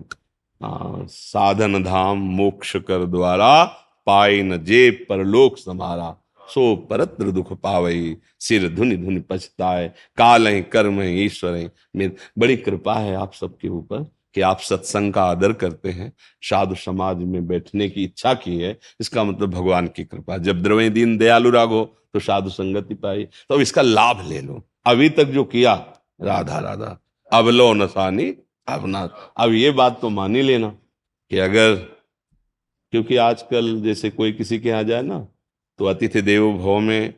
हाँ, 0.62 1.06
साधन 1.08 1.84
धाम 1.84 2.18
मोक्ष 2.36 2.76
कर 2.78 3.06
द्वारा 3.06 3.64
पाए 4.08 4.42
न 4.42 4.58
जे 4.64 4.90
परलोक 5.10 5.58
समारा 5.58 6.16
सो 6.48 6.76
परत्र 6.90 7.32
दुख 7.32 7.52
पावई 7.54 8.16
सिर 8.40 8.68
धुनि 8.76 8.98
धुनि 8.98 9.20
पछताए 9.20 9.88
काल 10.18 10.48
है 10.48 10.62
कर्म 10.64 11.02
है 11.02 11.10
ईश्वर 11.24 11.70
मेरी। 11.96 12.12
बड़ी 12.38 12.58
कृपा 12.58 12.94
है 12.94 13.16
आप 13.16 13.34
सबके 13.34 13.70
ऊपर 13.70 14.04
कि 14.36 14.42
आप 14.42 14.60
सत्संग 14.60 15.14
का 15.14 15.24
आदर 15.24 15.54
करते 15.54 15.90
हैं 15.90 16.12
साधु 16.42 16.76
समाज 16.76 17.18
में 17.18 17.48
बैठने 17.48 17.90
की 17.90 18.04
इच्छा 18.04 18.34
की 18.36 18.58
है 18.60 18.78
इसका 19.02 19.24
मतलब 19.24 19.52
भगवान 19.52 19.88
की 19.88 20.04
कृपा। 20.04 20.38
जब 20.38 20.62
द्रवे 20.64 20.90
दिन 20.90 21.18
दयालु 21.18 21.50
रागो 21.50 21.84
तो 22.14 22.20
साधु 22.20 22.50
संगति 22.50 22.96
पाई 22.96 23.24
तो 23.24 23.56
अब 23.56 23.62
इसका 23.62 23.82
लाभ 23.82 24.26
ले 24.30 24.42
लो। 24.42 24.64
अभी 24.86 25.10
तक 25.10 25.26
जो 25.26 25.44
किया, 25.46 25.74
राधा 26.22 26.60
राधा। 26.60 26.98
अब 27.32 27.48
लो 27.50 27.74
नसानी 27.74 28.34
अब 28.68 28.86
ना। 28.88 29.02
अब 29.38 29.54
ये 29.54 29.72
बात 29.72 30.00
तो 30.02 30.10
मान 30.10 30.36
ही 30.36 30.42
लेना 30.42 30.70
कि 31.32 31.38
अगर, 31.40 31.76
क्योंकि 32.94 33.16
आजकल 33.18 33.80
जैसे 33.82 34.10
कोई 34.10 34.32
किसी 34.32 34.60
के 34.60 34.70
यहाँ 34.70 34.84
जाए 34.84 35.02
ना 35.02 35.20
तो 35.80 35.86
अतिथि 35.86 36.22
देवो 36.22 36.52
भव 36.54 36.80
में 36.80 37.14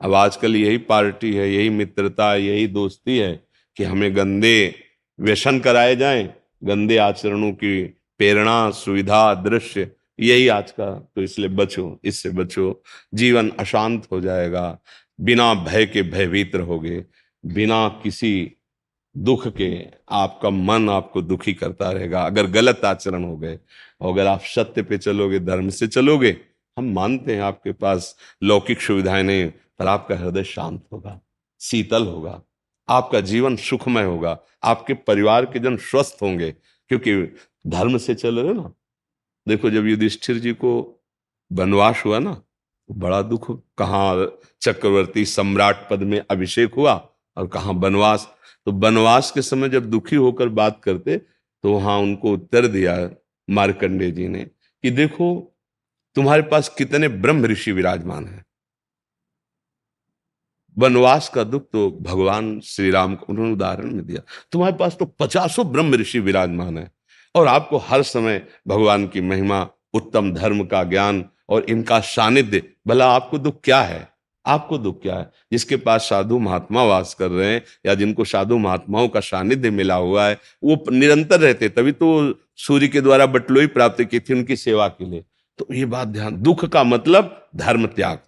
अब 0.00 0.14
आजकल 0.14 0.56
यही 0.56 0.78
पार्टी 0.80 1.32
है, 1.34 1.50
यही 1.50 1.70
मित्रता 1.70 2.34
यही 2.34 2.66
दोस्ती 2.68 3.18
है 3.18 3.32
कि 3.76 3.84
हमें 3.84 4.16
गंदे 4.16 4.74
व्यसन 5.18 5.58
कराए 5.60 5.96
जाएँ, 5.96 6.28
गंदे 6.64 6.96
आचरणों 6.98 7.52
की 7.52 7.82
प्रेरणा, 8.20 8.70
सुविधा, 8.70 9.34
दृश्य, 9.34 9.90
यही 10.18 10.46
आज 10.48 10.70
का 10.70 10.92
तो 11.14 11.22
इसलिए 11.22 11.48
बचो, 11.50 11.98
इससे 12.04 12.30
बचो। 12.30 12.82
जीवन 13.14 13.50
अशांत 13.60 14.06
हो 14.12 14.20
जाएगा। 14.20 14.78
बिना 15.20 15.52
भय 15.54 15.86
के 15.86 16.02
भयभीत 16.02 16.54
रहोगे 16.56 17.04
बिना 17.44 17.88
किसी 18.02 18.52
दुख 19.16 19.46
के 19.48 19.86
आपका 20.10 20.50
मन 20.50 20.88
आपको 20.90 21.22
दुखी 21.22 21.54
करता 21.54 21.90
रहेगा। 21.90 22.22
अगर 22.22 22.46
गलत 22.46 22.84
आचरण 22.84 23.24
हो 23.24 23.36
गए 23.36 23.58
और 24.00 24.12
अगर 24.12 24.26
आप 24.26 24.40
सत्य 24.40 24.82
पे 24.82 24.98
चलोगे, 24.98 25.38
धर्म 25.40 25.68
से 25.68 25.86
चलोगे, 25.86 26.36
हम 26.76 26.92
मानते 26.92 27.34
हैं 27.34 27.42
आपके 27.42 27.72
पास 27.72 28.16
लौकिक 28.42 28.80
सुविधाएँ 28.80 29.22
नहीं 29.22 29.50
पर 29.78 29.86
आपका 29.86 30.16
हृदय 30.16 30.44
शांत 30.44 30.84
होगा, 30.92 31.20
शीतल 31.60 32.06
होगा, 32.06 32.40
आपका 32.88 33.20
जीवन 33.20 33.56
सुखमय 33.56 34.04
होगा, 34.04 34.38
आपके 34.62 34.94
परिवार 34.94 35.46
के 35.46 35.58
जन 35.58 35.76
स्वस्थ 35.76 36.18
होंगे, 36.22 36.50
क्योंकि 36.90 37.14
धर्म 37.66 37.98
से 37.98 38.14
चल 38.14 38.38
रहे 38.38 38.52
ना। 38.54 38.72
देखो 39.48 39.70
जब 39.70 39.86
युधिष्ठिर 39.86 40.38
जी 40.38 40.52
को 40.52 41.02
वनवास 41.52 42.02
हुआ 42.06 42.18
ना 42.18 42.42
बड़ा 42.90 43.20
दुख 43.22 43.50
कहाँ 43.78 44.38
चक्रवर्ती 44.60 45.24
सम्राट 45.24 45.88
पद 45.90 46.02
में 46.02 46.20
अभिषेक 46.30 46.74
हुआ 46.74 46.94
और 47.36 47.46
कहा 47.46 47.70
वनवास? 47.70 48.28
तो 48.66 48.72
वनवास 48.72 49.30
के 49.30 49.42
समय 49.42 49.68
जब 49.68 49.90
दुखी 49.90 50.16
होकर 50.16 50.48
बात 50.48 50.80
करते 50.84 51.16
तो 51.18 51.72
वहाँ 51.72 51.98
उनको 51.98 52.32
उत्तर 52.32 52.66
दिया 52.66 52.96
मार्कंडे 53.48 54.10
जी 54.10 54.28
ने 54.28 54.44
कि 54.84 54.90
देखो, 54.90 55.56
तुम्हारे 56.16 56.42
पास 56.42 56.68
कितने 56.68 57.08
ब्रह्म 57.08 57.46
ऋषि 57.46 57.72
विराजमान 57.72 58.26
हैं। 58.26 58.44
वनवास 60.76 61.28
का 61.28 61.44
दुख 61.44 61.62
तो 61.72 61.90
भगवान 62.00 62.60
श्री 62.60 62.90
राम 62.90 63.14
को 63.14 63.26
उन्होंने 63.28 63.52
उदाहरण 63.52 63.90
में 63.90 64.06
दिया। 64.06 64.22
तुम्हारे 64.52 64.76
पास 64.76 64.96
तो 64.96 65.04
पचासों 65.04 65.66
ब्रह्म 65.72 65.94
ऋषि 65.94 66.18
विराजमान 66.18 66.78
है 66.78 66.90
और 67.34 67.46
आपको 67.46 67.78
हर 67.78 68.02
समय 68.02 68.46
भगवान 68.68 69.06
की 69.06 69.20
महिमा, 69.20 69.68
उत्तम 69.94 70.32
धर्म 70.32 70.64
का 70.64 70.82
ज्ञान 70.84 71.24
और 71.48 71.64
इनका 71.64 72.00
सानिध्य 72.00 72.62
भला 72.86 73.10
आपको 73.10 73.38
दुख 73.38 73.60
क्या 73.64 73.80
है? 73.80 74.08
आपको 74.46 74.78
दुख 74.78 75.00
क्या 75.02 75.16
है? 75.16 75.30
जिसके 75.52 75.76
पास 75.76 76.02
साधु 76.02 76.38
महात्मा 76.38 76.82
वास 76.84 77.14
कर 77.14 77.30
रहे 77.30 77.52
हैं 77.52 77.62
या 77.86 77.94
जिनको 77.94 78.24
साधु 78.24 78.58
महात्माओं 78.58 79.08
का 79.08 79.20
सानिध्य 79.20 79.70
मिला 79.70 79.94
हुआ 79.94 80.26
है, 80.26 80.38
वो 80.64 80.84
निरंतर 80.90 81.40
रहते, 81.40 81.68
तभी 81.68 81.92
तो 81.92 82.38
सूर्य 82.56 82.88
के 82.88 83.00
द्वारा 83.00 83.26
बटलोई 83.26 83.66
प्राप्त 83.68 84.02
की 84.02 84.20
थी 84.20 84.34
उनकी 84.34 84.56
सेवा 84.56 84.88
के 84.88 85.04
लिए। 85.04 85.24
तो 85.58 85.66
ये 85.72 85.84
बात 85.86 86.08
ध्यान, 86.08 86.36
दुख 86.36 86.64
का 86.64 86.84
मतलब 86.84 87.48
धर्म 87.56 87.86
त्याग, 87.86 88.18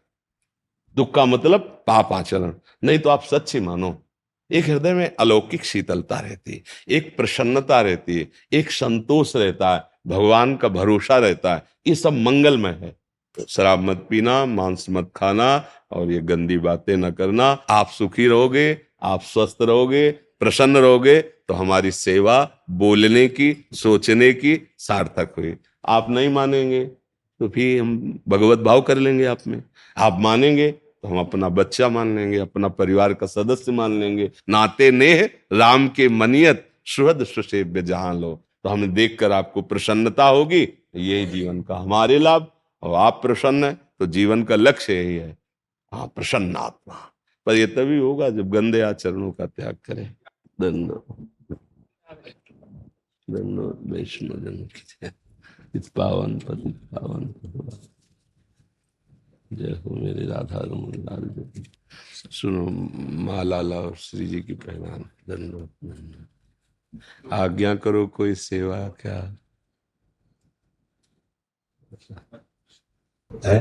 दुख 0.97 1.15
का 1.15 1.25
मतलब 1.25 1.61
पाप 1.87 2.13
आचरण। 2.13 2.53
नहीं 2.85 2.99
तो 2.99 3.11
आप 3.11 3.23
सच्ची 3.25 3.61
मानो, 3.61 3.97
एक 4.51 4.69
हृदय 4.69 4.93
में 4.93 5.11
अलौकिक 5.17 5.65
शीतलता 5.65 6.21
रहती 6.21 6.53
है 6.53 6.63
एक 6.89 7.17
प्रसन्नता 7.17 7.81
रहती 7.81 8.19
है 8.19 8.29
एक 8.53 8.71
संतोष 8.71 9.35
रहता 9.37 9.75
है, 9.75 9.85
भगवान 10.07 10.57
का 10.57 10.69
भरोसा 10.71 11.19
रहता 11.19 11.55
है, 11.55 11.63
ये 11.87 11.95
सब 11.95 12.13
मंगलमय 12.15 12.79
है। 12.83 12.97
शराब 13.49 13.81
मत 13.81 14.07
पीना, 14.11 14.45
मांस 14.45 14.87
मत 14.91 15.11
खाना 15.17 15.65
और 15.93 16.11
ये 16.13 16.21
गंदी 16.21 16.59
बातें 16.59 16.97
न 16.97 17.11
करना। 17.11 17.45
आप 17.71 17.89
सुखी 17.89 18.27
रहोगे, 18.27 18.79
आप 19.03 19.23
स्वस्थ 19.23 19.63
रहोगे, 19.63 20.11
प्रसन्न 20.11 20.77
रहोगे 20.77 21.21
तो 21.21 21.55
हमारी 21.55 21.91
सेवा 21.91 22.65
बोलने 22.71 23.27
की, 23.29 23.69
सोचने 23.73 24.33
की 24.33 24.61
सार्थक 24.79 25.35
हुई। 25.39 25.55
आप 25.87 26.11
नहीं 26.11 26.29
मानेंगे 26.29 26.85
तो 26.85 27.49
फिर 27.49 27.81
हम 27.81 28.19
भगवत 28.29 28.59
भाव 28.59 28.81
कर 28.81 28.99
लेंगे 28.99 29.25
आप 29.25 29.47
में। 29.47 29.63
आप 29.97 30.17
मानेंगे 30.21 30.71
तो 30.71 31.09
हम 31.09 31.19
अपना 31.21 31.49
बच्चा 31.49 31.89
मान 31.89 32.17
लेंगे, 32.17 32.39
अपना 32.39 32.69
परिवार 32.69 33.15
का 33.15 33.27
सदस्य 33.27 33.73
मान 33.73 33.99
लेंगे। 34.01 34.31
नाते 34.49 34.91
नेह, 34.91 35.29
राम 35.53 35.89
के 35.89 36.09
मनियत, 36.09 36.65
सुहद 36.87 37.25
सुसेव्य 37.25 37.83
जहाँ 37.83 38.15
लो। 38.15 38.35
तो 38.65 38.69
हमें 38.69 38.93
देखकर 38.95 39.33
आपको 39.33 39.63
प्रसन्नता 39.63 40.25
होगी। 40.25 40.63
यही 40.97 41.27
जीवन 41.27 41.61
का 41.61 41.77
हमारे 41.77 42.19
लाभ। 42.19 42.47
और 42.83 42.95
आप 42.95 43.19
प्रसन्न 43.23 43.65
है 43.65 43.75
तो 43.99 44.07
जीवन 44.07 44.43
का 44.43 44.57
लक्ष्य 44.57 44.95
यही 44.95 45.17
है। 45.17 45.37
हाँ 45.93 46.07
प्रसन्न 46.07 46.57
आत्मा। 46.57 46.95
पर 47.47 47.55
यह 47.55 47.67
तभी 47.67 47.99
होगा 47.99 48.29
जब 48.31 48.51
गंदे 48.51 48.81
आचरणों 48.81 49.33
का 49.33 49.47
त्याग 49.47 49.77
करें। 49.85 50.15
दंडो 50.61 51.05
दंडो 53.29 53.67
वैष्णो 53.93 54.35
जन 54.37 54.69
पावन 55.97 56.39
पति 56.39 56.71
पावन 56.93 57.23
जय 59.53 59.73
हो 59.81 59.95
मेरे 59.95 60.27
राधा 60.27 60.61
रमन 60.61 60.95
लाल 61.05 61.25
जी। 61.29 61.63
सुनो 62.31 62.65
माला 63.25 63.61
लाओ 63.61 63.95
श्री 63.95 64.27
जी 64.27 64.41
की 64.43 64.55
पहनान 64.55 65.03
धन्यवाद 65.29 66.27
आज्ञा 67.33 67.75
करो 67.75 68.07
कोई 68.07 68.35
सेवा 68.35 68.89
क्या? 69.01 69.19
है? 73.45 73.59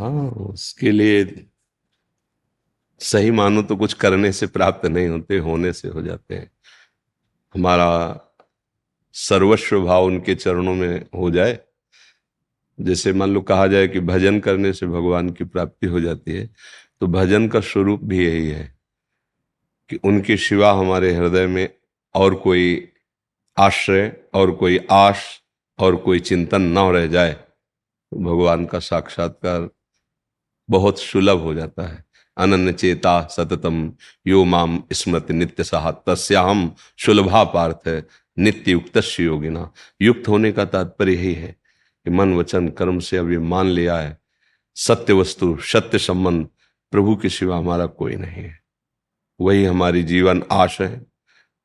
हाँ 0.00 0.30
उसके 0.30 0.90
लिए 0.90 1.46
सही 3.00 3.30
मानो 3.30 3.62
तो 3.62 3.76
कुछ 3.76 3.92
करने 3.92 4.32
से 4.32 4.46
प्राप्त 4.46 4.86
नहीं 4.86 5.08
होते 5.08 5.38
होने 5.38 5.72
से 5.72 5.88
हो 5.88 6.02
जाते 6.02 6.34
हैं। 6.34 6.50
हमारा 7.54 8.20
सर्वस्व 9.12 9.80
भाव 9.82 10.04
उनके 10.04 10.34
चरणों 10.34 10.74
में 10.74 11.06
हो 11.14 11.30
जाए। 11.30 11.58
जैसे 12.80 13.12
मान 13.12 13.30
लो 13.30 13.40
कहा 13.40 13.66
जाए 13.66 13.88
कि 13.88 14.00
भजन 14.00 14.40
करने 14.40 14.72
से 14.72 14.86
भगवान 14.86 15.30
की 15.30 15.44
प्राप्ति 15.44 15.86
हो 15.86 16.00
जाती 16.00 16.32
है 16.32 16.50
तो 17.00 17.06
भजन 17.06 17.48
का 17.48 17.60
स्वरूप 17.60 18.00
भी 18.04 18.26
यही 18.26 18.48
है 18.48 18.78
कि 19.88 19.96
उनके 19.96 20.36
सिवा 20.36 20.72
हमारे 20.72 21.14
हृदय 21.14 21.46
में 21.46 21.68
और 22.14 22.34
कोई 22.34 22.88
आश्रय 23.58 24.24
और 24.34 24.50
कोई 24.50 24.78
आश 24.90 25.40
और 25.80 25.96
कोई 25.96 26.20
चिंतन 26.20 26.62
न 26.62 26.90
रह 26.92 27.06
जाए 27.06 27.32
तो 27.32 28.18
भगवान 28.20 28.64
का 28.66 28.78
साक्षात्कार 28.78 29.68
बहुत 30.68 30.98
सुलभ 30.98 31.40
हो 31.40 31.54
जाता 31.54 31.86
है। 31.86 32.04
अनन्य 32.36 32.72
चेता 32.72 33.20
सततम, 33.26 33.92
यो 34.26 34.44
माम 34.44 34.82
स्मृति 34.92 35.34
नित्य 35.34 35.64
सहा 35.64 35.90
तस्याम 36.06 36.70
सुलभा 36.98 37.42
पार्थ 37.44 37.88
नित्य 38.36 38.70
युक्त 38.70 39.00
योगिना। 39.20 39.70
युक्त 40.02 40.28
होने 40.28 40.52
का 40.52 40.64
तात्पर्य 40.64 41.14
यही 41.14 41.32
है 41.34 41.56
कि 42.06 42.10
मन 42.10 42.34
वचन 42.34 42.68
कर्म 42.68 42.98
से 42.98 43.16
अब 43.16 43.30
ये 43.30 43.38
मान 43.38 43.66
लिया 43.66 43.98
है 43.98 44.18
सत्य 44.76 45.12
वस्तु, 45.12 45.56
सत्य 45.62 45.98
संबंध, 45.98 46.46
प्रभु 46.92 47.16
के 47.16 47.28
सिवा 47.28 47.56
हमारा 47.58 47.86
कोई 47.86 48.14
नहीं 48.14 48.42
है। 48.42 48.58
वही 49.40 49.64
हमारी 49.64 50.02
जीवन 50.02 50.42
आश 50.52 50.80
है, 50.80 51.06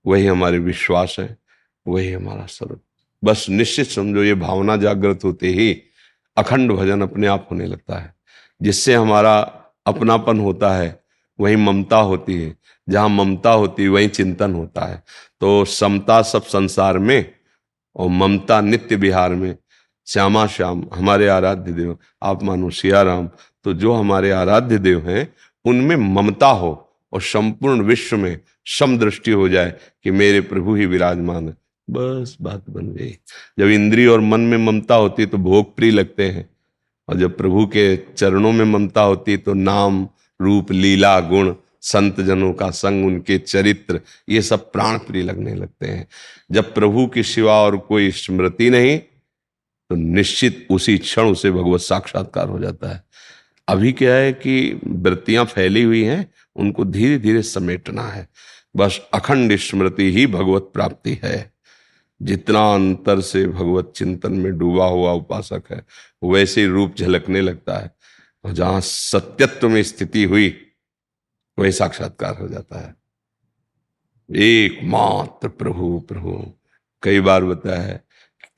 वही 0.06 0.26
हमारे 0.26 0.60
विश्वास 0.60 1.16
है, 1.20 1.38
वही 1.86 2.12
हमारा 2.12 2.46
सर्व 2.46 2.80
बस 3.26 3.46
निश्चित 3.50 3.88
समझो 3.88 4.24
ये 4.24 4.34
भावना 4.34 4.78
जागृत 4.78 5.20
होते 5.24 5.48
ही 5.48 5.82
अखंड 6.38 6.72
भजन 6.72 7.02
अपने 7.02 7.28
आप 7.28 7.48
होने 7.52 7.66
लगता 7.66 8.00
है। 8.00 8.16
जिससे 8.62 8.94
हमारा 8.94 9.40
अपनापन 9.86 10.40
होता 10.40 10.76
है, 10.76 11.04
वही 11.40 11.56
ममता 11.56 11.98
होती 11.98 12.42
है। 12.42 12.56
जहाँ 12.90 13.10
ममता 13.10 13.52
होती 13.52 13.84
है, 13.84 13.90
वहीं 13.90 14.10
चिंतन 14.10 14.54
होता 14.54 14.86
है। 14.86 15.04
तो 15.40 15.66
समता 15.66 16.22
सब 16.22 16.44
संसार 16.44 16.98
में 16.98 17.34
और 17.96 18.10
ममता 18.10 18.62
नित्य 18.62 18.96
बिहार 18.96 19.30
में। 19.30 19.58
श्यामा 20.08 20.48
श्याम, 20.48 20.90
हमारे 20.94 21.28
आराध्य 21.28 21.72
देव, 21.72 21.98
आप 22.24 22.44
मानो 22.44 22.70
सियाराम। 22.70 23.30
तो 23.64 23.74
जो 23.74 23.94
हमारे 23.94 24.32
आराध्य 24.32 24.78
देव 24.78 25.10
हैं, 25.10 25.34
उनमें 25.66 25.96
ममता 25.96 26.48
हो 26.48 27.00
और 27.14 27.22
संपूर्ण 27.22 27.82
विश्व 27.82 28.18
में 28.18 28.40
समदृष्टि 28.66 29.32
हो 29.32 29.50
जाए 29.50 29.74
कि 30.04 30.12
मेरे 30.12 30.42
प्रभु 30.42 30.76
ही 30.76 30.86
विराजमान 30.86 31.48
है। 31.48 31.65
बस 31.88 32.36
बात 32.42 32.70
बन 32.70 32.92
गई। 32.92 33.12
जब 33.60 33.68
इंद्रिय 33.68 34.08
और 34.08 34.20
मन 34.22 34.40
में 34.42 34.58
ममता 34.58 34.96
होती 34.96 35.26
तो 35.26 35.38
भोग 35.38 35.76
प्रिय 35.76 35.92
लगते 35.92 36.30
हैं, 36.30 36.50
और 37.08 37.18
जब 37.18 37.38
प्रभु 37.38 37.66
के 37.68 37.96
चरणों 37.98 38.52
में 38.52 38.66
ममता 38.66 39.02
होती 39.02 39.38
तो 39.38 39.54
नाम, 39.54 40.08
रूप, 40.40 40.72
लीला, 40.72 41.20
गुण 41.20 41.54
संत 41.82 42.20
जनों 42.22 42.52
का 42.54 42.70
संग, 42.72 43.06
उनके 43.06 43.38
चरित्र, 43.38 44.00
ये 44.30 44.42
सब 44.42 44.72
प्राण 44.72 44.98
प्रिय 44.98 45.24
लगने 45.24 45.54
लगते 45.56 45.88
हैं। 45.88 46.08
जब 46.52 46.74
प्रभु 46.74 47.06
की 47.08 47.24
सिवा 47.24 47.54
और 47.62 47.78
कोई 47.80 48.12
स्मृति 48.12 48.70
नहीं 48.70 48.98
तो 49.90 49.96
निश्चित 49.96 50.68
उसी 50.72 50.98
क्षण 50.98 51.26
उसे 51.26 51.52
भगवत 51.52 51.82
साक्षात्कार 51.82 52.48
हो 52.50 52.60
जाता 52.60 52.90
है। 52.90 53.04
अभी 53.68 53.92
क्या 53.92 54.14
है 54.16 54.32
कि 54.34 54.80
वृत्तियाँ 54.86 55.46
फैली 55.46 55.84
हुई 55.84 56.04
हैं, 56.04 56.28
उनको 56.56 56.86
धीरे 56.86 57.18
धीरे 57.18 57.42
समेटना 57.44 58.04
है। 58.04 58.28
बस 58.76 59.00
अखंड 59.14 59.56
स्मृति 59.58 60.12
ही 60.12 60.26
भगवत 60.28 60.72
प्राप्ति 60.74 61.20
है। 61.24 61.55
जितना 62.22 62.74
अंतर 62.74 63.22
से 63.22 63.48
भगवत 63.48 63.94
चिंतन 63.96 64.32
में 64.32 64.58
डूबा 64.58 64.86
हुआ 64.86 65.12
उपासक 65.12 65.64
है 65.72 65.86
वैसे 66.24 66.68
रूप 66.68 66.96
झलकने 67.00 67.42
लगता 67.42 67.78
है। 67.78 67.96
और 68.46 68.52
जहाँ 68.52 68.82
सत्यत्व 68.82 69.70
में 69.70 69.84
स्थिति 69.84 70.24
हुई, 70.24 70.62
वही 71.60 71.72
साक्षात्कार 71.72 72.38
हो 72.38 72.48
जाता 72.48 72.80
है। 72.80 72.96
एकमात्र 74.36 75.48
प्रभु 75.48 76.00
प्रभु। 76.00 76.54
कई 77.04 77.20
बार 77.20 77.44
बताया 77.44 77.82
है 77.82 78.04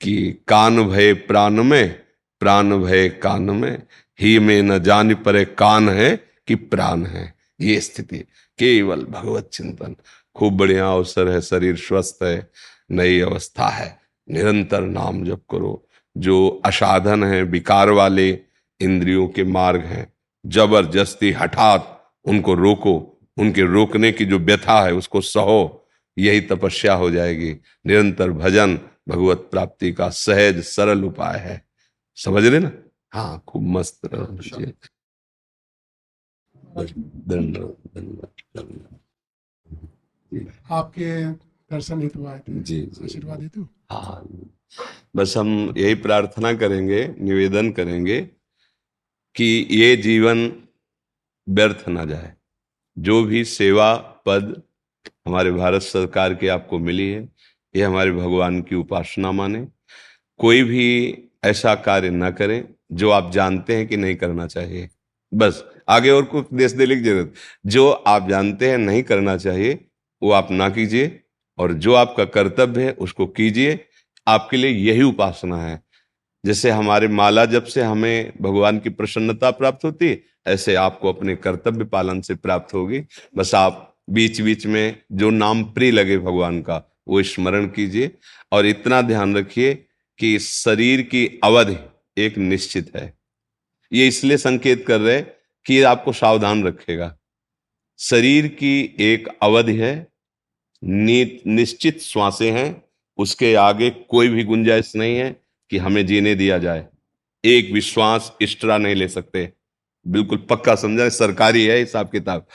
कि 0.00 0.44
कान 0.48 0.88
भय 0.88 1.14
प्राण 1.14 1.52
में, 1.52 2.02
प्राण 2.40 2.78
भय 2.78 3.08
कान 3.08 3.42
में। 3.42 3.82
ही 4.20 4.38
में 4.38 4.62
न 4.62 4.78
जान 4.78 5.14
परे 5.14 5.44
कान 5.44 5.88
है 5.88 6.16
कि 6.46 6.54
प्राण 6.54 7.06
है। 7.06 7.34
ये 7.60 7.80
स्थिति, 7.80 8.18
केवल 8.58 9.04
भगवत 9.04 9.50
चिंतन। 9.52 9.96
खूब 10.36 10.56
बढ़िया 10.56 10.92
अवसर 10.92 11.28
है, 11.28 11.40
शरीर 11.40 11.76
स्वस्थ 11.76 12.18
है। 12.22 12.50
नई 12.90 13.20
अवस्था 13.20 13.68
है। 13.68 14.00
निरंतर 14.30 14.80
नाम 14.80 15.24
जप 15.24 15.42
करो। 15.50 15.88
जो 16.16 16.62
असाधन 16.64 17.24
है 17.24 17.42
विकार 17.42 17.90
वाले 17.90 18.40
इंद्रियों 18.80 19.28
के 19.28 19.44
मार्ग 19.44 19.80
हैं। 19.80 20.12
ज़बरदस्ती 20.46 21.32
हठात 21.32 22.12
उनको 22.24 22.54
रोको। 22.54 23.20
उनके 23.38 23.62
रोकने 23.62 24.12
की 24.12 24.24
जो 24.24 24.38
व्यथा 24.38 24.82
है 24.82 24.92
उसको 24.92 25.20
सहो। 25.20 25.88
यही 26.18 26.40
तपस्या 26.40 26.94
हो 26.94 27.10
जाएगी। 27.10 27.52
निरंतर 27.86 28.30
भजन 28.30 28.76
भगवत 29.08 29.48
प्राप्ति 29.50 29.92
का 29.92 30.08
सहज 30.08 30.62
सरल 30.64 31.04
उपाय 31.04 31.38
है। 31.38 31.68
समझ 32.16 32.46
रहे 32.46 32.60
ना? 32.60 32.72
हाँ 33.12 33.44
खूब 33.48 33.62
मस्त 33.62 34.06
आपके 40.70 41.47
दर्शन 41.70 42.02
हेतु 42.02 42.26
आए 42.26 42.38
थे। 42.38 42.60
जी 42.60 42.80
आशीर्वाद 43.04 43.42
हेतु? 43.42 43.66
हाँ। 43.92 44.28
बस 45.16 45.34
हम 45.36 45.74
यही 45.78 45.94
प्रार्थना 45.94 46.52
करेंगे 46.52 47.06
निवेदन 47.20 47.70
करेंगे 47.70 48.20
कि 49.36 49.68
ये 49.70 49.96
जीवन 49.96 50.52
व्यर्थ 51.48 51.88
ना 51.88 52.04
जाए। 52.04 52.32
जो 52.98 53.22
भी 53.24 53.44
सेवा 53.44 53.94
पद 54.26 54.62
हमारे 55.26 55.52
भारत 55.52 55.82
सरकार 55.82 56.34
की 56.34 56.48
आपको 56.48 56.78
मिली 56.78 57.08
है 57.10 57.22
ये 57.76 57.82
हमारे 57.82 58.12
भगवान 58.12 58.60
की 58.62 58.74
उपासना 58.74 59.32
माने। 59.32 59.66
कोई 60.40 60.62
भी 60.62 60.86
ऐसा 61.44 61.74
कार्य 61.74 62.10
ना 62.10 62.30
करें 62.30 62.68
जो 62.92 63.10
आप 63.10 63.30
जानते 63.32 63.76
हैं 63.76 63.86
कि 63.88 63.96
नहीं 63.96 64.16
करना 64.16 64.46
चाहिए। 64.46 64.88
बस 65.34 65.64
आगे 65.88 66.10
और 66.10 66.24
कुछ 66.24 66.46
देश 66.52 66.72
देने 66.72 66.96
की 66.96 67.02
ज़रूरत? 67.02 67.34
जो 67.66 67.90
आप 67.90 68.28
जानते 68.28 68.70
हैं 68.70 68.78
नहीं 68.78 69.02
करना 69.02 69.36
चाहिए 69.36 69.88
वो 70.22 70.30
आप 70.32 70.50
ना 70.50 70.68
कीजिए। 70.68 71.20
और 71.58 71.72
जो 71.72 71.94
आपका 71.94 72.24
कर्तव्य 72.24 72.84
है, 72.84 72.92
उसको 72.92 73.26
कीजिए। 73.26 73.84
आपके 74.28 74.56
लिए 74.56 74.70
यही 74.70 75.02
उपासना 75.02 75.62
है। 75.62 75.82
जैसे 76.46 76.70
हमारे 76.70 77.08
माला 77.08 77.44
जब 77.44 77.64
से 77.64 77.82
हमें 77.82 78.32
भगवान 78.42 78.78
की 78.78 78.88
प्रसन्नता 78.88 79.50
प्राप्त 79.50 79.84
होती 79.84 80.08
है, 80.08 80.22
ऐसे 80.46 80.74
आपको 80.74 81.12
अपने 81.12 81.36
कर्तव्य 81.36 81.84
पालन 81.84 82.20
से 82.20 82.34
प्राप्त 82.34 82.74
होगी। 82.74 83.02
बस 83.36 83.54
आप 83.54 83.98
बीच 84.10 84.40
बीच 84.40 84.66
में 84.66 85.02
जो 85.12 85.30
नाम 85.30 85.64
प्रिय 85.64 85.90
लगे 85.90 86.18
भगवान 86.18 86.60
का, 86.60 86.96
वो 87.08 87.22
स्मरण 87.22 87.66
कीजिए। 87.66 88.10
और 88.52 88.66
इतना 88.66 89.02
ध्यान 89.02 89.36
रखिए 89.36 89.74
कि 90.18 90.38
शरीर 90.38 91.02
की 91.02 91.40
अवधि 91.44 91.76
एक 92.22 92.38
निश्चित 92.38 92.96
है। 92.96 93.18
ये 93.92 94.08
इसलिए 94.08 94.36
संकेत 94.36 94.86
कर 94.86 95.00
रहे 95.00 95.20
कि 95.66 95.74
ये 95.74 95.82
आपको 95.82 96.12
सावधान 96.12 96.64
रखेगा। 96.64 97.18
शरीर 97.98 98.48
की 98.48 98.96
एक 99.00 99.28
अवधि 99.42 99.76
है 99.76 100.07
निश्चित 100.82 102.00
श्वासें 102.02 102.50
हैं, 102.52 102.82
उसके 103.18 103.54
आगे 103.54 103.90
कोई 103.90 104.28
भी 104.28 104.44
गुंजाइश 104.44 104.92
नहीं 104.96 105.16
है 105.16 105.30
कि 105.70 105.78
हमें 105.78 106.06
जीने 106.06 106.34
दिया 106.34 106.58
जाए। 106.58 106.86
एक 107.44 107.70
विश्वास 107.72 108.32
एक्स्ट्रा 108.42 108.78
नहीं 108.78 108.94
ले 108.94 109.08
सकते। 109.08 109.52
बिल्कुल 110.06 110.38
पक्का 110.50 110.74
समझा, 110.74 111.08
सरकारी 111.08 111.64
है 111.64 111.78
हिसाब 111.78 112.08
किताब। 112.08 112.46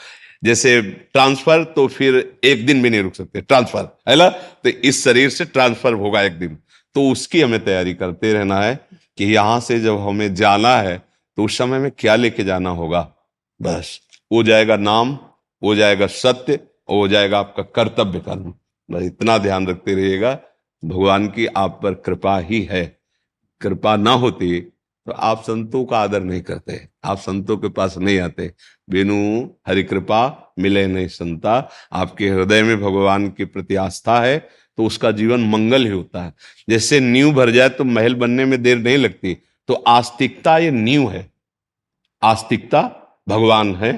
जैसे 0.44 0.80
ट्रांसफ़र 0.82 1.62
तो 1.64 1.86
फिर 1.88 2.38
एक 2.44 2.66
दिन 2.66 2.82
भी 2.82 2.90
नहीं 2.90 3.02
रुक 3.02 3.14
सकते। 3.14 3.40
ट्रांसफ़र, 3.40 3.88
है 4.08 4.16
ना? 4.16 4.28
तो 4.28 4.68
इस 4.68 5.04
शरीर 5.04 5.30
से 5.30 5.44
ट्रांसफ़र 5.44 5.92
होगा 5.92 6.22
एक 6.22 6.32
दिन। 6.32 6.58
तो 6.94 7.08
उसकी 7.10 7.40
हमें 7.40 7.64
तैयारी 7.64 7.94
करते 7.94 8.32
रहना 8.32 8.60
है 8.60 8.78
कि 9.18 9.24
यहाँ 9.24 9.60
से 9.60 9.80
जब 9.80 9.98
हमें 9.98 10.34
जाना 10.34 10.76
है 10.76 10.96
तो 11.38 11.44
उस 11.44 11.56
समय 11.58 11.78
में 11.78 11.90
क्या 11.98 12.16
लेके 12.16 12.44
जाना 12.44 12.70
होगा? 12.70 13.00
बस, 13.60 14.00
वो 14.32 14.42
जाएगा 14.42 14.76
नाम, 14.76 15.18
वो 15.62 15.74
जाएगा 15.74 16.06
सत्य 16.06 16.58
हो 16.88 17.06
जाएगा 17.08 17.38
आपका 17.38 17.62
कर्तव्य 17.74 18.20
कर्म 18.20 18.52
बस 18.88 19.02
इतना 19.02 19.36
ध्यान 19.38 19.66
रखते 19.66 19.94
रहिएगा, 19.94 20.38
भगवान 20.82 21.26
की 21.28 21.46
आप 21.46 21.78
पर 21.82 21.94
कृपा 21.96 22.38
ही 22.38 22.62
है। 22.62 22.84
कृपा 23.60 23.96
ना 23.96 24.12
होती 24.12 24.60
तो 24.60 25.12
आप 25.12 25.42
संतों 25.42 25.84
का 25.84 25.98
आदर 25.98 26.22
नहीं 26.22 26.40
करते, 26.42 26.80
आप 27.04 27.18
संतों 27.18 27.56
के 27.56 27.68
पास 27.68 27.96
नहीं 27.98 28.18
आते। 28.18 28.52
बिनु, 28.88 29.48
हरि 29.68 29.82
कृपा, 29.82 30.52
मिले 30.58 30.86
नहीं 30.86 31.08
संता। 31.08 31.68
आपके 31.92 32.28
हृदय 32.28 32.62
में 32.62 32.80
भगवान 32.80 33.28
के 33.28 33.44
प्रति 33.44 33.74
आस्था 33.76 34.20
है 34.20 34.38
तो 34.78 34.84
उसका 34.84 35.10
जीवन 35.10 35.44
मंगल 35.50 35.84
ही 35.84 35.90
होता 35.90 36.22
है। 36.22 36.32
जैसे 36.68 37.00
नींव 37.00 37.32
भर 37.32 37.50
जाए 37.50 37.68
तो 37.68 37.84
महल 37.84 38.14
बनने 38.14 38.44
में 38.44 38.62
देर 38.62 38.78
नहीं 38.78 38.96
लगती 38.98 39.36
तो 39.68 39.74
आस्तिकता 39.74 40.56
ये 40.58 40.70
नींव 40.70 41.10
है। 41.10 41.30
आस्तिकता 42.22 42.82
भगवान 43.28 43.74
है, 43.76 43.92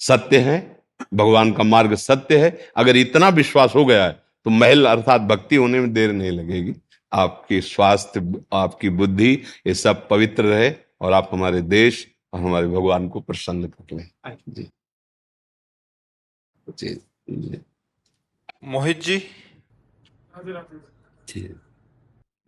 सत्य 0.00 0.38
है 0.40 0.73
भगवान 1.14 1.52
का 1.52 1.62
मार्ग 1.64 1.94
सत्य 1.96 2.38
है। 2.38 2.50
अगर 2.76 2.96
इतना 2.96 3.28
विश्वास 3.30 3.74
हो 3.74 3.84
गया 3.84 4.04
है 4.04 4.12
तो 4.46 4.50
महल 4.50 4.86
अर्थात 4.86 5.20
भक्ति 5.22 5.56
होने 5.56 5.80
में 5.80 5.92
देर 5.92 6.12
नहीं 6.12 6.30
लगेगी। 6.30 6.74
आपकी 7.12 7.60
स्वास्थ्य 7.62 8.42
आपकी 8.52 8.88
बुद्धि 8.92 9.32
ये 9.66 9.74
सब 9.74 10.08
पवित्र 10.08 10.44
रहे 10.44 10.72
और 11.00 11.12
आप 11.12 11.28
हमारे 11.32 11.60
देश 11.62 12.06
और 12.32 12.40
हमारे 12.40 12.68
भगवान 12.68 13.08
को 13.08 13.20
प्रसन्न 13.20 13.68
कर 13.68 13.96
लें। 13.96 14.08
जी। 14.48 14.68
जी, 16.68 16.94
जी। 17.30 17.60
मोहित 18.64 19.02
जी। 19.02 19.22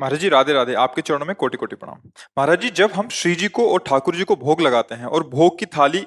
महाराज 0.00 0.20
जी 0.20 0.28
राधे 0.28 0.52
राधे। 0.52 0.74
आपके 0.74 1.02
चरणों 1.02 1.26
में 1.26 1.34
कोटि 1.36 1.56
कोटि 1.56 1.76
प्रणाम। 1.76 2.10
महाराज 2.38 2.60
जी 2.60 2.70
जब 2.72 2.92
हम 2.92 3.08
श्री 3.08 3.34
जी 3.34 3.48
को 3.48 3.70
और 3.72 3.82
ठाकुर 3.86 4.16
जी 4.16 4.24
को 4.24 4.36
भोग 4.36 4.60
लगाते 4.60 4.94
हैं 4.94 5.06
और 5.06 5.28
भोग 5.28 5.58
की 5.58 5.66
थाली 5.68 6.04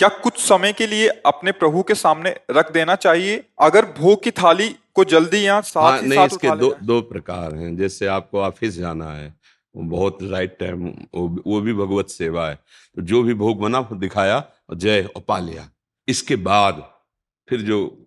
क्या 0.00 0.08
कुछ 0.22 0.38
समय 0.40 0.72
के 0.72 0.86
लिए 0.86 1.08
अपने 1.26 1.52
प्रभु 1.52 1.82
के 1.82 1.94
सामने 1.94 2.34
रख 2.50 2.72
देना 2.72 2.94
चाहिए? 2.96 3.42
अगर 3.60 3.84
भोग 3.98 4.22
की 4.22 4.30
थाली 4.30 4.68
को 4.94 5.04
जल्दी 5.04 5.38
यहाँ 5.38 5.62
साथ 5.62 5.90
हाँ, 5.90 6.00
नहीं 6.02 6.18
साथ 6.18 6.26
इसके 6.26 6.56
दो 6.56 6.74
दो 6.82 7.00
प्रकार 7.02 7.54
हैं। 7.54 7.76
जैसे 7.76 8.06
आपको 8.06 8.40
ऑफ़िस 8.40 8.78
जाना 8.78 9.10
है 9.12 9.34
बहुत 9.74 10.18
राइट 10.22 10.56
टाइम 10.60 10.86
वो, 11.14 11.28
वो 11.46 11.60
भी 11.60 11.74
भगवत 11.74 12.08
सेवा 12.08 12.48
है। 12.48 12.54
तो 12.96 13.02
जो 13.02 13.22
भी 13.22 13.34
भोग 13.34 13.60
बना 13.60 13.80
दिखाया 13.92 14.38
और 14.70 14.76
जय 14.76 15.02
और 15.16 15.22
पा 15.28 15.38
लिया। 15.38 15.68
इसके 16.08 16.36
बाद 16.36 16.82
फिर 17.48 17.60
जो 17.62 18.06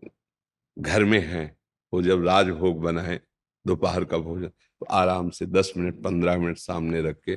घर 0.78 1.04
में 1.04 1.20
है 1.28 1.46
वो 1.94 2.02
जब 2.02 2.26
राजभोग 2.26 2.82
बनाए 2.82 3.20
दोपहर 3.66 4.04
का 4.06 4.18
भोजन 4.18 4.48
तो 4.48 4.86
आराम 4.92 5.30
से 5.30 5.46
दस 5.46 5.72
मिनट 5.78 6.02
पंद्रह 6.04 6.38
मिनट 6.38 6.58
सामने 6.58 7.02
रख 7.02 7.22
के 7.26 7.36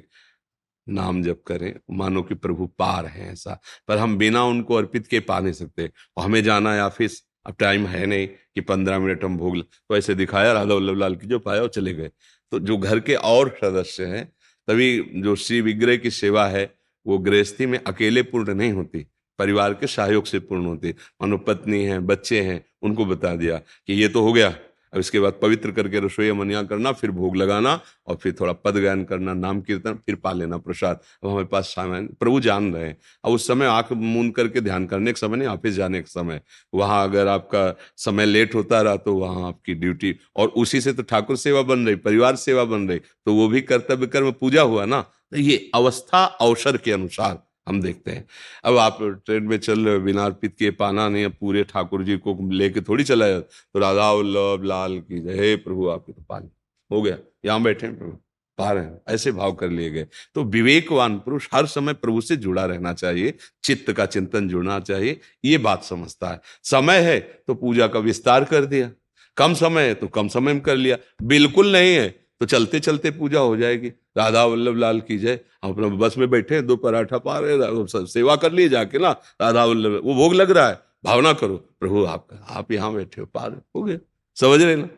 नाम 0.89 1.23
जप 1.23 1.43
करें, 1.47 1.75
मानो 1.91 2.23
कि 2.23 2.35
प्रभु 2.35 2.67
पार 2.67 3.07
है 3.07 3.33
ऐसा। 3.33 3.61
पर 3.89 3.99
हम 3.99 4.17
बिना 4.19 4.45
उनको 4.45 4.75
अर्पित 4.75 5.07
के 5.07 5.21
पा 5.21 5.41
नहीं 5.41 5.53
सकते। 5.53 5.91
और 6.17 6.25
हमें 6.25 6.43
जाना 6.43 6.75
है 6.75 6.85
ऑफ़िस, 6.85 7.23
अब 7.47 7.55
टाइम 7.59 7.87
है 7.87 8.07
नहीं 8.07 8.27
कि 8.27 8.61
पंद्रह 8.61 8.99
मिनट 8.99 9.25
हम 9.25 9.37
भोग 9.39 9.61
तो 9.61 9.97
ऐसे 9.97 10.15
दिखाया, 10.15 10.53
राधा 10.53 10.75
वल्लभ 10.75 10.97
लाल 10.97 11.17
की 11.17 11.27
जो 11.27 11.39
पाया 11.39 11.63
वो 11.63 11.69
चले 11.69 11.95
गए। 11.95 12.11
तो 12.53 12.59
जो 12.59 12.77
घर 12.77 13.01
के 13.01 13.15
और 13.15 13.59
सदस्य 13.65 14.05
हैं, 14.05 14.33
तभी 14.69 15.11
जो 15.17 15.37
श्री 15.37 15.61
विग्रह 15.61 15.97
की 15.97 16.11
सेवा 16.11 16.47
है, 16.47 16.75
वो 17.07 17.19
गृहस्थी 17.19 17.67
में 17.67 17.81
अकेले 17.87 18.23
पूर्ण 18.23 18.55
नहीं 18.55 18.73
होती, 18.73 19.07
परिवार 19.39 19.75
के 19.75 19.87
सहयोग 19.87 20.25
से 20.25 20.39
पूर्ण 20.39 20.67
होती। 20.67 20.91
मानो 20.91 21.39
पत्नी 21.39 21.85
है, 21.85 21.99
बच्चे 21.99 22.41
हैं, 22.41 22.65
उनको 22.83 23.05
बता 23.07 23.37
दिया 23.37 23.57
कि 23.57 23.93
ये 23.93 24.09
तो 24.09 24.23
हो 24.23 24.33
गया। 24.33 24.57
अब 24.93 25.01
इसके 25.01 25.21
बाद 25.21 25.39
पवित्र 25.43 25.71
करके 25.73 26.01
रसोई 26.01 26.33
मनिया 26.33 26.63
करना, 26.63 26.93
फिर 26.93 27.11
भोग 27.11 27.37
लगाना 27.37 27.79
और 28.07 28.17
फिर 28.17 28.35
थोड़ा 28.41 28.53
पद 28.55 28.77
गायन 28.77 29.05
करना, 29.05 29.35
नाम 29.35 29.61
कीर्तन, 29.61 29.95
फिर 29.97 30.15
पा 30.17 30.33
लेना, 30.33 30.57
प्रसाद। 30.59 31.01
अब 31.25 31.29
हमारे 31.31 31.47
पास 31.47 31.67
सामान, 31.69 32.07
प्रभु 32.21 32.41
जान 32.41 32.73
रहे 32.75 32.87
हैं। 32.87 32.97
अब 33.25 33.33
उस 33.33 33.47
समय 33.49 33.67
आँख 33.67 33.93
मूंद 33.93 34.35
करके 34.35 34.61
ध्यान 34.61 34.87
करने 34.87 35.13
के 35.13 35.21
समय 35.21 35.37
नहीं, 35.37 35.49
ऑफ़िस 35.49 35.75
जाने 35.75 36.01
के 36.01 36.11
समय। 36.11 36.41
वहाँ 36.73 37.03
अगर 37.05 37.29
आपका 37.29 37.75
समय 37.97 38.27
लेट 38.27 38.55
होता 38.55 38.81
रहा 38.83 38.97
तो 38.99 39.15
वहाँ 39.15 39.47
आपकी 39.49 39.75
ड्यूटी 39.75 40.15
और 40.37 40.49
उसी 40.49 40.81
से 40.81 40.93
तो 40.93 41.03
ठाकुर 41.05 41.37
सेवा 41.39 41.63
बन 41.63 41.87
रही, 41.87 41.97
परिवार 41.97 42.37
सेवा 42.39 42.65
बन 42.65 42.89
रही 42.89 42.99
तो 42.99 43.35
वो 43.35 43.49
भी 43.49 43.61
कर्तव्य 43.63 44.07
कर्म 44.07 44.31
पूजा 44.33 44.63
हुआ 44.63 44.85
ना? 44.85 45.01
तो 45.01 45.37
ये 45.37 45.71
अवस्था 45.75 46.25
अवसर 46.25 46.77
के 46.77 46.93
अनुसार 46.93 47.43
हम 47.69 47.81
देखते 47.83 48.11
हैं। 48.11 48.25
अब 48.65 48.77
आप 48.79 48.99
ट्रेन 49.03 49.43
में 49.45 49.57
चल 49.59 49.81
रहे 49.81 49.95
हो 49.95 50.01
बिना 50.03 50.25
अर्पित 50.25 50.55
किए 50.55 50.71
पाना 50.73 51.09
नहीं 51.09 51.29
पूरे 51.31 51.65
ठाकुर 51.65 52.05
जी 52.05 52.17
को 52.19 52.37
लेके 52.53 52.81
थोड़ी 52.83 53.05
चला 53.05 53.29
जाए 53.29 53.41
तो 53.41 53.79
राधा 53.79 54.11
उल्लभ 54.13 54.65
लाल 54.65 54.99
की 55.01 55.21
जय 55.23 55.57
प्रभु, 55.59 55.89
आपके 55.89 56.13
तो 56.13 56.23
पानी 56.23 56.51
हो 56.91 57.03
गया। 57.03 57.17
यहाँ 57.45 57.63
बैठे 57.63 57.87
हैं 57.87 57.99
प्रभु, 57.99 58.13
पा 58.59 58.71
रहे 58.73 58.85
हैं, 58.85 59.01
ऐसे 59.09 59.33
भाव 59.33 59.53
कर 59.55 59.69
लिए 59.71 59.91
गए। 59.91 60.07
तो 60.35 60.43
विवेकवान 60.47 61.19
पुरुष 61.19 61.49
हर 61.53 61.67
समय 61.69 61.93
प्रभु 61.95 62.21
से 62.21 62.37
जुड़ा 62.37 62.65
रहना 62.65 62.93
चाहिए, 62.95 63.35
चित्त 63.65 63.93
का 63.93 64.07
चिंतन 64.07 64.49
जुड़ना 64.49 64.79
चाहिए, 64.81 65.21
ये 65.45 65.59
बात 65.59 65.85
समझता 65.85 66.29
है। 66.29 66.41
समय 66.65 66.99
है 67.01 67.19
तो 67.21 67.55
पूजा 67.57 67.87
का 67.87 67.99
विस्तार 68.01 68.45
कर 68.45 68.65
दिया, 68.67 68.91
कम 69.37 69.55
समय 69.57 69.83
है 69.83 69.95
तो 69.95 70.07
कम 70.09 70.29
समय 70.29 70.53
में 70.53 70.63
कर 70.63 70.77
लिया। 70.77 70.97
बिल्कुल 71.25 71.73
नहीं 71.73 71.95
है 71.95 72.09
तो 72.41 72.47
चलते 72.47 72.81
चलते 72.81 73.11
पूजा 73.11 73.41
हो 73.41 73.57
जाएगी। 73.57 73.89
राधा 74.17 74.45
वल्लभ 74.45 74.77
लाल 74.77 75.01
की 75.01 75.19
जय। 75.19 75.41
हम 75.65 75.73
अपना 75.73 75.89
बस 75.89 76.19
में 76.19 76.29
बैठे 76.31 76.61
दो 76.63 76.77
पराठा 76.77 77.19
पा 77.19 77.39
रहे 77.39 78.07
सेवा 78.07 78.37
कर 78.37 78.53
लिए 78.53 78.69
जाके 78.69 78.99
ना, 78.99 79.11
राधा 79.41 79.65
वल्लभ, 79.65 80.01
वो 80.05 80.15
भोग 80.15 80.35
लग 80.35 80.51
रहा 80.51 80.69
है। 80.69 80.81
भावना 81.05 81.33
करो, 81.33 81.57
प्रभु 81.81 82.05
आपका 82.05 82.47
आप 82.51 82.73
यहाँ 82.73 82.93
बैठे 82.95 83.21
हो 83.21 83.27
पा 83.27 83.47
रहे 83.47 83.61
हो 83.77 83.83
गए। 83.83 83.99
समझ 84.37 84.63
रहे 84.63 84.77
ना? 84.77 84.89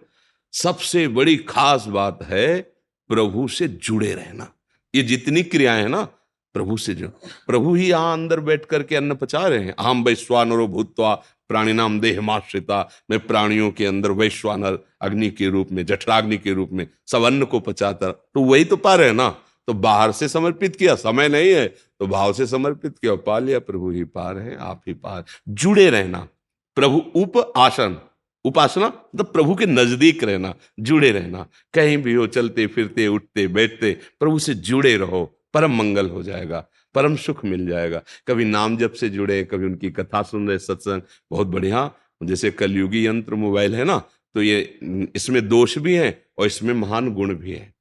सबसे 0.53 1.09
बड़ी 1.09 1.37
खास 1.37 1.87
बात 1.87 2.23
है, 2.23 2.61
प्रभु 3.09 3.49
से 3.49 3.69
जुड़े 3.69 4.15
रहना। 4.15 4.53
ये 4.95 5.03
जितनी 5.03 5.43
क्रियाएँ 5.43 5.83
हैं 5.83 5.89
ना, 5.89 6.03
प्रभु 6.55 6.77
से 6.77 6.95
जो 6.95 7.09
प्रभु 7.47 7.75
ही 7.75 7.91
यहाँ 7.91 8.13
अंदर 8.13 8.41
बैठ 8.41 8.65
करके 8.65 8.97
अन्न 8.97 9.15
पचा 9.15 9.47
रहे 9.47 9.65
हैं। 9.65 9.75
अहम 9.79 10.05
वैश्वानरो 10.05 10.67
भूतवा 10.69 11.23
प्राणी 11.51 11.73
नाम 11.73 12.01
देह 12.01 12.21
माश्रिता 12.21 12.91
मैं 13.11 13.21
प्राणियों 13.27 13.71
के 13.71 13.87
अंदर 13.87 14.11
वैश्वानर 14.11 14.79
अग्नि 15.03 15.31
के 15.31 15.49
रूप 15.49 15.69
में, 15.73 15.87
जठराग्नि 15.87 16.37
के 16.37 16.53
रूप 16.53 16.71
में, 16.73 16.87
सब 17.07 17.23
अन्न 17.23 17.45
को 17.45 17.61
पचाता। 17.61 18.13
तो 18.13 18.41
वही 18.41 18.65
तो 18.65 18.77
पा 18.77 18.95
रहे 18.95 19.13
ना? 19.13 19.29
तो 19.67 19.73
बाहर 19.73 20.13
से 20.13 20.29
समर्पित 20.29 20.77
किया, 20.77 20.95
समय 20.95 21.29
नहीं 21.29 21.51
है। 21.51 21.69
तो 21.69 22.07
भाव 22.07 22.33
से 22.33 22.47
समर्पित 22.47 22.93
किया 22.93 23.15
पा 23.15 23.39
लिया, 23.39 23.59
प्रभु 23.59 23.91
ही 23.91 24.05
पार 24.05 24.39
है, 24.39 24.57
आप 24.57 24.83
ही 24.89 24.95
पार। 24.95 25.25
जुड़े 25.49 25.91
रहना। 25.91 26.29
प्रभु 26.77 26.99
उप 27.17 27.53
आसन। 27.57 28.01
उपासना 28.45 28.87
मतलब 28.87 29.27
प्रभु 29.27 29.55
के 29.55 29.67
नज़दीक 29.67 30.25
रहना, 30.25 30.55
जुड़े 30.81 31.11
रहना। 31.11 31.47
कहीं 31.75 31.99
भी 31.99 32.15
हो, 32.15 32.27
चलते, 32.27 32.67
फिरते, 32.67 33.09
उठते, 33.09 33.49
बैठते, 33.49 33.99
प्रभु 34.21 34.39
से 34.39 34.55
जुड़े 34.55 34.97
रहो, 34.97 35.41
परम 35.55 35.75
मंगल 35.75 36.09
हो 36.09 36.23
जाएगा। 36.23 36.67
परम 36.95 37.17
सुख 37.17 37.45
मिल 37.45 37.67
जाएगा। 37.69 38.03
कभी 38.27 38.45
नाम 38.45 38.77
जब 38.77 38.93
से 38.93 39.09
जुड़े, 39.09 39.43
कभी 39.45 39.67
उनकी 39.67 39.91
कथा 39.91 40.23
सुन 40.23 40.49
रहे 40.49 40.59
सत्संग, 40.59 41.03
बहुत 41.31 41.47
बढ़िया। 41.47 41.91
जैसे 42.21 42.51
कलयुगी 42.53 43.07
यंत्र 43.07 43.35
मोबाइल 43.37 43.75
है 43.75 43.85
ना 43.85 44.03
तो 44.35 44.43
ये 44.43 44.59
इसमें 45.15 45.47
दोष 45.49 45.77
भी 45.79 45.95
है 45.95 46.11
और 46.39 46.47
इसमें 46.47 46.73
महान 46.75 47.13
गुण 47.15 47.35
भी 47.35 47.53
है। 47.53 47.73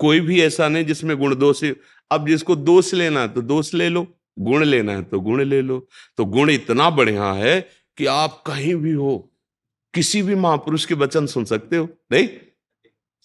कोई 0.00 0.20
भी 0.20 0.40
ऐसा 0.42 0.68
नहीं 0.68 0.84
जिसमें 0.84 1.16
गुण 1.18 1.34
दोष 1.36 1.64
अब 2.10 2.26
जिसको 2.28 2.56
दोष 2.56 2.92
लेना 2.94 3.20
है 3.20 3.28
तो 3.28 3.42
दोष 3.42 3.72
ले 3.74 3.88
लो, 3.88 4.06
गुण 4.38 4.64
लेना 4.64 4.92
है 4.92 5.02
तो 5.02 5.20
गुण 5.20 5.42
ले 5.42 5.60
लो। 5.62 5.86
तो 6.16 6.24
गुण 6.26 6.50
इतना 6.50 6.88
बढ़िया 6.90 7.32
है 7.34 7.60
कि 7.98 8.06
आप 8.06 8.42
कहीं 8.46 8.74
भी 8.74 8.92
हो, 8.92 9.30
किसी 9.94 10.22
भी 10.22 10.34
महापुरुष 10.36 10.84
के 10.84 10.94
वचन 10.94 11.26
सुन 11.26 11.44
सकते 11.44 11.76
हो, 11.76 11.88
नहीं? 12.12 12.26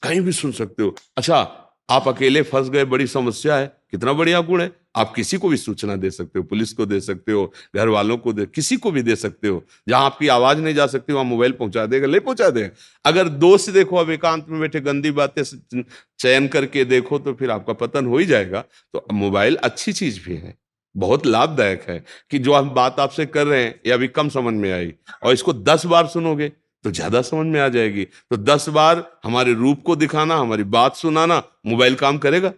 कहीं 0.03 0.21
भी 0.21 0.31
सुन 0.31 0.51
सकते 0.51 0.83
हो। 0.83 0.95
अच्छा 1.17 1.43
आप 1.89 2.07
अकेले 2.07 2.41
फंस 2.41 2.69
गए, 2.69 2.85
बड़ी 2.85 3.07
समस्या 3.07 3.55
है। 3.55 3.67
कितना 3.91 4.13
बढ़िया 4.13 4.39
गुण 4.41 4.61
है। 4.61 4.71
आप 4.95 5.13
किसी 5.15 5.37
को 5.37 5.49
भी 5.49 5.57
सूचना 5.57 5.95
दे 5.95 6.09
सकते 6.11 6.39
हो, 6.39 6.43
पुलिस 6.45 6.71
को 6.73 6.85
दे 6.85 6.99
सकते 7.01 7.31
हो 7.31 7.45
घर 7.75 7.87
वालों 7.87 8.17
को 8.17 8.33
दे, 8.33 8.45
किसी 8.45 8.77
को 8.77 8.91
भी 8.91 9.01
दे 9.01 9.15
सकते 9.15 9.47
हो। 9.47 9.63
जहाँ 9.89 10.05
आपकी 10.05 10.27
आवाज़ 10.27 10.57
नहीं 10.57 10.75
जा 10.75 10.87
सकती, 10.87 11.13
वहाँ 11.13 11.25
मोबाइल 11.25 11.51
पहुँचा 11.51 11.85
देगा, 11.85 12.07
ले 12.07 12.19
पहुँचा 12.19 12.49
देगा 12.49 12.69
अगर 13.05 13.27
दोस्त 13.29 13.69
देखो 13.69 13.95
अब 13.95 14.09
एकांत 14.09 14.45
में 14.49 14.59
बैठे, 14.61 14.79
गंदी 14.79 15.11
बातें 15.11 15.43
चयन 15.43 16.47
करके 16.47 16.85
देखो 16.85 17.19
तो 17.19 17.33
फिर 17.33 17.51
आपका 17.51 17.73
पतन 17.75 18.05
हो 18.05 18.17
ही 18.17 18.25
जाएगा। 18.25 18.61
तो 18.93 19.05
मोबाइल 19.13 19.55
अच्छी 19.55 19.93
चीज़ 19.93 20.19
भी 20.25 20.35
है। 20.35 20.57
बहुत 20.95 21.25
लाभदायक 21.25 21.83
है 21.89 22.03
कि 22.31 22.39
जो 22.39 22.53
हम 22.53 22.69
बात 22.69 22.99
आपसे 22.99 23.25
कर 23.25 23.47
रहे 23.47 23.63
हैं, 23.63 23.79
ये 23.85 23.91
अभी 23.91 24.07
कम 24.07 24.29
समझ 24.29 24.53
में 24.53 24.71
आई, 24.73 24.93
और 25.23 25.33
इसको 25.33 25.53
दस 25.53 25.85
बार 25.85 26.07
सुनोगे 26.07 26.51
तो 26.85 26.91
ज़्यादा 26.91 27.21
समझ 27.21 27.45
में 27.47 27.59
आ 27.59 27.67
जाएगी। 27.69 28.05
तो 28.05 28.37
दस 28.37 28.67
बार 28.69 29.05
हमारे 29.23 29.53
रूप 29.53 29.81
को 29.83 29.95
दिखाना 29.95 30.35
हमारी 30.37 30.63
बात 30.65 30.95
सुनाना 30.95 31.41
मोबाइल 31.65 31.95
काम 31.95 32.17
करेगा। 32.17 32.53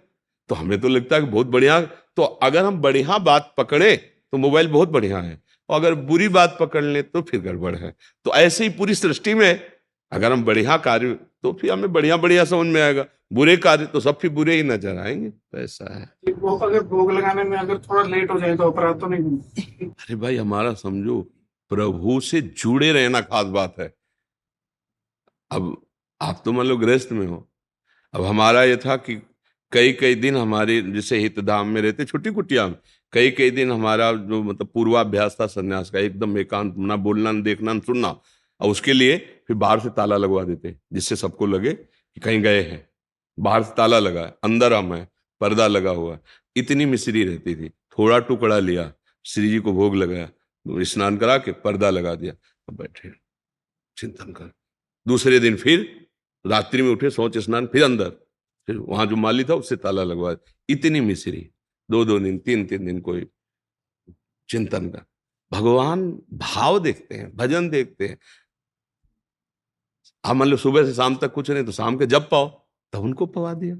तो 0.50 0.56
हमें 0.56 0.80
तो 0.82 0.88
लगता 0.88 1.16
है 1.16 1.22
कि 1.22 1.28
बहुत 1.28 1.48
बढ़िया। 1.48 1.80
तो 1.82 2.24
अगर 2.24 2.66
हम 2.66 2.78
बढ़िया 2.82 3.18
बात 3.20 3.54
पकड़े 3.58 3.96
तो 3.96 4.38
मोबाइल 4.38 4.68
बहुत 4.68 4.90
बढ़िया 4.90 5.20
है। 5.20 5.40
और 5.70 5.80
अगर 5.80 5.94
बुरी 6.04 6.28
बात 6.30 6.58
पकड़ 6.60 6.84
ले 6.84 7.02
तो 7.02 7.22
फिर 7.22 7.42
गड़बड़ 7.42 7.76
है। 7.76 7.94
तो 8.26 8.34
ऐसे 8.36 8.64
ही 8.64 8.70
पूरी 8.70 8.96
सृष्टि 8.96 9.34
में 9.34 9.62
अगर 10.12 10.32
हम 10.32 10.44
बढ़िया 10.44 10.78
कार्य 10.80 11.14
तो 11.44 11.52
फिर 11.62 11.72
हमें 11.72 11.92
बढ़िया 11.94 12.18
बढ़िया 12.18 12.44
समझ 12.46 12.68
में 12.68 12.82
आएगा। 12.82 13.06
बुरे 13.34 13.56
कार्य 13.58 13.86
तो 13.86 14.00
सब 14.00 14.20
फिर 14.20 14.32
बुरे 14.32 14.56
ही 14.56 14.64
नज़र 14.64 14.98
आएँगे। 14.98 15.30
तो 15.30 15.58
ऐसा 15.58 15.94
है। 15.96 16.34
वो 16.34 16.58
अगर 16.58 16.84
भोग 16.84 17.12
लगाने 17.12 17.44
में 17.44 17.58
अगर 17.58 17.78
थोड़ा 17.80 18.04
लेट 18.10 18.32
हो 18.32 18.40
जाए 18.40 18.56
तो 18.58 18.72
अपराध 18.72 19.00
तो 19.00 19.08
नहीं 19.08 19.88
अरे 19.88 20.16
भाई 20.16 20.38
हमारा 20.38 20.74
समझो 20.74 21.20
प्रभु 21.72 22.20
से 22.22 22.42
जुड़े 22.42 22.92
रहना 22.92 23.22
खास 23.22 23.46
बात 23.50 23.76
है। 23.80 23.94
अब 25.52 25.86
आप 26.22 26.42
तो 26.46 26.52
मान 26.52 26.66
लो 26.66 26.78
गृहस्थ 26.78 27.12
में 27.12 27.28
हो। 27.28 27.50
अब 28.14 28.24
हमारा 28.24 28.64
ये 28.64 28.78
था 28.78 28.96
कि 28.96 29.16
कई 29.72 29.94
कई 29.94 30.16
दिन 30.16 30.38
हमारे 30.38 30.82
जैसे 30.82 31.18
हितधाम 31.18 31.68
में 31.68 31.82
रहते 31.82 32.06
छुट्टी 32.06 32.32
कुटिया 32.32 32.68
में 32.68 32.76
कई 33.14 33.32
कई 33.32 33.52
दिन 33.52 33.72
हमारा 33.72 34.12
जो 34.14 34.42
मतलब 34.44 34.68
पूर्वाभ्यास 34.68 35.38
था 35.42 35.48
संन्यास 35.48 35.90
का, 35.90 36.00
एकदम 36.00 36.38
एकांत 36.38 36.76
ना 36.78 36.96
बोलना, 36.96 37.32
ना 37.32 37.42
देखना, 37.42 37.74
ना 37.74 37.80
सुनना, 37.80 38.10
और 38.62 38.70
उसके 38.70 38.94
लिए 38.94 39.18
फिर 39.48 39.56
बाहर 39.56 39.80
से 39.80 39.90
ताला 39.90 40.18
लगवा 40.18 40.44
देते, 40.44 40.76
जिससे 40.94 41.16
सबको 41.16 41.46
लगे 41.46 41.74
कि 41.74 42.20
कहीं 42.22 42.42
गए 42.42 42.62
हैं। 42.62 42.90
बाहर 43.40 43.64
से 43.64 43.74
ताला 43.78 44.00
लगा 44.00 44.22
है 44.22 44.36
अंदर 44.44 44.74
हम 44.74 44.94
है, 44.94 45.08
पर्दा 45.42 45.68
लगा 45.68 45.92
हुआ, 45.92 46.18
इतनी 46.56 46.86
मिश्री 46.86 47.24
रहती 47.24 47.56
थी। 47.56 47.70
थोड़ा 47.70 48.20
टुकड़ा 48.20 48.60
लिया, 48.60 48.92
श्री 49.26 49.50
जी 49.50 49.60
को 49.60 49.74
भोग 49.74 49.96
लगाया, 49.96 50.30
स्नान 50.66 51.18
करा 51.18 51.38
के 51.38 51.52
पर्दा 51.52 51.90
लगा 51.90 52.16
दिया, 52.16 52.34
अब 52.70 52.78
बैठे, 52.78 53.12
चिंतन 53.98 54.32
कर। 54.32 54.52
दूसरे 55.08 55.40
दिन 55.40 55.56
फिर 55.56 56.08
रात्रि 56.48 56.82
में 56.82 56.90
उठे 56.90 57.10
सोच 57.10 57.38
स्नान, 57.38 57.68
फिर 57.68 57.84
अंदर। 57.84 58.10
फिर 58.68 58.78
वहाँ 58.78 59.06
जो 59.06 59.16
माली 59.16 59.44
था, 59.44 59.54
उससे 59.54 59.76
ताला 59.76 60.04
लगवा 60.04 60.36
इतनी 60.70 61.02
मिश्री 61.02 61.50
दो 61.92 62.06
दो 62.06 62.20
दिन, 62.20 62.38
तीन 62.40 62.66
तीन 62.66 62.86
दिन 62.86 63.00
कोई 63.00 63.28
चिंतन 64.50 64.90
का। 64.90 65.06
भगवान 65.52 66.12
भाव 66.34 66.80
देखते 66.80 67.16
हैं, 67.16 67.36
भजन 67.36 67.70
देखते 67.70 68.08
हैं। 68.08 68.18
आप 70.26 70.36
मान 70.36 70.48
लो 70.48 70.58
सुबह 70.58 70.86
से 70.86 70.94
शाम 70.94 71.16
तक 71.16 71.34
कुछ 71.34 71.52
नहीं 71.52 71.64
तो 71.64 71.72
शाम 71.72 71.98
के 71.98 72.06
जब 72.06 72.30
पाओ, 72.30 72.68
तब 72.94 73.00
उनको 73.00 73.26
पवा 73.26 73.54
दिया। 73.54 73.78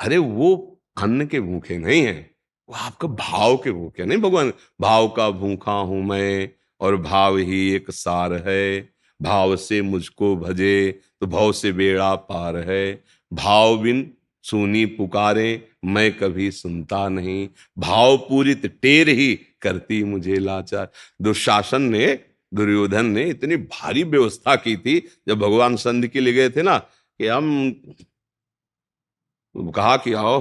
अरे, 0.00 0.18
वो 0.18 0.80
अन्न 1.02 1.26
के 1.26 1.40
भूखे 1.40 1.78
नहीं 1.78 2.02
है। 2.02 2.36
वो 2.68 2.74
आपका 2.74 3.08
भाव 3.08 3.56
के 3.56 3.72
भूखे 3.72 4.04
नहीं, 4.04 4.18
भगवान, 4.18 4.52
भाव 4.80 5.08
का 5.08 5.30
भूखा 5.30 5.72
हूँ 5.72 6.04
मैं, 6.04 6.50
और 6.80 6.96
भाव 6.96 7.36
ही 7.36 7.70
एक 7.70 7.90
सार 7.90 8.32
है। 8.48 8.95
भाव 9.22 9.56
से 9.56 9.80
मुझको 9.82 10.36
भजे 10.36 11.00
तो 11.20 11.26
भाव 11.26 11.52
से 11.52 11.72
बेड़ा 11.72 12.14
पार 12.14 12.56
है। 12.56 13.04
भाव 13.32 13.76
बिन 13.78 14.10
सुनी 14.44 14.84
पुकारे, 14.86 15.68
मैं 15.84 16.12
कभी 16.18 16.50
सुनता 16.50 17.08
नहीं। 17.08 17.48
भाव 17.78 18.16
पूरित 18.18 18.66
टेर 18.82 19.08
ही 19.08 19.34
करती 19.62 20.02
मुझे 20.04 20.38
लाचार। 20.38 20.90
दुशासन 21.22 21.82
ने, 21.82 22.06
दुर्योधन 22.54 23.06
ने 23.06 23.24
इतनी 23.24 23.56
भारी 23.56 24.02
व्यवस्था 24.04 24.56
की 24.56 24.76
थी, 24.76 24.98
जब 25.28 25.38
भगवान 25.38 25.76
संधि 25.76 26.08
के 26.08 26.20
लिए 26.20 26.32
गए 26.32 26.50
थे 26.50 26.62
ना, 26.62 26.78
कि 26.78 27.26
हम 27.26 27.70
कहा 29.74 29.96
कि 29.96 30.12
आओ 30.12 30.40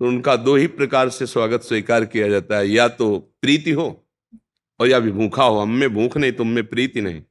तो 0.00 0.06
उनका 0.06 0.34
दो 0.36 0.54
ही 0.56 0.66
प्रकार 0.66 1.08
से 1.08 1.26
स्वागत 1.26 1.62
स्वीकार 1.62 2.04
किया 2.04 2.28
जाता 2.28 2.58
है। 2.58 2.68
या 2.68 2.88
तो 2.88 3.18
प्रीति 3.42 3.70
हो, 3.70 3.86
और 4.80 4.88
या 4.88 4.98
भी 4.98 5.10
भूखा 5.10 5.44
हो। 5.44 5.58
हम 5.60 5.70
में 5.70 5.88
भूख 5.94 6.16
नहीं, 6.16 6.32
तुम 6.32 6.48
में 6.48 6.66
प्रीति 6.66 7.00
नहीं। 7.00 7.22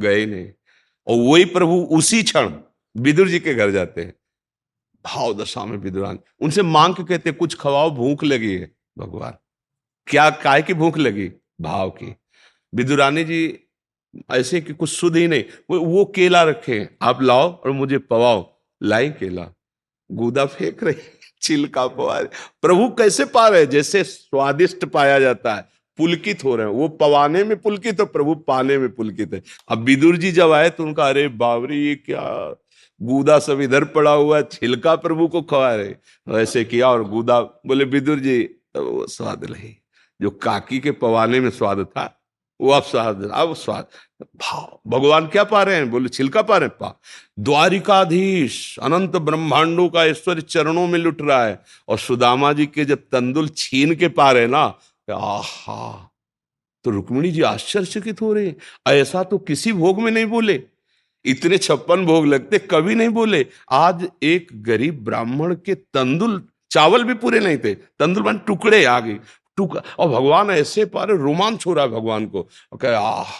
गए 0.00 0.26
नहीं। 0.26 0.52
और 1.06 1.32
वही 1.32 1.44
प्रभु 1.44 1.88
उसी 1.90 2.22
क्षण 2.22 2.52
विदुर 2.96 3.28
जी 3.28 3.40
के 3.40 3.54
घर 3.54 3.70
जाते 3.70 4.00
हैं। 4.00 4.14
भाव 5.04 5.34
दशा 5.34 5.64
में 5.64 5.76
विदुरान 5.76 6.18
उनसे 6.40 6.62
मांग 6.62 6.94
के 6.94 7.04
कहते 7.04 7.32
कुछ 7.32 7.54
खवाओ 7.54 7.90
भूख 7.90 8.24
लगी 8.24 8.54
है 8.54 8.76
भगवान। 8.98 9.34
क्या 10.06 10.30
काय 10.30 10.62
की 10.62 10.74
भूख 10.74 10.98
लगी? 10.98 11.32
भाव 11.60 11.90
की। 11.90 12.16
विदुरानी 12.74 13.24
जी 13.24 13.58
ऐसे 14.30 14.60
कि 14.60 14.72
कुछ 14.72 14.90
सुध 14.90 15.16
ही 15.16 15.28
नहीं 15.28 15.44
वो, 15.70 15.80
वो 15.80 16.04
केला 16.04 16.42
रखे 16.42 16.88
आप 17.02 17.22
लाओ 17.22 17.52
और 17.52 17.70
मुझे 17.70 17.98
पवाओ। 17.98 18.62
लाई 18.82 19.10
केला। 19.10 19.48
गूदा 20.12 20.46
फेंक 20.46 20.84
रहे 20.84 20.94
छिलका 21.42 21.86
पवा 21.86 22.22
प्रभु 22.62 22.88
कैसे 22.88 23.24
पा 23.24 23.48
रहे 23.48 23.66
जैसे 23.66 24.04
स्वादिष्ट 24.04 24.84
पाया 24.84 25.20
जाता 25.20 25.54
है। 25.54 25.68
पुलकित 25.96 26.44
हो 26.44 26.56
रहे 26.56 26.66
हैं। 26.66 26.72
वो 26.72 26.88
पवाने 26.88 27.44
में 27.44 27.56
पुलकित 27.56 28.00
है, 28.00 28.06
प्रभु 28.06 28.34
पाने 28.34 28.78
में 28.78 28.88
पुलकित 28.94 29.34
है। 29.34 29.42
अब 29.68 29.78
विदुर 29.78 30.16
जी 30.16 30.32
जब 30.32 30.52
आए 30.52 30.70
तो 30.70 30.82
उनका, 30.82 31.08
अरे 31.08 31.28
बाबरी 31.28 31.86
ये 31.86 31.94
क्या 31.94 32.54
गूदा 33.00 33.38
सब 33.38 33.60
इधर 33.60 33.84
पड़ा 33.84 34.10
हुआ 34.10 34.36
है, 34.36 34.42
छिलका 34.52 34.94
प्रभु 34.96 35.28
को 35.28 35.42
खवा 35.42 35.74
रहे 35.74 35.94
ऐसे 36.42 36.64
किया 36.64 36.88
और 36.88 37.04
गूदा 37.04 37.40
बोले, 37.40 37.84
विदुर 37.84 38.18
जी 38.18 38.42
वो 38.76 39.06
स्वाद 39.06 39.44
नहीं। 39.50 39.74
जो 40.22 40.30
काकी 40.30 40.78
के 40.80 40.90
पवाने 40.90 41.40
में 41.40 41.50
स्वाद 41.50 41.84
था, 41.84 42.18
वो 42.60 42.70
अब 42.70 42.82
स्वाद 42.82 43.30
अब 43.34 43.54
स्वाद। 43.54 43.86
भाव, 44.22 44.80
भगवान 44.86 45.26
क्या 45.26 45.44
पा 45.44 45.62
रहे 45.62 45.76
हैं? 45.76 45.90
बोले, 45.90 46.08
छिलका 46.08 46.42
पा 46.42 46.56
रहे 46.56 46.68
हैं? 46.68 46.76
पा। 46.80 47.00
द्वारिकाधीश, 47.38 48.78
अनंत 48.82 49.16
ब्रह्मांडों 49.16 49.88
का 49.88 50.04
ईश्वर 50.04 50.40
चरणों 50.40 50.86
में 50.86 50.98
लुट 50.98 51.22
रहा 51.22 51.44
है। 51.44 51.60
और 51.88 51.98
सुदामा 51.98 52.52
जी 52.52 52.66
के 52.66 52.84
जब 52.84 52.98
तंदुल 53.12 53.48
छीन 53.48 53.94
के 53.94 54.08
पा 54.08 54.30
रहे 54.32 54.46
ना 54.46 54.66
आहा 55.10 56.08
तो 56.84 56.90
रुक्मिणी 56.90 57.30
जी 57.30 57.42
आश्चर्यचकित 57.42 58.20
हो 58.20 58.32
रहे 58.32 58.52
ऐसा 58.86 59.22
तो 59.22 59.38
किसी 59.38 59.72
भोग 59.72 60.00
में 60.00 60.10
नहीं 60.12 60.26
बोले। 60.26 60.62
इतने 61.24 61.58
छप्पन 61.58 62.06
भोग 62.06 62.26
लगते, 62.26 62.58
कभी 62.58 62.94
नहीं 62.94 63.08
बोले। 63.08 63.46
आज 63.70 64.08
एक 64.22 64.48
गरीब 64.62 65.04
ब्राह्मण 65.04 65.54
के 65.54 65.74
तंदुल 65.74 66.42
चावल 66.70 67.04
भी 67.04 67.14
पूरे 67.14 67.40
नहीं 67.40 67.58
थे। 67.58 67.74
तंदुल 67.74 68.22
मान 68.22 68.38
टुकड़े 68.38 68.84
आ 68.84 68.98
गए। 69.00 69.18
टुक, 69.56 69.76
और 69.98 70.08
भगवान 70.08 70.50
ऐसे 70.50 70.84
पारे 70.84 71.16
रोमांच 71.16 71.66
हो 71.66 71.72
रहा 71.72 71.84
है 71.84 71.90
भगवान 71.90 72.26
को। 72.26 72.42
कह, 72.80 72.98
आह, 72.98 73.30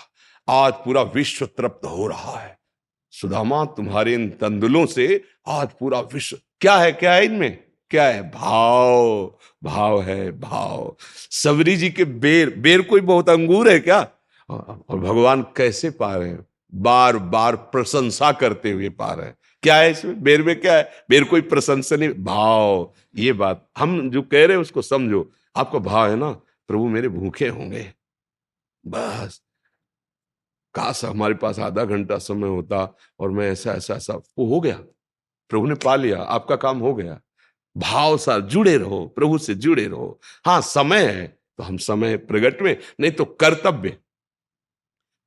आज 0.48 0.72
पूरा 0.74 1.02
विश्व 1.02 1.46
तृप्त 1.46 1.86
हो 1.86 2.06
रहा 2.06 2.38
है। 2.38 2.58
सुदामा, 3.10 3.64
तुम्हारे 3.64 4.14
इन 4.14 4.30
तंदुलों 4.30 4.86
से 4.86 5.24
आज 5.48 5.68
पूरा 5.80 6.00
विश्व, 6.00 6.38
क्या 6.60 6.76
है 6.76 6.92
क्या 6.92 7.12
है 7.12 7.24
इनमें? 7.24 7.58
क्या 7.92 8.04
है? 8.04 8.30
भाव 8.30 9.34
भाव 9.64 10.02
है, 10.02 10.30
भाव। 10.40 10.96
सबरी 11.30 11.76
जी 11.76 11.90
के 11.90 12.04
बेर 12.04 12.50
बेर 12.58 12.82
कोई 12.82 13.00
बहुत 13.00 13.28
अंगूर 13.28 13.70
है 13.70 13.80
क्या? 13.80 14.00
और 14.50 14.98
भगवान 14.98 15.42
कैसे 15.42 15.90
पा 15.90 16.16
रहे 16.16 16.28
हैं? 16.28 16.46
बार 16.74 17.16
बार 17.16 17.56
प्रशंसा 17.56 18.32
करते 18.32 18.70
हुए 18.70 18.88
पा 18.88 19.12
रहे 19.12 19.26
हैं। 19.26 19.36
क्या 19.62 19.76
है 19.76 19.90
इसमें? 19.90 20.22
बेर 20.22 20.42
में 20.42 20.60
क्या 20.60 20.76
है? 20.76 20.90
बेर 21.10 21.24
कोई 21.24 21.40
प्रशंसा 21.40 21.96
नहीं। 21.96 22.08
भाव, 22.08 22.92
ये 23.16 23.32
बात। 23.32 23.68
हम 23.78 24.10
जो 24.10 24.22
कह 24.22 24.46
रहे 24.46 24.56
हैं 24.56 24.62
उसको 24.62 24.82
समझो। 24.82 25.32
आपका 25.56 25.78
भाव 25.78 26.10
है 26.10 26.16
ना? 26.16 26.30
प्रभु 26.68 26.88
मेरे 26.88 27.08
भूखे 27.08 27.48
होंगे। 27.48 27.92
बस। 28.86 29.42
काश 30.74 31.04
हमारे 31.04 31.34
पास 31.34 31.58
आधा 31.58 31.84
घंटा 31.84 32.18
समय 32.18 32.48
होता 32.48 32.96
और 33.20 33.30
मैं 33.30 33.50
ऐसा 33.50 33.72
ऐसा 33.72 33.94
ऐसा। 33.94 34.14
वो 34.14 34.46
हो 34.46 34.60
गया। 34.60 34.76
प्रभु 35.48 35.66
ने 35.66 35.74
पा 35.74 35.96
लिया। 35.96 36.22
आपका 36.22 36.56
काम 36.56 36.78
हो 36.78 36.94
गया। 36.94 37.20
भाव 37.76 38.16
सा 38.18 38.38
जुड़े 38.38 38.76
रहो, 38.76 39.04
प्रभु 39.06 39.38
से 39.38 39.54
जुड़े 39.54 39.86
रहो। 39.86 40.20
हाँ 40.46 40.60
समय 40.60 41.06
है 41.06 41.26
तो 41.58 41.62
हम 41.62 41.76
समय 41.76 42.16
प्रगट 42.16 42.62
में, 42.62 42.76
नहीं 43.00 43.12
तो 43.12 43.24
कर्तव्य। 43.24 43.96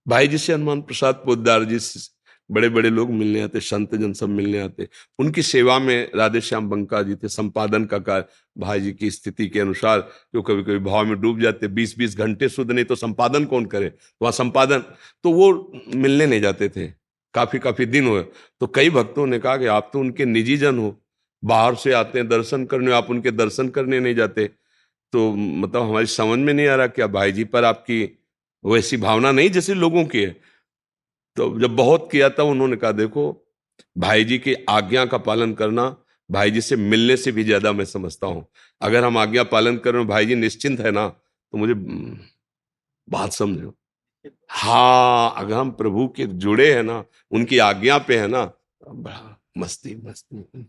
भाई 0.06 0.28
जी 0.28 0.38
से 0.38 0.54
हनुमान 0.54 0.82
प्रसाद 0.82 1.16
पोदार 1.16 1.64
जी 1.64 1.80
से 1.80 2.14
बड़े 2.50 2.68
बड़े 2.70 2.90
लोग 2.90 3.12
मिलने 3.12 3.42
आते 3.42 3.60
संत 3.60 3.94
जन 3.96 4.12
सब 4.14 4.30
मिलने 4.30 4.60
आते। 4.60 4.88
उनकी 5.20 5.42
सेवा 5.42 5.78
में 5.80 6.12
राधे 6.16 6.42
श्याम 6.42 6.70
बंका 6.70 7.02
जी 7.04 7.16
थे, 7.16 7.28
संपादन 7.28 7.86
का 7.86 8.00
कार्य। 8.00 8.26
भाई 8.58 8.80
जी 8.80 8.92
की 8.94 9.10
स्थिति 9.12 9.48
के 9.48 9.60
अनुसार 9.60 10.00
जो 10.36 10.42
कभी 10.42 10.64
कभी 10.64 10.80
भाव 10.80 11.06
में 11.06 11.20
डूब 11.22 11.40
जाते 11.42 11.68
बीस 11.68 11.98
बीस 11.98 12.18
घंटे 12.18 12.50
शुद्ध, 12.50 12.72
नहीं 12.72 12.86
तो 12.86 12.96
संपादन 12.96 13.46
कौन 13.46 13.66
करे? 13.66 13.92
वहाँ 14.22 14.32
संपादन 14.32 14.84
तो 15.24 15.32
वो 15.32 15.72
मिलने 15.96 16.26
नहीं 16.26 16.42
जाते 16.42 16.70
थे। 16.70 16.88
काफ़ी 17.34 17.60
काफ़ी 17.60 17.86
दिन 17.86 18.08
हुए। 18.08 18.22
तो 18.62 18.68
कई 18.68 18.90
भक्तों 18.90 19.26
ने 19.28 19.40
कहा 19.40 19.58
कि 19.58 19.66
आप 19.66 19.90
तो 19.94 20.00
उनके 20.00 20.26
निजी 20.26 20.58
जन 20.58 20.80
हो। 20.80 20.96
बाहर 21.46 21.76
से 21.76 21.92
आते 21.94 22.20
हैं 22.20 22.28
दर्शन 22.30 22.66
करने, 22.66 22.92
आप 22.94 23.10
उनके 23.10 23.32
दर्शन 23.34 23.70
करने 23.70 24.00
नहीं 24.00 24.16
जाते। 24.16 24.48
तो 25.14 25.32
मतलब 25.32 25.82
हमारी 25.82 26.06
समझ 26.08 26.38
में 26.40 26.54
नहीं 26.54 26.68
आ 26.68 26.76
रहा 26.76 26.88
क्या 26.90 27.08
भाई 27.10 27.32
जी 27.32 27.44
पर 27.46 27.66
आपकी 27.66 28.04
वैसी 28.64 28.98
भावना 28.98 29.32
नहीं 29.32 29.50
जैसे 29.50 29.74
लोगों 29.76 30.06
की 30.06 30.22
है? 30.22 30.32
तो 31.38 31.60
जब 31.60 31.76
बहुत 31.76 32.08
किया 32.12 32.30
था 32.30 32.44
उन्होंने 32.46 32.76
कहा, 32.76 32.92
देखो 32.94 33.42
भाई 33.96 34.24
जी 34.24 34.38
की 34.40 34.54
आज्ञा 34.70 35.06
का 35.06 35.18
पालन 35.20 35.54
करना 35.54 35.96
भाई 36.30 36.52
जी 36.52 36.62
से 36.62 36.76
मिलने 36.76 37.18
से 37.18 37.32
भी 37.32 37.44
ज़्यादा 37.44 37.72
मैं 37.72 37.86
समझता 37.86 38.28
हूँ। 38.28 38.46
अगर 38.82 39.04
हम 39.04 39.18
आज्ञा 39.18 39.44
पालन 39.46 39.78
कर 39.78 39.94
रहे 39.94 40.06
भाई 40.06 40.26
जी 40.26 40.36
निश्चिंत 40.36 40.80
है 40.80 40.92
ना 40.92 41.08
तो 41.08 41.58
मुझे 41.58 41.74
बात 43.08 43.34
समझो। 43.34 43.74
हाँ 44.52 45.34
अगर 45.38 45.54
हम 45.54 45.72
प्रभु 45.74 46.08
के 46.18 46.26
जुड़े 46.26 46.74
हैं 46.74 46.84
ना, 46.84 47.04
उनकी 47.32 47.58
आज्ञा 47.60 47.98
पे 48.00 48.18
है 48.18 48.28
ना 48.28 48.44
बड़ा 48.84 49.38
मस्ती 49.58 49.96
मस्ती। 49.98 50.68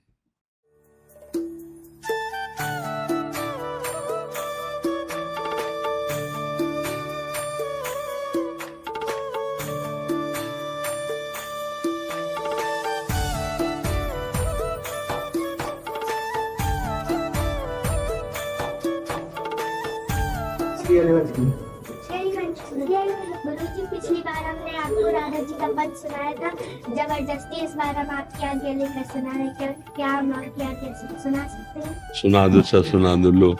पिछली 23.90 24.20
बार 24.20 24.44
हमने 24.44 24.76
आपको 24.76 25.10
राधा 25.12 25.38
जी 25.38 25.54
का 25.54 25.66
पद 25.66 25.94
सुनाया 25.96 26.32
था। 26.32 26.50
ज़बरदस्ती 26.94 27.64
इस 27.64 27.74
बार 27.74 27.96
हम 27.96 28.16
आपके 28.16 28.46
आगे 28.46 28.74
लेकर 28.74 29.04
सुना 29.04 29.30
रहे 29.30 29.48
क्या? 29.48 29.66
क्या 29.96 30.08
हम 30.08 30.32
आपके 30.32 30.64
आगे 30.64 31.22
सुना 31.22 31.48
सकते 31.48 31.80
हैं? 31.80 32.12
सुना 32.14 32.48
दो 32.48 32.62
सर 32.62 32.82
सुना 32.82 33.16
दो 33.16 33.30
लो। 33.30 33.56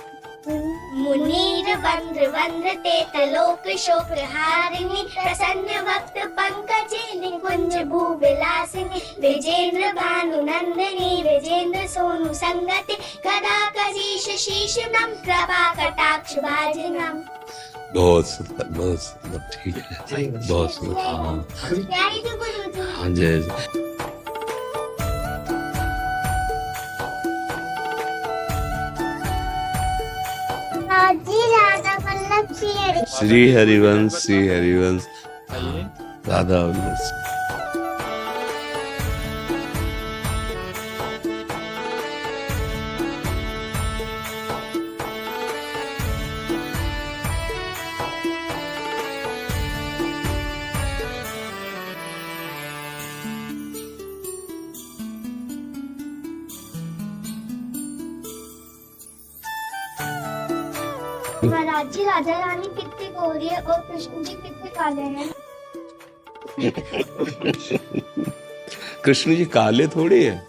मुनीर 0.48 1.68
बंद्र 1.84 2.26
बंद्र 2.30 2.72
ते 2.82 2.96
तलोक 3.14 3.64
शोक 3.84 4.10
हारिणी 4.32 5.02
प्रसन्न 5.14 5.80
भक्त 5.86 6.18
पंकज 6.36 6.92
निकुंज 7.20 7.74
भू 7.90 8.02
विलासिनी 8.22 9.00
विजेंद्र 9.22 9.92
भानु 9.98 10.42
नंदिनी 10.50 11.10
विजेंद्र 11.22 11.86
सोनु 11.94 12.34
संगति 12.42 12.96
कदा 13.26 13.58
कजीश 13.78 14.26
शीश 14.44 14.78
नम 14.94 15.10
कृपा 15.26 15.62
कटाक्ष 15.80 16.38
भाजनम 16.46 17.22
बहुत 17.94 18.24
सुंदर 18.28 18.64
बहुत 18.78 19.00
सुंदर 19.02 19.38
ठीक 19.52 19.76
है। 19.76 19.82
बहुत 20.48 20.70
सुंदर। 20.74 21.00
हाँ 21.00 21.36
जय 31.24 33.04
श्री 33.18 33.52
हरिवंश 33.52 34.12
श्री 34.12 34.48
हरिवंश। 34.48 35.06
राधा 36.28 36.58
वल्लभ। 36.58 37.25
कृष्ण 63.96 64.24
जी 64.24 64.34
कितने 64.34 64.70
काले 64.70 65.02
हैं? 65.02 65.30
कृष्ण 69.04 69.36
जी 69.36 69.44
काले 69.44 69.86
थोड़ी 69.86 70.24
है। 70.24 70.46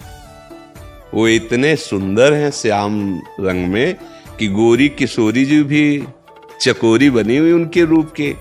वो 1.13 1.27
इतने 1.27 1.75
सुंदर 1.75 2.33
हैं 2.33 2.51
श्याम 2.51 3.21
रंग 3.39 3.67
में 3.67 3.97
कि 4.39 4.47
गोरी 4.47 4.89
किशोरी 4.89 5.45
जी 5.45 5.63
भी 5.63 6.03
चकोरी 6.61 7.09
बनी 7.09 7.37
हुई 7.37 7.51
उनके 7.51 7.85
रूप 7.85 8.11
के। 8.11 8.35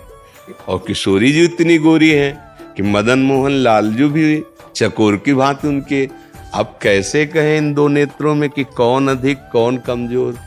और 0.69 0.85
किशोरी 0.87 1.33
जी 1.33 1.45
इतनी 1.45 1.79
गोरी 1.79 2.11
है 2.11 2.57
कि 2.77 2.83
मदन 2.83 3.19
मोहन 3.19 3.53
लाल 3.53 3.95
जी 3.95 4.05
भी 4.05 4.45
चकोर 4.75 5.17
की 5.17 5.35
भांति 5.35 5.69
उनके। 5.69 6.09
अब 6.55 6.79
कैसे 6.83 7.27
कहें 7.27 7.59
इन 7.59 7.75
दो 7.75 7.89
नेत्रों 7.89 8.35
में 8.35 8.51
कि 8.51 8.65
कौन 8.65 9.09
अधिक, 9.09 9.39
कौन 9.53 9.77
कमज़ोर? 9.77 10.39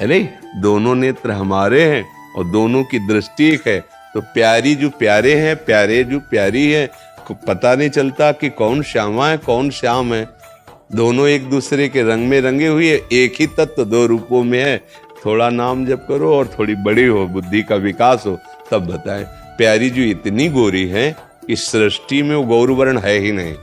है 0.00 0.06
नहीं 0.06 0.28
दोनों 0.60 0.94
नेत्र 0.94 1.30
हमारे 1.30 1.84
हैं 1.84 2.04
और 2.36 2.44
दोनों 2.44 2.84
की 2.84 2.98
दृष्टि 2.98 3.44
एक 3.44 3.68
है। 3.68 3.93
तो 4.14 4.20
प्यारी 4.34 4.74
जो 4.74 4.90
प्यारे 4.90 5.34
हैं, 5.34 5.56
प्यारे 5.56 6.02
जो 6.04 6.18
प्यारी 6.20 6.70
है 6.70 6.88
पता 7.30 7.74
नहीं 7.74 7.88
चलता 7.90 8.30
कि 8.32 8.48
कौन 8.50 8.82
श्यामा 8.82 9.28
है, 9.28 9.36
कौन 9.36 9.70
श्याम 9.70 10.12
है। 10.14 10.28
दोनों 10.94 11.28
एक 11.28 11.48
दूसरे 11.50 11.88
के 11.88 12.02
रंग 12.02 12.28
में 12.28 12.40
रंगे 12.40 12.66
हुए 12.66 12.90
एक 13.12 13.34
ही 13.40 13.46
तत्व 13.56 13.84
दो 13.84 14.04
रूपों 14.06 14.42
में 14.44 14.58
है। 14.60 14.76
थोड़ा 15.26 15.48
नाम 15.50 15.84
जब 15.86 16.06
करो 16.06 16.34
और 16.36 16.50
थोड़ी 16.58 16.74
बड़ी 16.74 17.06
हो, 17.06 17.26
बुद्धि 17.26 17.62
का 17.62 17.76
विकास 17.76 18.24
हो, 18.26 18.38
तब 18.70 18.86
बताएँ, 18.86 19.24
प्यारी 19.58 19.90
जो 19.90 20.02
इतनी 20.02 20.48
गोरी 20.48 20.86
है, 20.88 21.14
इस 21.50 21.70
सृष्टि 21.70 22.22
में 22.22 22.34
वो 22.36 22.42
गौरवर्ण 22.44 22.98
है 22.98 23.18
ही 23.18 23.32
नहीं। 23.32 23.54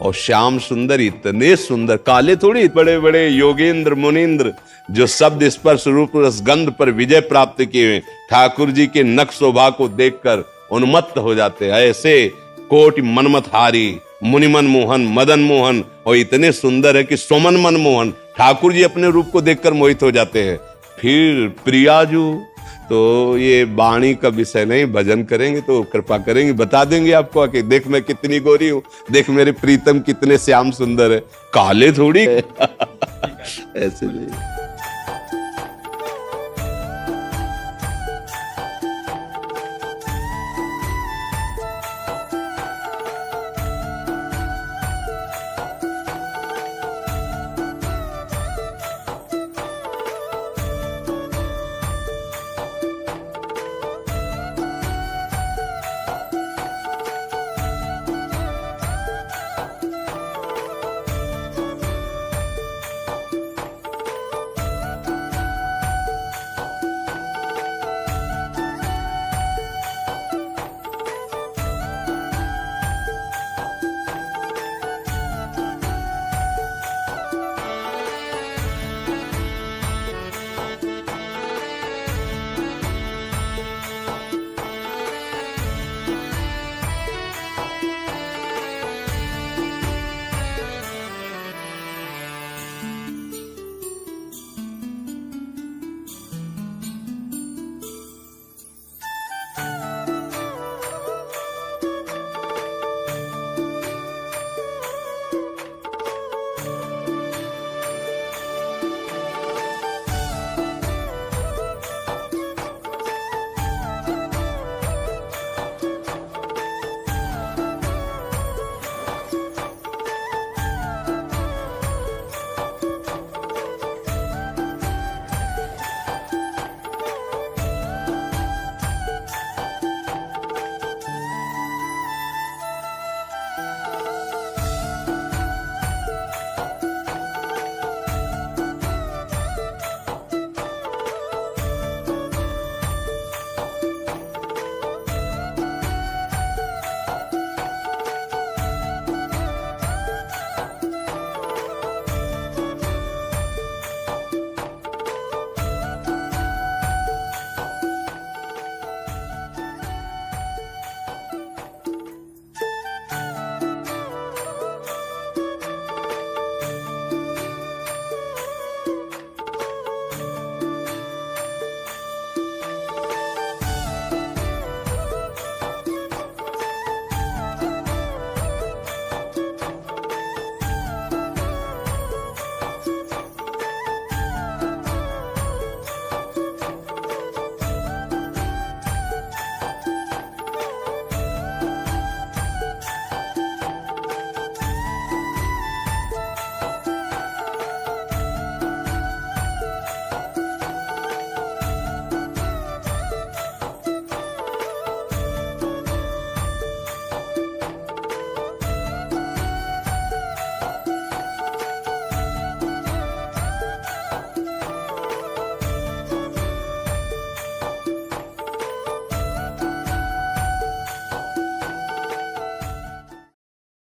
और 0.00 0.14
श्याम 0.14 0.58
सुंदर 0.58 1.00
इतने 1.00 1.54
सुंदर, 1.56 1.96
काले 1.96 2.36
थोड़ी 2.36 2.68
बड़े 2.68 2.98
बड़े 2.98 3.28
योगेंद्र, 3.28 3.94
मुनिंद्र, 3.94 4.52
जो 4.90 5.06
शब्द 5.06 5.48
स्पर्श 5.48 5.86
रूप 5.86 6.12
रसगंध 6.16 6.70
पर 6.70 6.90
विजय 6.90 7.20
प्राप्त 7.20 7.64
किए 7.64 7.98
ठाकुर 8.30 8.70
जी 8.70 8.86
के 8.86 9.02
नक 9.02 9.30
शोभा 9.30 9.70
को 9.70 9.88
देखकर 9.88 10.44
उन्मत्त 10.72 11.18
हो 11.18 11.34
जाते 11.34 11.64
हैं। 11.64 11.72
ऐसे 11.72 12.32
कोट 12.70 13.00
मनमत 13.00 13.44
हारी 13.46 13.98
मुनिमन 14.24 14.64
मोहन, 14.64 15.06
मदन 15.12 15.40
मोहन, 15.40 15.84
और 16.06 16.16
इतने 16.16 16.52
सुंदर 16.52 16.96
है 16.96 17.04
कि 17.04 17.16
सोमन 17.16 17.56
मन 17.56 17.76
मोहन, 17.76 18.10
ठाकुर 18.38 18.72
जी 18.72 18.82
अपने 18.82 19.10
रूप 19.10 19.30
को 19.30 19.40
देखकर 19.40 19.72
मोहित 19.72 20.02
हो 20.02 20.10
जाते 20.10 20.42
हैं। 20.42 20.58
फिर 20.98 21.48
प्रियाजू 21.64 22.42
तो 22.88 23.36
ये 23.38 23.64
वाणी 23.64 24.14
का 24.14 24.28
विषय 24.28 24.64
नहीं 24.64 24.86
भजन 24.86 25.22
करेंगे 25.24 25.60
तो 25.60 25.82
कृपा 25.82 26.18
करेंगे 26.18 26.52
बता 26.52 26.84
देंगे 26.84 27.12
आपको 27.12 27.46
कि 27.48 27.62
देख 27.62 27.86
मैं 27.86 28.02
कितनी 28.02 28.40
गोरी 28.40 28.68
हूँ 28.68 28.82
देख 29.10 29.30
मेरे 29.30 29.52
प्रीतम 29.52 30.00
कितने 30.00 30.38
श्याम 30.38 30.70
सुंदर 30.70 31.12
है 31.12 31.18
काले 31.52 31.92
थोड़ी। 31.92 32.26
ऐसे 32.26 34.06
नहीं। 34.06 34.53